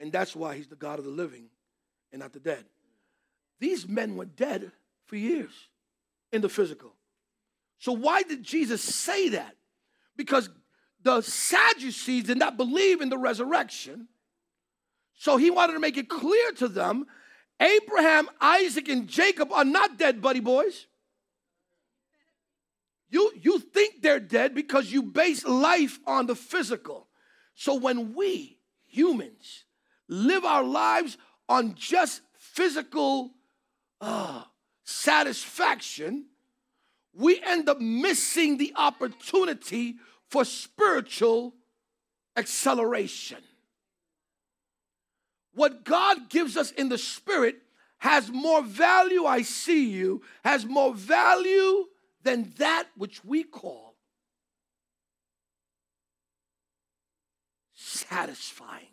And 0.00 0.12
that's 0.12 0.34
why 0.34 0.56
he's 0.56 0.68
the 0.68 0.76
God 0.76 0.98
of 0.98 1.04
the 1.04 1.10
living 1.10 1.46
and 2.12 2.20
not 2.20 2.32
the 2.32 2.40
dead. 2.40 2.64
These 3.60 3.88
men 3.88 4.16
were 4.16 4.24
dead 4.24 4.72
for 5.06 5.16
years 5.16 5.52
in 6.32 6.42
the 6.42 6.48
physical. 6.48 6.94
So 7.78 7.92
why 7.92 8.22
did 8.22 8.42
Jesus 8.42 8.82
say 8.82 9.30
that? 9.30 9.56
Because 10.16 10.48
the 11.02 11.20
Sadducees 11.20 12.24
did 12.24 12.38
not 12.38 12.56
believe 12.56 13.00
in 13.00 13.08
the 13.08 13.18
resurrection. 13.18 14.08
So 15.16 15.36
he 15.36 15.50
wanted 15.50 15.74
to 15.74 15.80
make 15.80 15.96
it 15.96 16.08
clear 16.08 16.52
to 16.52 16.68
them 16.68 17.06
Abraham, 17.60 18.28
Isaac, 18.40 18.88
and 18.88 19.06
Jacob 19.06 19.52
are 19.52 19.64
not 19.64 19.98
dead, 19.98 20.20
buddy 20.20 20.40
boys. 20.40 20.86
You, 23.14 23.30
you 23.40 23.60
think 23.60 24.02
they're 24.02 24.18
dead 24.18 24.56
because 24.56 24.90
you 24.90 25.00
base 25.00 25.44
life 25.44 26.00
on 26.04 26.26
the 26.26 26.34
physical. 26.34 27.06
So 27.54 27.76
when 27.76 28.12
we, 28.12 28.58
humans, 28.86 29.62
live 30.08 30.44
our 30.44 30.64
lives 30.64 31.16
on 31.48 31.76
just 31.76 32.22
physical 32.36 33.30
uh, 34.00 34.42
satisfaction, 34.82 36.26
we 37.12 37.40
end 37.40 37.68
up 37.68 37.80
missing 37.80 38.58
the 38.58 38.72
opportunity 38.74 39.94
for 40.28 40.44
spiritual 40.44 41.54
acceleration. 42.36 43.38
What 45.52 45.84
God 45.84 46.30
gives 46.30 46.56
us 46.56 46.72
in 46.72 46.88
the 46.88 46.98
spirit 46.98 47.58
has 47.98 48.28
more 48.32 48.64
value, 48.64 49.24
I 49.24 49.42
see 49.42 49.88
you, 49.88 50.22
has 50.42 50.66
more 50.66 50.92
value 50.92 51.86
than 52.24 52.52
that 52.58 52.86
which 52.96 53.24
we 53.24 53.44
call 53.44 53.94
satisfying. 57.74 58.86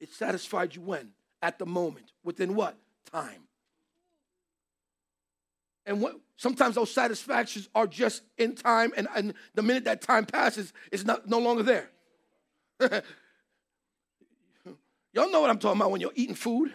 It 0.00 0.12
satisfied 0.12 0.74
you 0.74 0.82
when? 0.82 1.10
At 1.42 1.58
the 1.58 1.66
moment. 1.66 2.12
Within 2.22 2.54
what? 2.54 2.76
Time. 3.10 3.42
And 5.86 6.00
what, 6.00 6.18
sometimes 6.36 6.76
those 6.76 6.90
satisfactions 6.90 7.68
are 7.74 7.86
just 7.86 8.22
in 8.38 8.54
time, 8.54 8.92
and, 8.96 9.06
and 9.14 9.34
the 9.54 9.62
minute 9.62 9.84
that 9.84 10.00
time 10.00 10.24
passes, 10.24 10.72
it's 10.90 11.04
not, 11.04 11.28
no 11.28 11.38
longer 11.38 11.62
there. 11.62 11.90
Y'all 15.12 15.30
know 15.30 15.42
what 15.42 15.50
I'm 15.50 15.58
talking 15.58 15.80
about 15.80 15.90
when 15.90 16.00
you're 16.00 16.10
eating 16.14 16.34
food. 16.34 16.72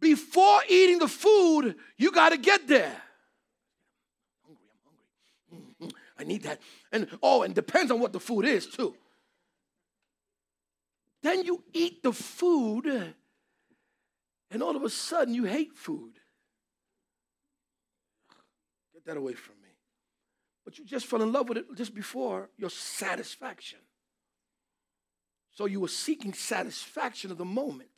Before 0.00 0.60
eating 0.68 0.98
the 0.98 1.08
food, 1.08 1.76
you 1.96 2.10
got 2.10 2.30
to 2.30 2.38
get 2.38 2.66
there. 2.66 2.96
I'm 4.48 4.56
hungry, 4.56 4.68
I'm 4.70 5.58
hungry. 5.80 5.92
Mm-hmm. 5.92 6.03
I 6.18 6.24
need 6.24 6.42
that. 6.42 6.60
And 6.92 7.08
oh, 7.22 7.42
and 7.42 7.54
depends 7.54 7.90
on 7.90 8.00
what 8.00 8.12
the 8.12 8.20
food 8.20 8.44
is, 8.44 8.66
too. 8.66 8.94
Then 11.22 11.44
you 11.44 11.64
eat 11.72 12.02
the 12.02 12.12
food, 12.12 13.14
and 14.50 14.62
all 14.62 14.76
of 14.76 14.82
a 14.82 14.90
sudden 14.90 15.34
you 15.34 15.44
hate 15.44 15.74
food. 15.74 16.12
Get 18.92 19.06
that 19.06 19.16
away 19.16 19.32
from 19.32 19.56
me. 19.62 19.70
But 20.64 20.78
you 20.78 20.84
just 20.84 21.06
fell 21.06 21.22
in 21.22 21.32
love 21.32 21.48
with 21.48 21.58
it 21.58 21.66
just 21.76 21.94
before 21.94 22.50
your 22.56 22.70
satisfaction. 22.70 23.78
So 25.50 25.66
you 25.66 25.80
were 25.80 25.88
seeking 25.88 26.32
satisfaction 26.32 27.30
of 27.30 27.38
the 27.38 27.44
moment. 27.44 27.88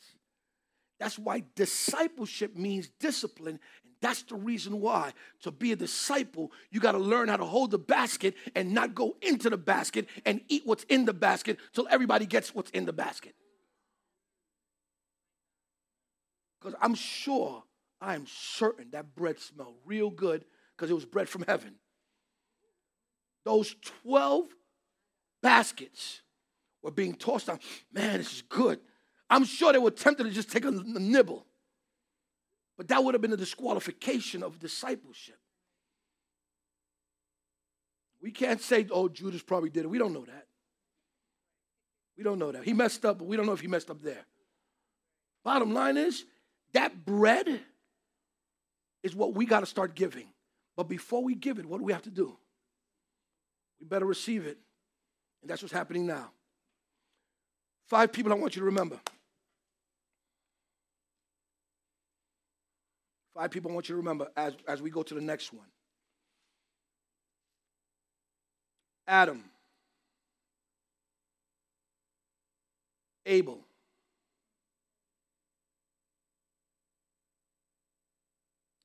That's 0.99 1.19
why 1.19 1.45
discipleship 1.55 2.57
means 2.57 2.89
discipline. 3.01 3.61
That's 4.01 4.23
the 4.23 4.35
reason 4.35 4.81
why 4.81 5.13
to 5.43 5.51
be 5.51 5.73
a 5.73 5.77
disciple, 5.77 6.53
you 6.71 6.81
got 6.81 6.93
to 6.93 6.99
learn 6.99 7.29
how 7.29 7.37
to 7.37 7.45
hold 7.45 7.71
the 7.71 7.79
basket 7.79 8.35
and 8.55 8.73
not 8.73 8.95
go 8.95 9.17
into 9.23 9.49
the 9.49 9.57
basket 9.57 10.09
and 10.25 10.41
eat 10.49 10.63
what's 10.65 10.85
in 10.85 11.07
the 11.07 11.15
basket 11.15 11.59
till 11.73 11.89
everybody 11.91 12.27
gets 12.27 12.55
what's 12.55 12.71
in 12.71 12.85
the 12.85 12.93
basket. 12.93 13.35
Because 16.61 16.77
I'm 16.81 16.95
sure, 16.95 17.63
I 18.01 18.15
am 18.15 18.27
certain 18.27 18.89
that 18.91 19.15
bread 19.15 19.39
smelled 19.41 19.77
real 19.87 20.11
good 20.11 20.45
because 20.77 20.91
it 20.91 20.95
was 20.95 21.05
bread 21.05 21.29
from 21.29 21.45
heaven. 21.47 21.77
Those 23.45 23.75
12 24.03 24.47
baskets 25.43 26.21
were 26.83 26.91
being 26.91 27.15
tossed 27.15 27.49
out. 27.49 27.63
Man, 27.93 28.19
this 28.19 28.33
is 28.35 28.43
good. 28.43 28.81
I'm 29.31 29.45
sure 29.45 29.73
they 29.73 29.79
were 29.79 29.91
tempted 29.91 30.25
to 30.25 30.31
just 30.31 30.51
take 30.51 30.65
a 30.65 30.71
nibble. 30.71 31.46
But 32.77 32.89
that 32.89 33.03
would 33.03 33.15
have 33.15 33.23
been 33.23 33.33
a 33.33 33.37
disqualification 33.37 34.43
of 34.43 34.59
discipleship. 34.59 35.39
We 38.21 38.31
can't 38.31 38.61
say, 38.61 38.87
oh, 38.91 39.09
Judas 39.09 39.43
probably 39.43 39.71
did 39.71 39.85
it. 39.85 39.89
We 39.89 39.99
don't 39.99 40.13
know 40.13 40.25
that. 40.25 40.47
We 42.17 42.25
don't 42.25 42.39
know 42.39 42.53
that. 42.53 42.65
He 42.65 42.73
messed 42.73 43.05
up, 43.05 43.19
but 43.19 43.27
we 43.27 43.37
don't 43.37 43.47
know 43.47 43.53
if 43.53 43.61
he 43.61 43.67
messed 43.69 43.91
up 43.91 44.03
there. 44.03 44.27
Bottom 45.45 45.73
line 45.73 45.97
is, 45.97 46.25
that 46.73 47.05
bread 47.05 47.61
is 49.03 49.15
what 49.15 49.35
we 49.35 49.47
got 49.47 49.61
to 49.61 49.67
start 49.67 49.95
giving. 49.95 50.27
But 50.77 50.89
before 50.89 51.23
we 51.23 51.35
give 51.35 51.59
it, 51.59 51.67
what 51.67 51.79
do 51.79 51.85
we 51.85 51.93
have 51.93 52.03
to 52.03 52.11
do? 52.11 52.37
We 53.81 53.87
better 53.87 54.07
receive 54.07 54.47
it. 54.47 54.59
And 55.43 55.51
that's 55.51 55.63
what's 55.63 55.73
happening 55.73 56.07
now. 56.07 56.31
Five 57.87 58.13
people 58.13 58.33
I 58.33 58.37
want 58.37 58.57
you 58.57 58.61
to 58.61 58.67
remember. 58.67 58.99
Five 63.37 63.51
people 63.51 63.71
I 63.71 63.75
want 63.75 63.87
you 63.91 63.93
to 63.93 63.99
remember 63.99 64.29
as, 64.35 64.55
as 64.67 64.81
we 64.81 64.89
go 64.89 65.03
to 65.03 65.15
the 65.15 65.21
next 65.21 65.53
one 65.53 65.67
Adam, 69.07 69.45
Abel, 73.27 73.61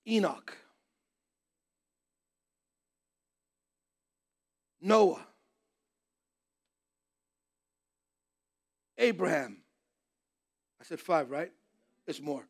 Enoch, 0.05 0.57
Noah, 4.81 5.25
Abraham. 8.97 9.59
I 10.81 10.83
said 10.83 10.99
five, 10.99 11.29
right? 11.31 11.51
It's 12.05 12.19
more. 12.19 12.45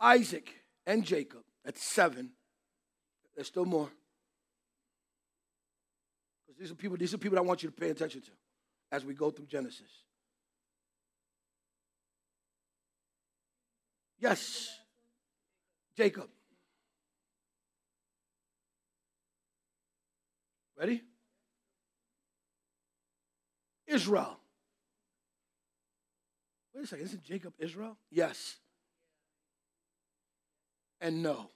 Isaac 0.00 0.50
and 0.86 1.04
Jacob. 1.04 1.42
That's 1.64 1.82
seven. 1.82 2.30
There's 3.34 3.46
still 3.46 3.64
more. 3.64 3.90
Because 6.46 6.58
these 6.60 6.70
are 6.70 6.74
people, 6.74 6.96
these 6.96 7.14
are 7.14 7.18
people 7.18 7.38
I 7.38 7.42
want 7.42 7.62
you 7.62 7.68
to 7.68 7.74
pay 7.74 7.90
attention 7.90 8.22
to 8.22 8.30
as 8.90 9.04
we 9.04 9.14
go 9.14 9.30
through 9.30 9.46
Genesis. 9.46 9.90
Yes. 14.18 14.68
Jacob. 15.96 16.28
Ready? 20.76 21.02
Israel. 23.86 24.38
Wait 26.74 26.84
a 26.84 26.86
second, 26.86 27.04
isn't 27.06 27.24
Jacob 27.24 27.54
Israel? 27.58 27.96
Yes. 28.10 28.56
And 31.00 31.22
no. 31.22 31.50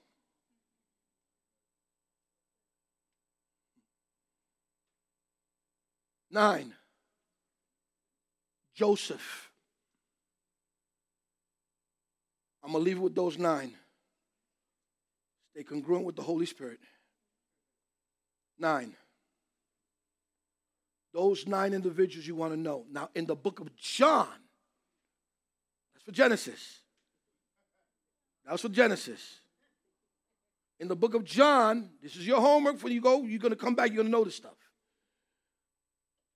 Nine. 6.31 6.73
Joseph. 8.73 9.51
I'm 12.63 12.71
going 12.71 12.83
to 12.83 12.89
leave 12.89 12.97
it 12.97 13.01
with 13.01 13.15
those 13.15 13.37
nine. 13.37 13.73
Stay 15.51 15.63
congruent 15.63 16.05
with 16.05 16.15
the 16.15 16.21
Holy 16.21 16.45
Spirit. 16.45 16.79
Nine. 18.57 18.95
Those 21.13 21.45
nine 21.45 21.73
individuals 21.73 22.25
you 22.25 22.35
want 22.35 22.53
to 22.53 22.59
know. 22.59 22.85
Now, 22.89 23.09
in 23.13 23.25
the 23.25 23.35
book 23.35 23.59
of 23.59 23.75
John, 23.75 24.27
that's 25.93 26.03
for 26.03 26.11
Genesis. 26.11 26.82
That's 28.45 28.61
for 28.61 28.69
Genesis. 28.69 29.39
In 30.79 30.87
the 30.87 30.95
book 30.95 31.13
of 31.13 31.23
John, 31.23 31.89
this 32.01 32.15
is 32.15 32.27
your 32.27 32.41
homework 32.41 32.81
when 32.83 32.91
you 32.91 33.01
go, 33.01 33.23
you're 33.23 33.39
going 33.39 33.51
to 33.53 33.57
come 33.57 33.75
back, 33.75 33.87
you're 33.87 33.97
going 33.97 34.07
to 34.07 34.11
know 34.11 34.23
this 34.23 34.35
stuff. 34.35 34.57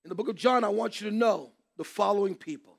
In 0.06 0.10
the 0.10 0.16
book 0.16 0.30
of 0.30 0.36
John, 0.36 0.64
I 0.64 0.70
want 0.70 1.02
you 1.02 1.10
to 1.10 1.16
know 1.16 1.52
the 1.76 1.84
following 1.84 2.36
people. 2.36 2.78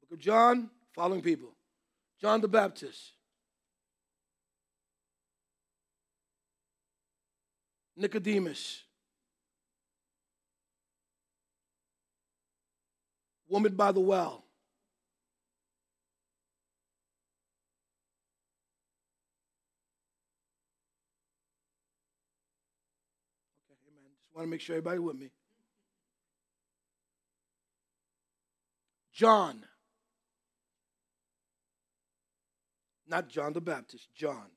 Book 0.00 0.18
of 0.18 0.18
John, 0.18 0.68
following 0.94 1.22
people. 1.22 1.54
John 2.20 2.40
the 2.40 2.48
Baptist. 2.48 3.12
Nicodemus. 7.96 8.82
Woman 13.48 13.74
by 13.74 13.92
the 13.92 14.00
well. 14.00 14.44
Okay, 23.70 23.74
Just 24.36 24.40
want 24.42 24.48
to 24.48 24.50
make 24.50 24.60
sure 24.60 24.76
everybody 24.76 24.98
with 24.98 25.16
me. 25.16 25.30
John. 29.14 29.64
Not 33.08 33.30
John 33.30 33.54
the 33.54 33.62
Baptist, 33.62 34.08
John. 34.14 34.48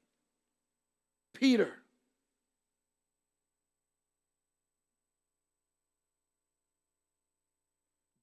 Peter. 1.34 1.71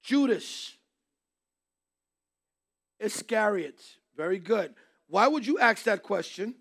Judas. 0.02 0.74
Iscariot. 3.00 3.80
Very 4.14 4.38
good. 4.38 4.74
Why 5.08 5.26
would 5.26 5.46
you 5.46 5.58
ask 5.58 5.84
that 5.84 6.02
question? 6.02 6.56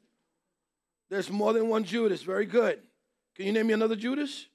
There's 1.10 1.30
more 1.30 1.52
than 1.52 1.68
one 1.68 1.84
Judas. 1.84 2.22
Very 2.22 2.46
good. 2.46 2.80
Can 3.36 3.46
you 3.46 3.52
name 3.52 3.68
me 3.68 3.74
another 3.74 3.98
Judas? 3.98 4.46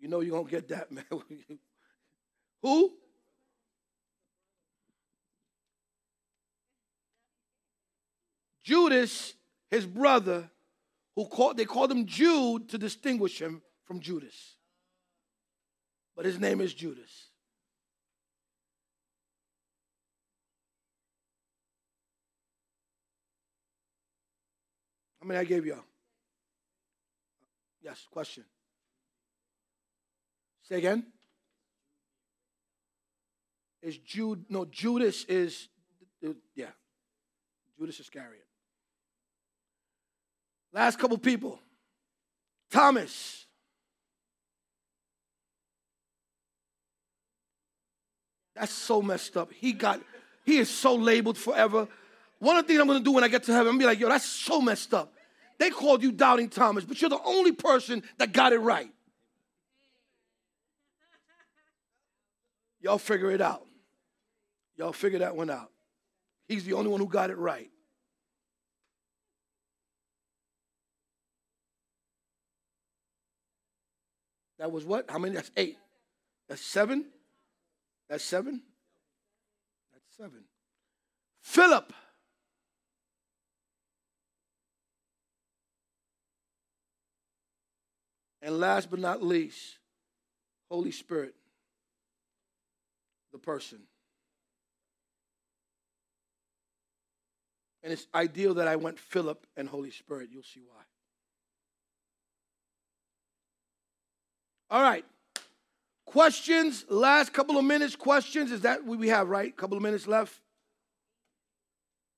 You 0.00 0.08
know 0.08 0.20
you're 0.20 0.32
going 0.32 0.46
to 0.46 0.50
get 0.50 0.68
that, 0.68 0.90
man. 0.92 1.04
Who? 2.62 2.92
Judas, 8.64 9.34
his 9.70 9.86
brother, 9.86 10.50
who 11.16 11.26
called, 11.26 11.56
they 11.56 11.64
called 11.64 11.90
him 11.90 12.06
Jude 12.06 12.68
to 12.70 12.78
distinguish 12.78 13.40
him 13.40 13.62
from 13.84 14.00
Judas. 14.00 14.56
But 16.16 16.24
his 16.24 16.38
name 16.38 16.60
is 16.60 16.72
Judas. 16.72 17.28
How 25.20 25.26
many 25.26 25.40
I 25.40 25.44
gave 25.44 25.66
y'all? 25.66 25.84
Yes, 27.82 28.06
question. 28.10 28.44
Say 30.70 30.78
again. 30.78 31.04
Is 33.82 33.98
Jude, 33.98 34.44
no, 34.48 34.66
Judas 34.66 35.24
is, 35.24 35.68
yeah, 36.54 36.66
Judas 37.78 37.98
Iscariot. 37.98 38.44
Last 40.72 40.98
couple 40.98 41.18
people. 41.18 41.58
Thomas. 42.70 43.46
That's 48.54 48.72
so 48.72 49.02
messed 49.02 49.36
up. 49.36 49.50
He 49.52 49.72
got, 49.72 50.00
he 50.44 50.58
is 50.58 50.68
so 50.70 50.94
labeled 50.94 51.38
forever. 51.38 51.88
One 52.38 52.56
of 52.56 52.64
the 52.64 52.68
things 52.68 52.80
I'm 52.80 52.86
gonna 52.86 53.00
do 53.00 53.12
when 53.12 53.24
I 53.24 53.28
get 53.28 53.42
to 53.44 53.52
heaven, 53.52 53.68
I'm 53.68 53.72
gonna 53.72 53.80
be 53.80 53.86
like, 53.86 53.98
yo, 53.98 54.08
that's 54.08 54.26
so 54.26 54.60
messed 54.60 54.94
up. 54.94 55.12
They 55.58 55.70
called 55.70 56.02
you 56.02 56.12
Doubting 56.12 56.48
Thomas, 56.48 56.84
but 56.84 57.00
you're 57.00 57.10
the 57.10 57.22
only 57.24 57.52
person 57.52 58.02
that 58.18 58.32
got 58.32 58.52
it 58.52 58.58
right. 58.58 58.90
Y'all 62.80 62.98
figure 62.98 63.30
it 63.30 63.40
out. 63.40 63.66
Y'all 64.76 64.92
figure 64.92 65.18
that 65.18 65.36
one 65.36 65.50
out. 65.50 65.70
He's 66.48 66.64
the 66.64 66.72
only 66.72 66.90
one 66.90 67.00
who 67.00 67.06
got 67.06 67.30
it 67.30 67.36
right. 67.36 67.70
That 74.58 74.72
was 74.72 74.84
what? 74.84 75.10
How 75.10 75.18
many? 75.18 75.34
That's 75.34 75.50
eight. 75.56 75.78
That's 76.48 76.60
seven. 76.60 77.06
That's 78.08 78.24
seven. 78.24 78.62
That's 79.92 80.16
seven. 80.16 80.44
Philip. 81.42 81.92
And 88.42 88.58
last 88.58 88.90
but 88.90 88.98
not 88.98 89.22
least, 89.22 89.78
Holy 90.70 90.90
Spirit, 90.90 91.34
the 93.32 93.38
person. 93.38 93.80
And 97.82 97.92
it's 97.92 98.06
ideal 98.14 98.54
that 98.54 98.68
I 98.68 98.76
went 98.76 98.98
Philip 98.98 99.46
and 99.56 99.68
Holy 99.68 99.90
Spirit. 99.90 100.28
You'll 100.30 100.42
see 100.42 100.60
why. 100.60 100.82
All 104.70 104.82
right. 104.82 105.04
Questions, 106.04 106.84
last 106.88 107.32
couple 107.32 107.56
of 107.56 107.64
minutes. 107.64 107.96
Questions, 107.96 108.52
is 108.52 108.62
that 108.62 108.84
what 108.84 108.98
we 108.98 109.08
have, 109.08 109.28
right? 109.28 109.56
Couple 109.56 109.76
of 109.76 109.82
minutes 109.82 110.06
left. 110.06 110.40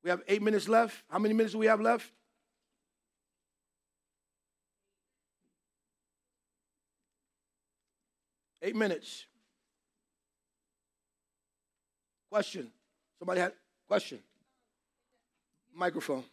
We 0.02 0.10
have 0.10 0.22
eight 0.26 0.42
minutes 0.42 0.68
left. 0.68 0.96
How 1.08 1.18
many 1.18 1.34
minutes 1.34 1.52
do 1.52 1.58
we 1.58 1.66
have 1.66 1.80
left? 1.80 2.10
Eight 8.62 8.76
minutes. 8.76 9.26
Question. 12.32 12.72
Somebody 13.18 13.40
had 13.40 13.52
question. 13.86 14.18
Microphone. 15.74 16.24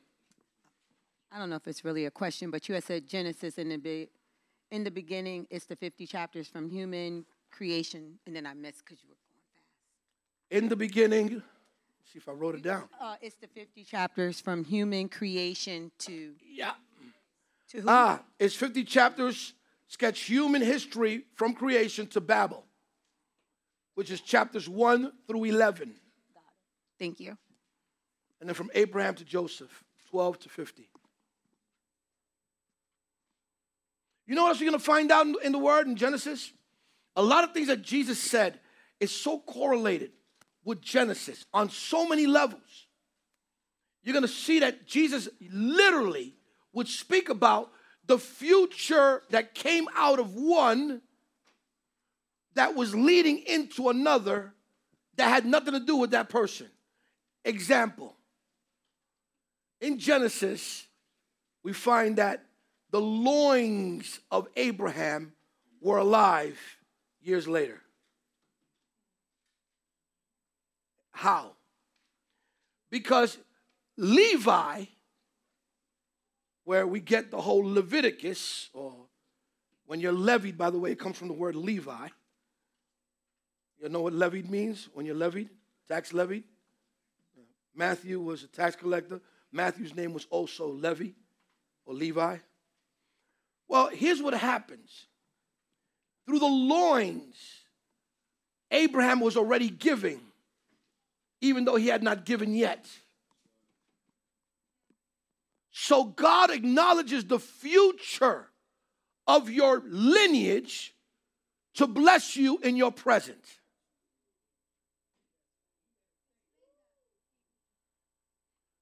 I 1.30 1.38
don't 1.38 1.50
know 1.50 1.58
if 1.58 1.68
it's 1.68 1.84
really 1.84 2.06
a 2.06 2.12
question, 2.12 2.50
but 2.52 2.70
you 2.70 2.76
had 2.76 2.86
said 2.86 3.06
Genesis 3.06 3.58
in 3.58 3.68
the 3.68 3.76
be- 3.76 4.08
in 4.72 4.86
the 4.86 4.92
beginning. 4.92 5.46
It's 5.50 5.66
the 5.66 5.76
fifty 5.76 6.08
chapters 6.08 6.48
from 6.48 6.70
human 6.70 7.26
creation, 7.52 8.18
and 8.26 8.34
then 8.34 8.46
I 8.46 8.54
missed 8.54 8.86
because 8.86 9.04
you 9.04 9.10
were 9.10 9.18
going 9.18 9.44
fast. 9.58 10.64
In 10.64 10.70
the 10.70 10.78
beginning, 10.78 11.44
see 12.14 12.20
if 12.20 12.30
I 12.30 12.32
wrote 12.32 12.56
it 12.56 12.62
down. 12.64 12.88
Uh, 12.98 13.18
it's 13.22 13.36
the 13.36 13.48
fifty 13.48 13.84
chapters 13.84 14.40
from 14.40 14.64
human 14.64 15.10
creation 15.10 15.92
to 16.00 16.34
Yeah. 16.50 16.76
to 17.72 17.82
who? 17.82 17.88
Ah, 17.90 18.22
it's 18.40 18.56
50 18.56 18.86
chapters, 18.86 19.54
sketch 19.90 20.22
human 20.22 20.62
history 20.62 21.26
from 21.36 21.54
creation 21.54 22.08
to 22.08 22.22
Babel, 22.22 22.64
which 24.00 24.12
is 24.12 24.22
chapters 24.22 24.70
1 24.70 25.12
through 25.28 25.44
11. 25.44 25.94
Thank 26.98 27.20
you. 27.20 27.38
And 28.40 28.48
then 28.48 28.54
from 28.54 28.72
Abraham 28.74 29.14
to 29.16 29.26
Joseph, 29.26 29.84
12 30.10 30.40
to 30.40 30.48
50. 30.48 30.90
You 34.26 34.36
know 34.36 34.44
what 34.44 34.52
else 34.52 34.62
you're 34.62 34.70
going 34.70 34.80
to 34.80 34.86
find 34.86 35.12
out 35.12 35.26
in, 35.26 35.36
in 35.44 35.52
the 35.52 35.58
Word 35.58 35.86
in 35.86 35.98
Genesis? 35.98 36.54
A 37.18 37.22
lot 37.22 37.44
of 37.44 37.52
things 37.52 37.68
that 37.68 37.82
Jesus 37.82 38.18
said 38.18 38.62
is 39.02 39.12
so 39.12 39.40
correlated 39.40 40.12
with 40.64 40.80
Genesis 40.80 41.46
on 41.54 41.70
so 41.70 42.08
many 42.08 42.26
levels. 42.26 42.88
You're 44.02 44.14
going 44.14 44.24
to 44.24 44.30
see 44.30 44.62
that 44.62 44.88
Jesus 44.88 45.28
literally 45.52 46.36
would 46.72 46.88
speak 46.88 47.28
about 47.28 47.70
the 48.06 48.18
future 48.18 49.24
that 49.32 49.54
came 49.56 49.90
out 49.94 50.20
of 50.20 50.36
one 50.36 51.02
that 52.60 52.76
was 52.76 52.94
leading 52.94 53.38
into 53.48 53.88
another 53.88 54.54
that 55.16 55.30
had 55.30 55.46
nothing 55.46 55.72
to 55.72 55.80
do 55.80 55.96
with 55.96 56.12
that 56.12 56.28
person. 56.28 56.68
Example 57.46 58.18
in 59.80 59.98
Genesis, 59.98 60.86
we 61.64 61.72
find 61.72 62.18
that 62.18 62.44
the 62.92 63.00
loins 63.00 64.20
of 64.30 64.50
Abraham 64.58 65.32
were 65.80 66.00
alive 66.00 66.60
years 67.22 67.48
later. 67.48 67.82
How? 71.12 71.54
Because 72.90 73.38
Levi, 73.96 74.84
where 76.66 76.86
we 76.86 77.00
get 77.00 77.32
the 77.32 77.40
whole 77.40 77.64
Leviticus, 77.64 78.70
or 78.74 78.94
when 79.86 80.02
you're 80.02 80.12
levied, 80.12 80.58
by 80.58 80.70
the 80.70 80.78
way, 80.78 80.92
it 80.92 81.00
comes 81.00 81.18
from 81.18 81.30
the 81.30 81.34
word 81.34 81.56
Levi. 81.56 82.10
You 83.82 83.90
know 83.90 84.02
what 84.02 84.14
levied 84.14 84.50
means? 84.50 84.90
When 84.94 85.06
you're 85.06 85.16
levied, 85.16 85.50
tax 85.88 86.14
levied? 86.14 86.44
Matthew 87.76 88.20
was 88.20 88.44
a 88.44 88.48
tax 88.48 88.76
collector. 88.76 89.22
Matthew's 89.52 89.96
name 89.96 90.14
was 90.14 90.28
also 90.30 90.68
Levi 90.68 91.12
or 91.86 91.94
Levi. 91.94 92.38
Well, 93.68 93.88
here's 93.88 94.22
what 94.22 94.34
happens 94.34 95.06
through 96.26 96.40
the 96.40 96.46
loins, 96.46 97.36
Abraham 98.70 99.20
was 99.20 99.36
already 99.36 99.70
giving, 99.70 100.20
even 101.42 101.66
though 101.66 101.76
he 101.76 101.88
had 101.88 102.04
not 102.04 102.24
given 102.24 102.54
yet. 102.54 102.86
So 105.72 106.04
God 106.04 106.52
acknowledges 106.52 107.26
the 107.26 107.40
future 107.40 108.48
of 109.26 109.50
your 109.50 109.82
lineage 109.88 110.94
to 111.76 111.88
bless 111.88 112.36
you 112.36 112.60
in 112.60 112.76
your 112.76 112.92
present. 112.92 113.44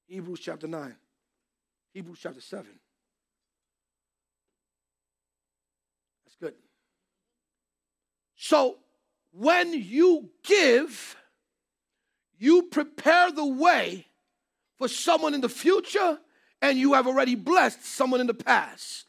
Hebrews 0.08 0.40
chapter 0.40 0.68
9, 0.68 0.96
Hebrews 1.94 2.20
chapter 2.22 2.42
7. 2.42 2.66
That's 6.26 6.36
good. 6.40 6.54
So 8.38 8.78
when 9.32 9.74
you 9.74 10.30
give, 10.44 11.18
you 12.40 12.64
prepare 12.64 13.32
the 13.32 13.46
way 13.46 14.06
for 14.78 14.88
someone 14.88 15.34
in 15.34 15.42
the 15.42 15.50
future, 15.50 16.20
and 16.62 16.78
you 16.78 16.94
have 16.94 17.08
already 17.08 17.36
blessed 17.36 17.84
someone 17.84 18.22
in 18.22 18.28
the 18.28 18.34
past. 18.34 19.06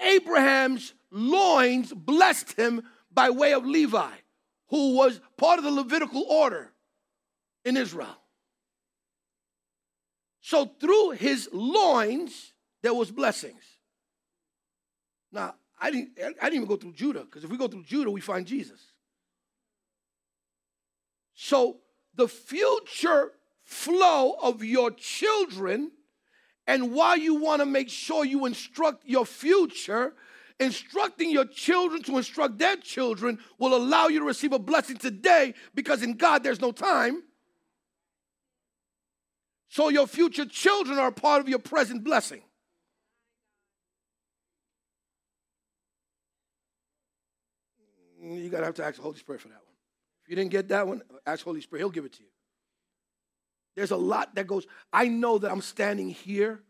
Abraham's 0.00 0.94
loins 1.10 1.92
blessed 1.92 2.52
him 2.52 2.82
by 3.12 3.30
way 3.30 3.52
of 3.52 3.66
Levi, 3.66 4.10
who 4.68 4.94
was 4.94 5.20
part 5.36 5.58
of 5.58 5.64
the 5.64 5.70
Levitical 5.70 6.22
order 6.22 6.72
in 7.64 7.76
Israel. 7.76 8.16
So 10.48 10.64
through 10.80 11.10
his 11.10 11.46
loins, 11.52 12.54
there 12.82 12.94
was 12.94 13.10
blessings. 13.10 13.62
Now, 15.30 15.56
I 15.78 15.90
didn't, 15.90 16.12
I 16.18 16.30
didn't 16.44 16.54
even 16.54 16.66
go 16.66 16.76
through 16.76 16.94
Judah, 16.94 17.20
because 17.20 17.44
if 17.44 17.50
we 17.50 17.58
go 17.58 17.68
through 17.68 17.84
Judah, 17.84 18.10
we 18.10 18.22
find 18.22 18.46
Jesus. 18.46 18.80
So 21.34 21.80
the 22.14 22.28
future 22.28 23.32
flow 23.62 24.36
of 24.42 24.64
your 24.64 24.90
children, 24.92 25.90
and 26.66 26.94
why 26.94 27.16
you 27.16 27.34
want 27.34 27.60
to 27.60 27.66
make 27.66 27.90
sure 27.90 28.24
you 28.24 28.46
instruct 28.46 29.04
your 29.04 29.26
future, 29.26 30.14
instructing 30.58 31.30
your 31.30 31.44
children 31.44 32.02
to 32.04 32.16
instruct 32.16 32.56
their 32.56 32.76
children 32.76 33.38
will 33.58 33.76
allow 33.76 34.08
you 34.08 34.20
to 34.20 34.24
receive 34.24 34.54
a 34.54 34.58
blessing 34.58 34.96
today 34.96 35.52
because 35.74 36.02
in 36.02 36.14
God 36.14 36.42
there's 36.42 36.62
no 36.62 36.72
time. 36.72 37.22
So 39.68 39.90
your 39.90 40.06
future 40.06 40.46
children 40.46 40.98
are 40.98 41.12
part 41.12 41.40
of 41.40 41.48
your 41.48 41.58
present 41.58 42.02
blessing. 42.02 42.42
You 48.20 48.48
gotta 48.48 48.64
have 48.64 48.74
to 48.74 48.84
ask 48.84 48.96
the 48.96 49.02
Holy 49.02 49.18
Spirit 49.18 49.40
for 49.40 49.48
that 49.48 49.54
one. 49.54 49.74
If 50.24 50.30
you 50.30 50.36
didn't 50.36 50.50
get 50.50 50.68
that 50.68 50.86
one, 50.86 51.02
ask 51.26 51.44
Holy 51.44 51.60
Spirit, 51.60 51.80
He'll 51.80 51.90
give 51.90 52.04
it 52.04 52.14
to 52.14 52.22
you. 52.22 52.28
There's 53.76 53.92
a 53.92 53.96
lot 53.96 54.34
that 54.34 54.46
goes. 54.46 54.66
I 54.92 55.06
know 55.06 55.38
that 55.38 55.50
I'm 55.50 55.60
standing 55.60 56.10
here 56.10 56.60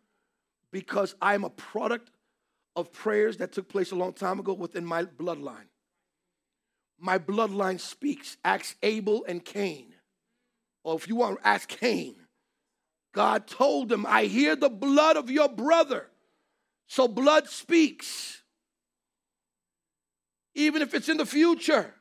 because 0.70 1.14
I'm 1.22 1.44
a 1.44 1.50
product 1.50 2.10
of 2.76 2.92
prayers 2.92 3.38
that 3.38 3.52
took 3.52 3.68
place 3.68 3.92
a 3.92 3.96
long 3.96 4.12
time 4.12 4.38
ago 4.38 4.52
within 4.52 4.84
my 4.84 5.04
bloodline. 5.04 5.68
My 6.98 7.18
bloodline 7.18 7.80
speaks. 7.80 8.36
Ask 8.44 8.76
Abel 8.82 9.24
and 9.26 9.42
Cain. 9.42 9.94
Or 10.84 10.96
if 10.96 11.08
you 11.08 11.16
want, 11.16 11.40
to 11.40 11.46
ask 11.46 11.68
Cain. 11.68 12.16
God 13.19 13.49
told 13.49 13.90
him, 13.90 14.07
I 14.07 14.27
hear 14.27 14.55
the 14.55 14.69
blood 14.69 15.16
of 15.16 15.28
your 15.28 15.49
brother. 15.49 16.07
So 16.86 17.09
blood 17.09 17.49
speaks, 17.49 18.45
even 20.55 20.82
if 20.82 20.95
it's 20.95 21.09
in 21.09 21.16
the 21.16 21.27
future. 21.27 21.93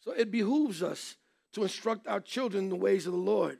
So 0.00 0.12
it 0.12 0.30
behooves 0.30 0.82
us 0.82 1.16
to 1.52 1.64
instruct 1.64 2.06
our 2.06 2.18
children 2.18 2.64
in 2.64 2.70
the 2.70 2.76
ways 2.76 3.06
of 3.06 3.12
the 3.12 3.18
Lord. 3.18 3.58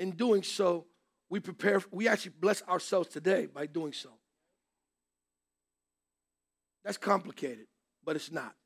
In 0.00 0.10
doing 0.10 0.42
so, 0.42 0.86
we 1.30 1.38
prepare, 1.38 1.80
we 1.92 2.08
actually 2.08 2.32
bless 2.40 2.62
ourselves 2.62 3.08
today 3.08 3.46
by 3.46 3.66
doing 3.66 3.92
so. 3.92 4.10
That's 6.84 6.98
complicated, 6.98 7.68
but 8.04 8.16
it's 8.16 8.32
not. 8.32 8.56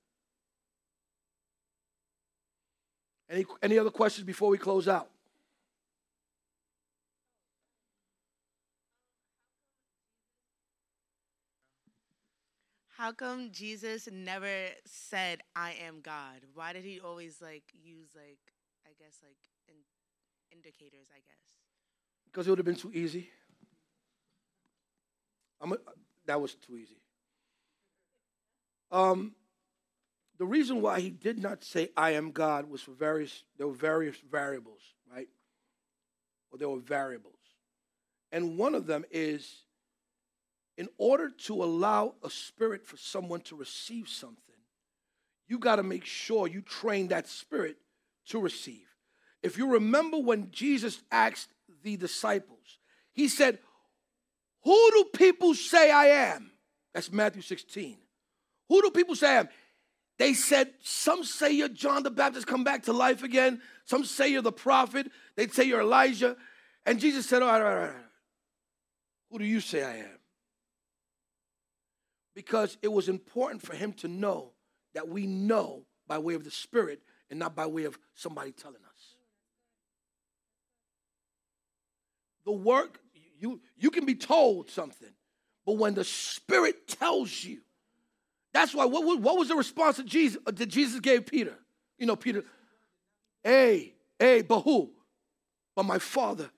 Any, 3.29 3.45
any 3.63 3.79
other 3.79 3.91
questions 3.91 4.25
before 4.25 4.49
we 4.49 4.57
close 4.57 4.89
out? 4.89 5.11
How 13.01 13.13
come 13.13 13.49
Jesus 13.51 14.11
never 14.13 14.67
said, 14.85 15.41
I 15.57 15.75
am 15.87 16.03
God? 16.03 16.43
Why 16.53 16.75
did 16.75 16.85
he 16.85 17.01
always 17.01 17.41
like 17.41 17.63
use 17.73 18.11
like 18.15 18.37
I 18.85 18.91
guess 19.03 19.17
like 19.23 19.39
in, 19.69 19.75
indicators, 20.53 21.07
I 21.11 21.21
guess? 21.21 21.57
Because 22.27 22.47
it 22.47 22.51
would 22.51 22.59
have 22.59 22.67
been 22.67 22.75
too 22.75 22.93
easy. 22.93 23.31
I'm 25.63 25.73
a, 25.73 25.77
that 26.27 26.43
was 26.43 26.55
too 26.57 26.77
easy. 26.77 26.99
Um, 28.93 29.35
the 30.37 30.45
reason 30.45 30.83
why 30.83 31.01
he 31.01 31.09
did 31.09 31.39
not 31.39 31.65
say 31.65 31.89
I 31.97 32.11
am 32.11 32.33
God 32.33 32.69
was 32.69 32.83
for 32.83 32.93
various 32.93 33.45
there 33.57 33.67
were 33.67 33.73
various 33.73 34.17
variables, 34.31 34.83
right? 35.11 35.29
Or 36.53 36.59
there 36.59 36.69
were 36.69 36.81
variables. 36.81 37.33
And 38.31 38.59
one 38.59 38.75
of 38.75 38.87
them 38.87 39.07
is 39.11 39.63
in 40.77 40.89
order 40.99 41.31
to 41.47 41.63
allow 41.63 42.15
a 42.23 42.31
spirit 42.31 42.87
for 42.87 42.97
someone 42.97 43.41
to 43.43 43.57
receive 43.57 44.09
something, 44.09 44.37
you 45.49 45.59
got 45.59 45.77
to 45.77 45.83
make 45.83 46.05
sure 46.05 46.47
you 46.47 46.63
train 46.63 47.09
that 47.09 47.29
spirit 47.29 47.77
to 48.27 48.41
receive. 48.41 48.87
If 49.43 49.59
you 49.59 49.73
remember 49.73 50.19
when 50.19 50.51
Jesus 50.51 51.03
asked 51.11 51.49
the 51.83 51.97
disciples, 51.97 52.79
he 53.13 53.29
said, 53.29 53.59
Who 54.63 54.91
do 54.93 55.05
people 55.17 55.55
say 55.55 55.91
I 55.91 56.07
am? 56.07 56.53
That's 56.95 57.11
Matthew 57.11 57.43
16. 57.43 57.97
Who 58.69 58.83
do 58.83 58.91
people 58.91 59.17
say 59.17 59.29
I 59.29 59.41
am? 59.41 59.49
They 60.19 60.35
said, 60.35 60.71
Some 60.83 61.25
say 61.25 61.53
you're 61.53 61.69
John 61.69 62.03
the 62.03 62.11
Baptist 62.11 62.47
come 62.47 62.63
back 62.63 62.85
to 62.85 62.93
life 62.93 63.23
again. 63.23 63.61
Some 63.87 64.05
say 64.05 64.29
you're 64.29 64.43
the 64.43 64.53
prophet. 64.53 65.11
They'd 65.35 65.53
say 65.53 65.65
you're 65.65 65.81
Elijah. 65.81 66.37
And 66.87 67.01
Jesus 67.01 67.27
said, 67.27 67.43
All 67.43 67.49
right, 67.49 67.61
all 67.61 67.65
right, 67.65 67.75
all 67.75 67.87
right. 67.87 68.05
Who 69.31 69.39
do 69.39 69.45
you 69.45 69.61
say 69.61 69.83
I 69.83 69.97
am? 69.97 70.20
Because 72.41 72.77
it 72.83 72.89
was 72.89 73.09
important 73.09 73.63
for 73.63 73.75
him 73.75 73.93
to 73.93 74.09
know 74.09 74.53
that 74.95 75.09
we 75.09 75.27
know 75.27 75.83
by 76.07 76.19
way 76.19 76.35
of 76.35 76.45
the 76.45 76.51
Spirit 76.51 77.01
and 77.31 77.39
not 77.39 77.55
by 77.55 77.67
way 77.67 77.85
of 77.85 77.99
somebody 78.15 78.53
telling 78.53 78.77
us. 78.77 79.15
The 82.45 82.53
work, 82.53 83.01
you, 83.39 83.61
you 83.79 83.91
can 83.91 84.07
be 84.07 84.15
told 84.15 84.71
something, 84.71 85.13
but 85.65 85.77
when 85.77 85.95
the 85.95 86.05
Spirit 86.05 86.89
tells 86.89 87.45
you, 87.45 87.61
that's 88.53 88.75
why, 88.75 88.85
what, 88.85 89.21
what 89.21 89.39
was 89.39 89.49
the 89.49 89.55
response 89.55 89.99
that 89.99 90.07
Jesus, 90.07 90.41
uh, 90.47 90.51
that 90.51 90.67
Jesus 90.67 90.99
gave 91.01 91.27
Peter? 91.27 91.55
You 91.99 92.07
know, 92.07 92.17
Peter, 92.17 92.43
hey, 93.45 93.95
Hey, 94.21 94.43
but 94.43 94.61
who? 94.61 94.91
But 95.75 95.87
my 95.87 95.99
father. 95.99 96.51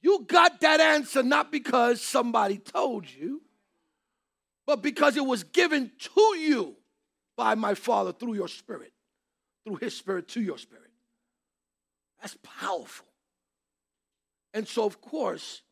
You 0.00 0.24
got 0.24 0.60
that 0.60 0.78
answer 0.78 1.24
not 1.24 1.50
because 1.50 2.00
somebody 2.00 2.58
told 2.58 3.04
you, 3.10 3.42
but 4.66 4.82
because 4.82 5.16
it 5.16 5.24
was 5.24 5.44
given 5.44 5.92
to 5.98 6.36
you 6.36 6.76
by 7.36 7.54
my 7.54 7.74
father 7.74 8.12
through 8.12 8.34
your 8.34 8.48
spirit, 8.48 8.92
through 9.64 9.76
his 9.76 9.96
spirit 9.96 10.28
to 10.28 10.40
your 10.40 10.58
spirit. 10.58 10.90
That's 12.20 12.36
powerful. 12.42 13.06
And 14.54 14.66
so, 14.66 14.84
of 14.84 15.00
course, 15.00 15.62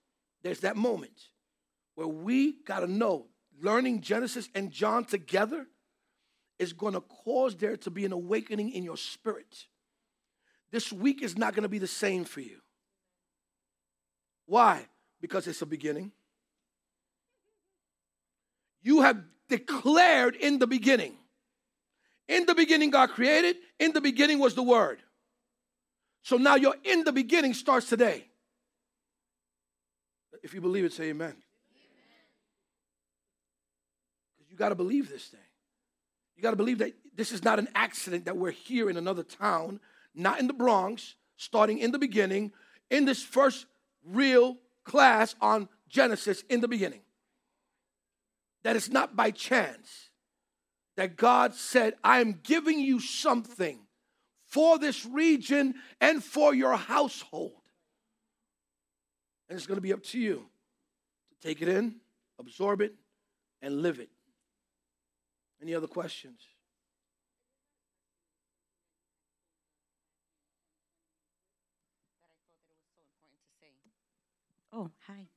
there's 0.42 0.60
that 0.60 0.76
moment 0.76 1.28
where 1.94 2.06
we 2.06 2.62
got 2.64 2.80
to 2.80 2.86
know 2.86 3.26
learning 3.60 4.02
Genesis 4.02 4.48
and 4.54 4.70
John 4.70 5.04
together 5.04 5.66
is 6.58 6.72
going 6.72 6.94
to 6.94 7.00
cause 7.00 7.56
there 7.56 7.76
to 7.78 7.90
be 7.90 8.04
an 8.04 8.12
awakening 8.12 8.70
in 8.70 8.84
your 8.84 8.96
spirit. 8.96 9.66
This 10.70 10.92
week 10.92 11.22
is 11.22 11.36
not 11.36 11.54
going 11.54 11.62
to 11.62 11.68
be 11.68 11.78
the 11.78 11.86
same 11.86 12.24
for 12.24 12.40
you. 12.40 12.58
Why? 14.46 14.86
Because 15.20 15.46
it's 15.46 15.62
a 15.62 15.66
beginning. 15.66 16.12
You 18.85 19.01
have 19.01 19.20
declared 19.48 20.36
in 20.36 20.61
the 20.61 20.69
beginning. 20.69 21.16
In 22.28 22.47
the 22.47 22.55
beginning, 22.55 22.90
God 22.90 23.11
created. 23.11 23.56
In 23.81 23.93
the 23.93 24.01
beginning 24.01 24.39
was 24.39 24.55
the 24.55 24.62
Word. 24.62 25.02
So 26.23 26.36
now 26.36 26.55
your 26.55 26.77
in 26.85 27.05
the 27.05 27.12
beginning 27.12 27.55
starts 27.55 27.89
today. 27.89 28.27
If 30.43 30.55
you 30.55 30.61
believe 30.61 30.85
it, 30.85 30.93
say 30.93 31.05
amen. 31.05 31.35
Because 34.36 34.51
you 34.51 34.56
got 34.56 34.69
to 34.69 34.74
believe 34.74 35.09
this 35.09 35.24
thing. 35.24 35.40
You 36.36 36.43
got 36.43 36.51
to 36.51 36.56
believe 36.56 36.78
that 36.78 36.93
this 37.16 37.32
is 37.32 37.43
not 37.43 37.59
an 37.59 37.69
accident 37.74 38.27
that 38.27 38.36
we're 38.36 38.51
here 38.51 38.90
in 38.90 38.97
another 38.97 39.23
town, 39.23 39.81
not 40.15 40.40
in 40.40 40.47
the 40.47 40.52
Bronx, 40.52 41.15
starting 41.36 41.78
in 41.78 41.93
the 41.93 41.98
beginning, 41.98 42.52
in 42.90 43.05
this 43.05 43.23
first 43.23 43.66
real 44.05 44.59
class 44.85 45.35
on 45.40 45.69
Genesis 45.89 46.43
in 46.51 46.61
the 46.61 46.69
beginning. 46.69 47.01
That 48.65 48.77
it's 48.77 48.89
not 48.89 49.15
by 49.15 49.31
chance 49.31 50.11
that 50.97 51.16
God 51.16 51.55
said, 51.55 51.95
I 52.03 52.20
am 52.20 52.41
giving 52.43 52.81
you 52.81 52.99
something 52.99 53.81
for 54.47 54.78
this 54.78 55.05
region 55.05 55.74
and 56.01 56.23
for 56.23 56.55
your 56.55 56.77
household. 56.77 57.53
And 59.49 59.57
it's 59.57 59.66
going 59.66 59.77
to 59.77 59.82
be 59.82 59.93
up 59.93 60.03
to 60.05 60.19
you 60.19 60.47
to 61.31 61.47
take 61.47 61.61
it 61.61 61.69
in, 61.69 61.97
absorb 62.39 62.81
it, 62.81 62.95
and 63.61 63.82
live 63.82 64.01
it. 64.01 64.11
Any 65.61 65.74
other 65.74 65.86
questions? 65.86 66.41
Oh, 74.73 74.91
hi. 75.07 75.28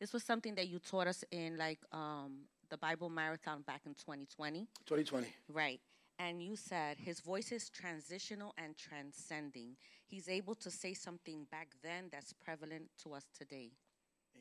This 0.00 0.12
was 0.12 0.22
something 0.24 0.54
that 0.54 0.68
you 0.68 0.78
taught 0.78 1.06
us 1.06 1.24
in 1.30 1.58
like 1.58 1.78
um, 1.92 2.38
the 2.70 2.78
Bible 2.78 3.10
Marathon 3.10 3.62
back 3.66 3.82
in 3.84 3.94
2020. 3.94 4.66
2020. 4.86 5.26
Right. 5.52 5.80
And 6.18 6.42
you 6.42 6.56
said 6.56 6.96
his 6.98 7.20
voice 7.20 7.52
is 7.52 7.68
transitional 7.68 8.54
and 8.58 8.76
transcending. 8.76 9.76
He's 10.06 10.28
able 10.28 10.54
to 10.56 10.70
say 10.70 10.94
something 10.94 11.46
back 11.50 11.68
then 11.82 12.04
that's 12.10 12.32
prevalent 12.32 12.84
to 13.04 13.14
us 13.14 13.24
today. 13.36 13.70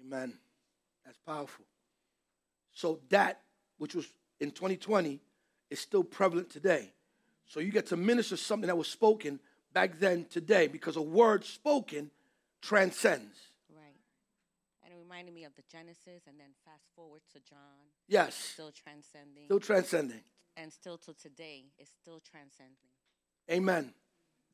Amen. 0.02 0.34
That's 1.06 1.18
powerful. 1.26 1.65
So 2.73 2.99
that 3.10 3.41
which 3.77 3.95
was 3.95 4.11
in 4.40 4.52
2020 4.52 5.19
is 5.69 5.80
still 5.80 6.03
prevalent 6.03 6.49
today. 6.49 6.91
So 7.45 7.60
you 7.60 7.72
get 7.72 7.88
to 7.88 7.98
minister 7.98 8.38
something 8.38 8.68
that 8.68 8.77
was 8.77 8.88
spoken 8.88 9.40
back 9.73 9.99
then 9.99 10.26
today 10.30 10.68
because 10.68 10.95
a 10.95 11.02
word 11.02 11.44
spoken 11.44 12.11
transcends. 12.61 13.48
Right. 15.10 15.15
Reminded 15.18 15.34
me 15.34 15.44
of 15.45 15.56
the 15.56 15.64
Genesis 15.72 16.23
and 16.27 16.40
then 16.40 16.49
fast 16.65 16.86
forward 16.95 17.22
to 17.34 17.40
John. 17.40 17.57
Yes. 18.07 18.36
Still 18.36 18.72
transcending. 18.72 19.45
Still 19.45 19.60
transcending. 19.60 20.22
And 20.57 20.72
still 20.72 20.98
to 20.98 21.14
today, 21.14 21.65
it's 21.77 21.91
still 22.02 22.19
transcending. 22.19 22.76
Amen. 23.49 23.94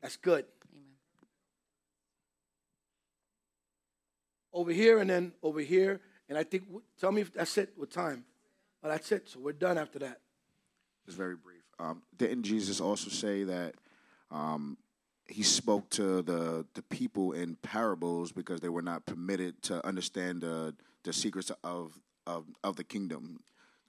That's 0.02 0.18
good. 0.18 0.46
Amen. 0.72 0.86
Over 4.54 4.72
here 4.72 5.00
and 5.00 5.10
then 5.10 5.34
over 5.44 5.60
here. 5.60 6.00
And 6.30 6.38
I 6.38 6.44
think, 6.44 6.64
tell 7.00 7.12
me 7.12 7.22
if 7.22 7.34
that's 7.34 7.58
it 7.58 7.74
with 7.78 7.92
time. 7.92 8.26
But 8.82 8.90
that's 8.90 9.12
it. 9.12 9.30
So 9.30 9.40
we're 9.40 9.54
done 9.54 9.78
after 9.78 10.00
that. 10.00 10.22
It's 11.08 11.16
very 11.16 11.36
brief. 11.36 11.64
Um, 11.80 12.02
didn't 12.18 12.44
Jesus 12.44 12.80
also 12.80 13.10
say 13.10 13.44
that 13.44 13.76
um, 14.32 14.78
he 15.28 15.44
spoke 15.44 15.90
to 15.92 16.22
the 16.22 16.66
the 16.74 16.82
people 16.84 17.32
in 17.32 17.56
parables 17.56 18.32
because 18.32 18.60
they 18.62 18.70
were 18.70 18.82
not 18.82 19.06
permitted 19.06 19.62
to 19.64 19.86
understand 19.86 20.42
the 20.42 20.76
the 21.04 21.14
secrets 21.14 21.52
of 21.64 22.00
of 22.28 22.46
of 22.64 22.76
the 22.76 22.84
kingdom? 22.84 23.40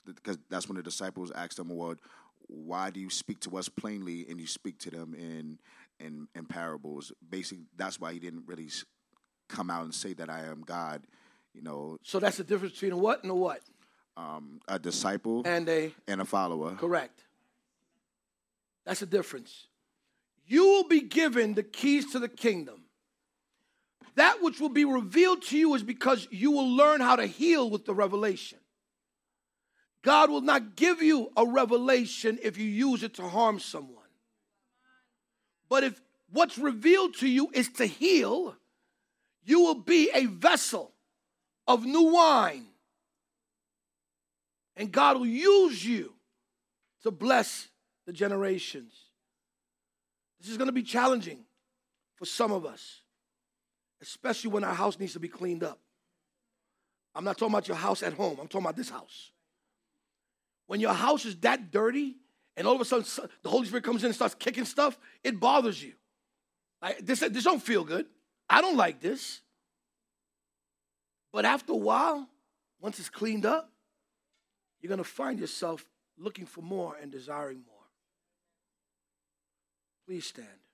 Because 0.04 0.38
that's 0.48 0.68
when 0.68 0.76
the 0.76 0.82
disciples 0.82 1.30
asked 1.32 1.58
him, 1.58 1.68
"Well, 1.68 1.96
why 2.46 2.90
do 2.90 3.00
you 3.00 3.10
speak 3.10 3.40
to 3.40 3.56
us 3.58 3.68
plainly 3.68 4.26
and 4.28 4.40
you 4.40 4.46
speak 4.46 4.78
to 4.80 4.90
them 4.90 5.14
in 5.14 5.58
in 6.00 6.28
in 6.34 6.46
parables?" 6.46 7.12
Basically, 7.28 7.64
that's 7.76 8.00
why 8.00 8.12
he 8.12 8.18
didn't 8.18 8.44
really 8.46 8.70
come 9.48 9.70
out 9.70 9.84
and 9.84 9.94
say 9.94 10.14
that 10.14 10.30
I 10.30 10.44
am 10.44 10.62
God. 10.62 11.06
You 11.52 11.62
know. 11.62 11.98
So 12.02 12.18
that's 12.18 12.36
the 12.38 12.44
difference 12.44 12.74
between 12.74 12.92
a 12.92 12.96
what 12.96 13.22
and 13.22 13.30
a 13.30 13.34
what. 13.34 13.60
Um, 14.16 14.60
a 14.66 14.78
disciple 14.78 15.42
and 15.44 15.68
a 15.68 15.92
and 16.08 16.22
a 16.22 16.24
follower. 16.24 16.74
Correct. 16.76 17.24
That's 18.86 19.00
the 19.00 19.06
difference. 19.06 19.66
You 20.46 20.64
will 20.64 20.88
be 20.88 21.00
given 21.00 21.54
the 21.54 21.62
keys 21.62 22.12
to 22.12 22.18
the 22.18 22.28
kingdom. 22.28 22.82
That 24.14 24.42
which 24.42 24.60
will 24.60 24.70
be 24.70 24.84
revealed 24.84 25.42
to 25.42 25.58
you 25.58 25.74
is 25.74 25.82
because 25.82 26.26
you 26.30 26.50
will 26.50 26.68
learn 26.68 27.00
how 27.00 27.16
to 27.16 27.26
heal 27.26 27.68
with 27.68 27.84
the 27.84 27.94
revelation. 27.94 28.58
God 30.02 30.30
will 30.30 30.40
not 30.40 30.76
give 30.76 31.02
you 31.02 31.30
a 31.36 31.44
revelation 31.44 32.38
if 32.42 32.56
you 32.56 32.64
use 32.64 33.02
it 33.02 33.14
to 33.14 33.28
harm 33.28 33.58
someone. 33.58 34.04
But 35.68 35.82
if 35.82 36.00
what's 36.30 36.58
revealed 36.58 37.16
to 37.16 37.28
you 37.28 37.50
is 37.52 37.68
to 37.70 37.86
heal, 37.86 38.56
you 39.44 39.60
will 39.60 39.74
be 39.74 40.10
a 40.14 40.26
vessel 40.26 40.92
of 41.66 41.84
new 41.84 42.12
wine. 42.12 42.66
And 44.76 44.92
God 44.92 45.18
will 45.18 45.26
use 45.26 45.84
you 45.84 46.12
to 47.02 47.10
bless 47.10 47.68
the 48.06 48.12
generations. 48.12 48.92
This 50.46 50.52
is 50.52 50.58
going 50.58 50.68
to 50.68 50.72
be 50.72 50.84
challenging 50.84 51.40
for 52.14 52.24
some 52.24 52.52
of 52.52 52.64
us, 52.64 53.00
especially 54.00 54.52
when 54.52 54.62
our 54.62 54.74
house 54.74 54.96
needs 54.96 55.14
to 55.14 55.18
be 55.18 55.26
cleaned 55.26 55.64
up. 55.64 55.80
I'm 57.16 57.24
not 57.24 57.36
talking 57.36 57.52
about 57.52 57.66
your 57.66 57.76
house 57.76 58.00
at 58.04 58.12
home, 58.12 58.38
I'm 58.40 58.46
talking 58.46 58.64
about 58.64 58.76
this 58.76 58.88
house. 58.88 59.32
When 60.68 60.78
your 60.78 60.92
house 60.92 61.24
is 61.24 61.34
that 61.38 61.72
dirty 61.72 62.14
and 62.56 62.64
all 62.64 62.76
of 62.76 62.80
a 62.80 62.84
sudden 62.84 63.04
the 63.42 63.48
Holy 63.48 63.66
Spirit 63.66 63.82
comes 63.82 64.04
in 64.04 64.06
and 64.06 64.14
starts 64.14 64.36
kicking 64.36 64.64
stuff, 64.64 64.96
it 65.24 65.40
bothers 65.40 65.82
you. 65.82 65.94
Like, 66.80 67.04
this, 67.04 67.18
this 67.18 67.42
don't 67.42 67.60
feel 67.60 67.82
good. 67.82 68.06
I 68.48 68.60
don't 68.60 68.76
like 68.76 69.00
this. 69.00 69.40
But 71.32 71.44
after 71.44 71.72
a 71.72 71.76
while, 71.76 72.28
once 72.80 73.00
it's 73.00 73.10
cleaned 73.10 73.46
up, 73.46 73.68
you're 74.80 74.90
going 74.90 74.98
to 74.98 75.04
find 75.04 75.40
yourself 75.40 75.84
looking 76.16 76.46
for 76.46 76.60
more 76.60 76.96
and 77.02 77.10
desiring 77.10 77.62
more. 77.66 77.75
Please 80.06 80.26
stand. 80.26 80.65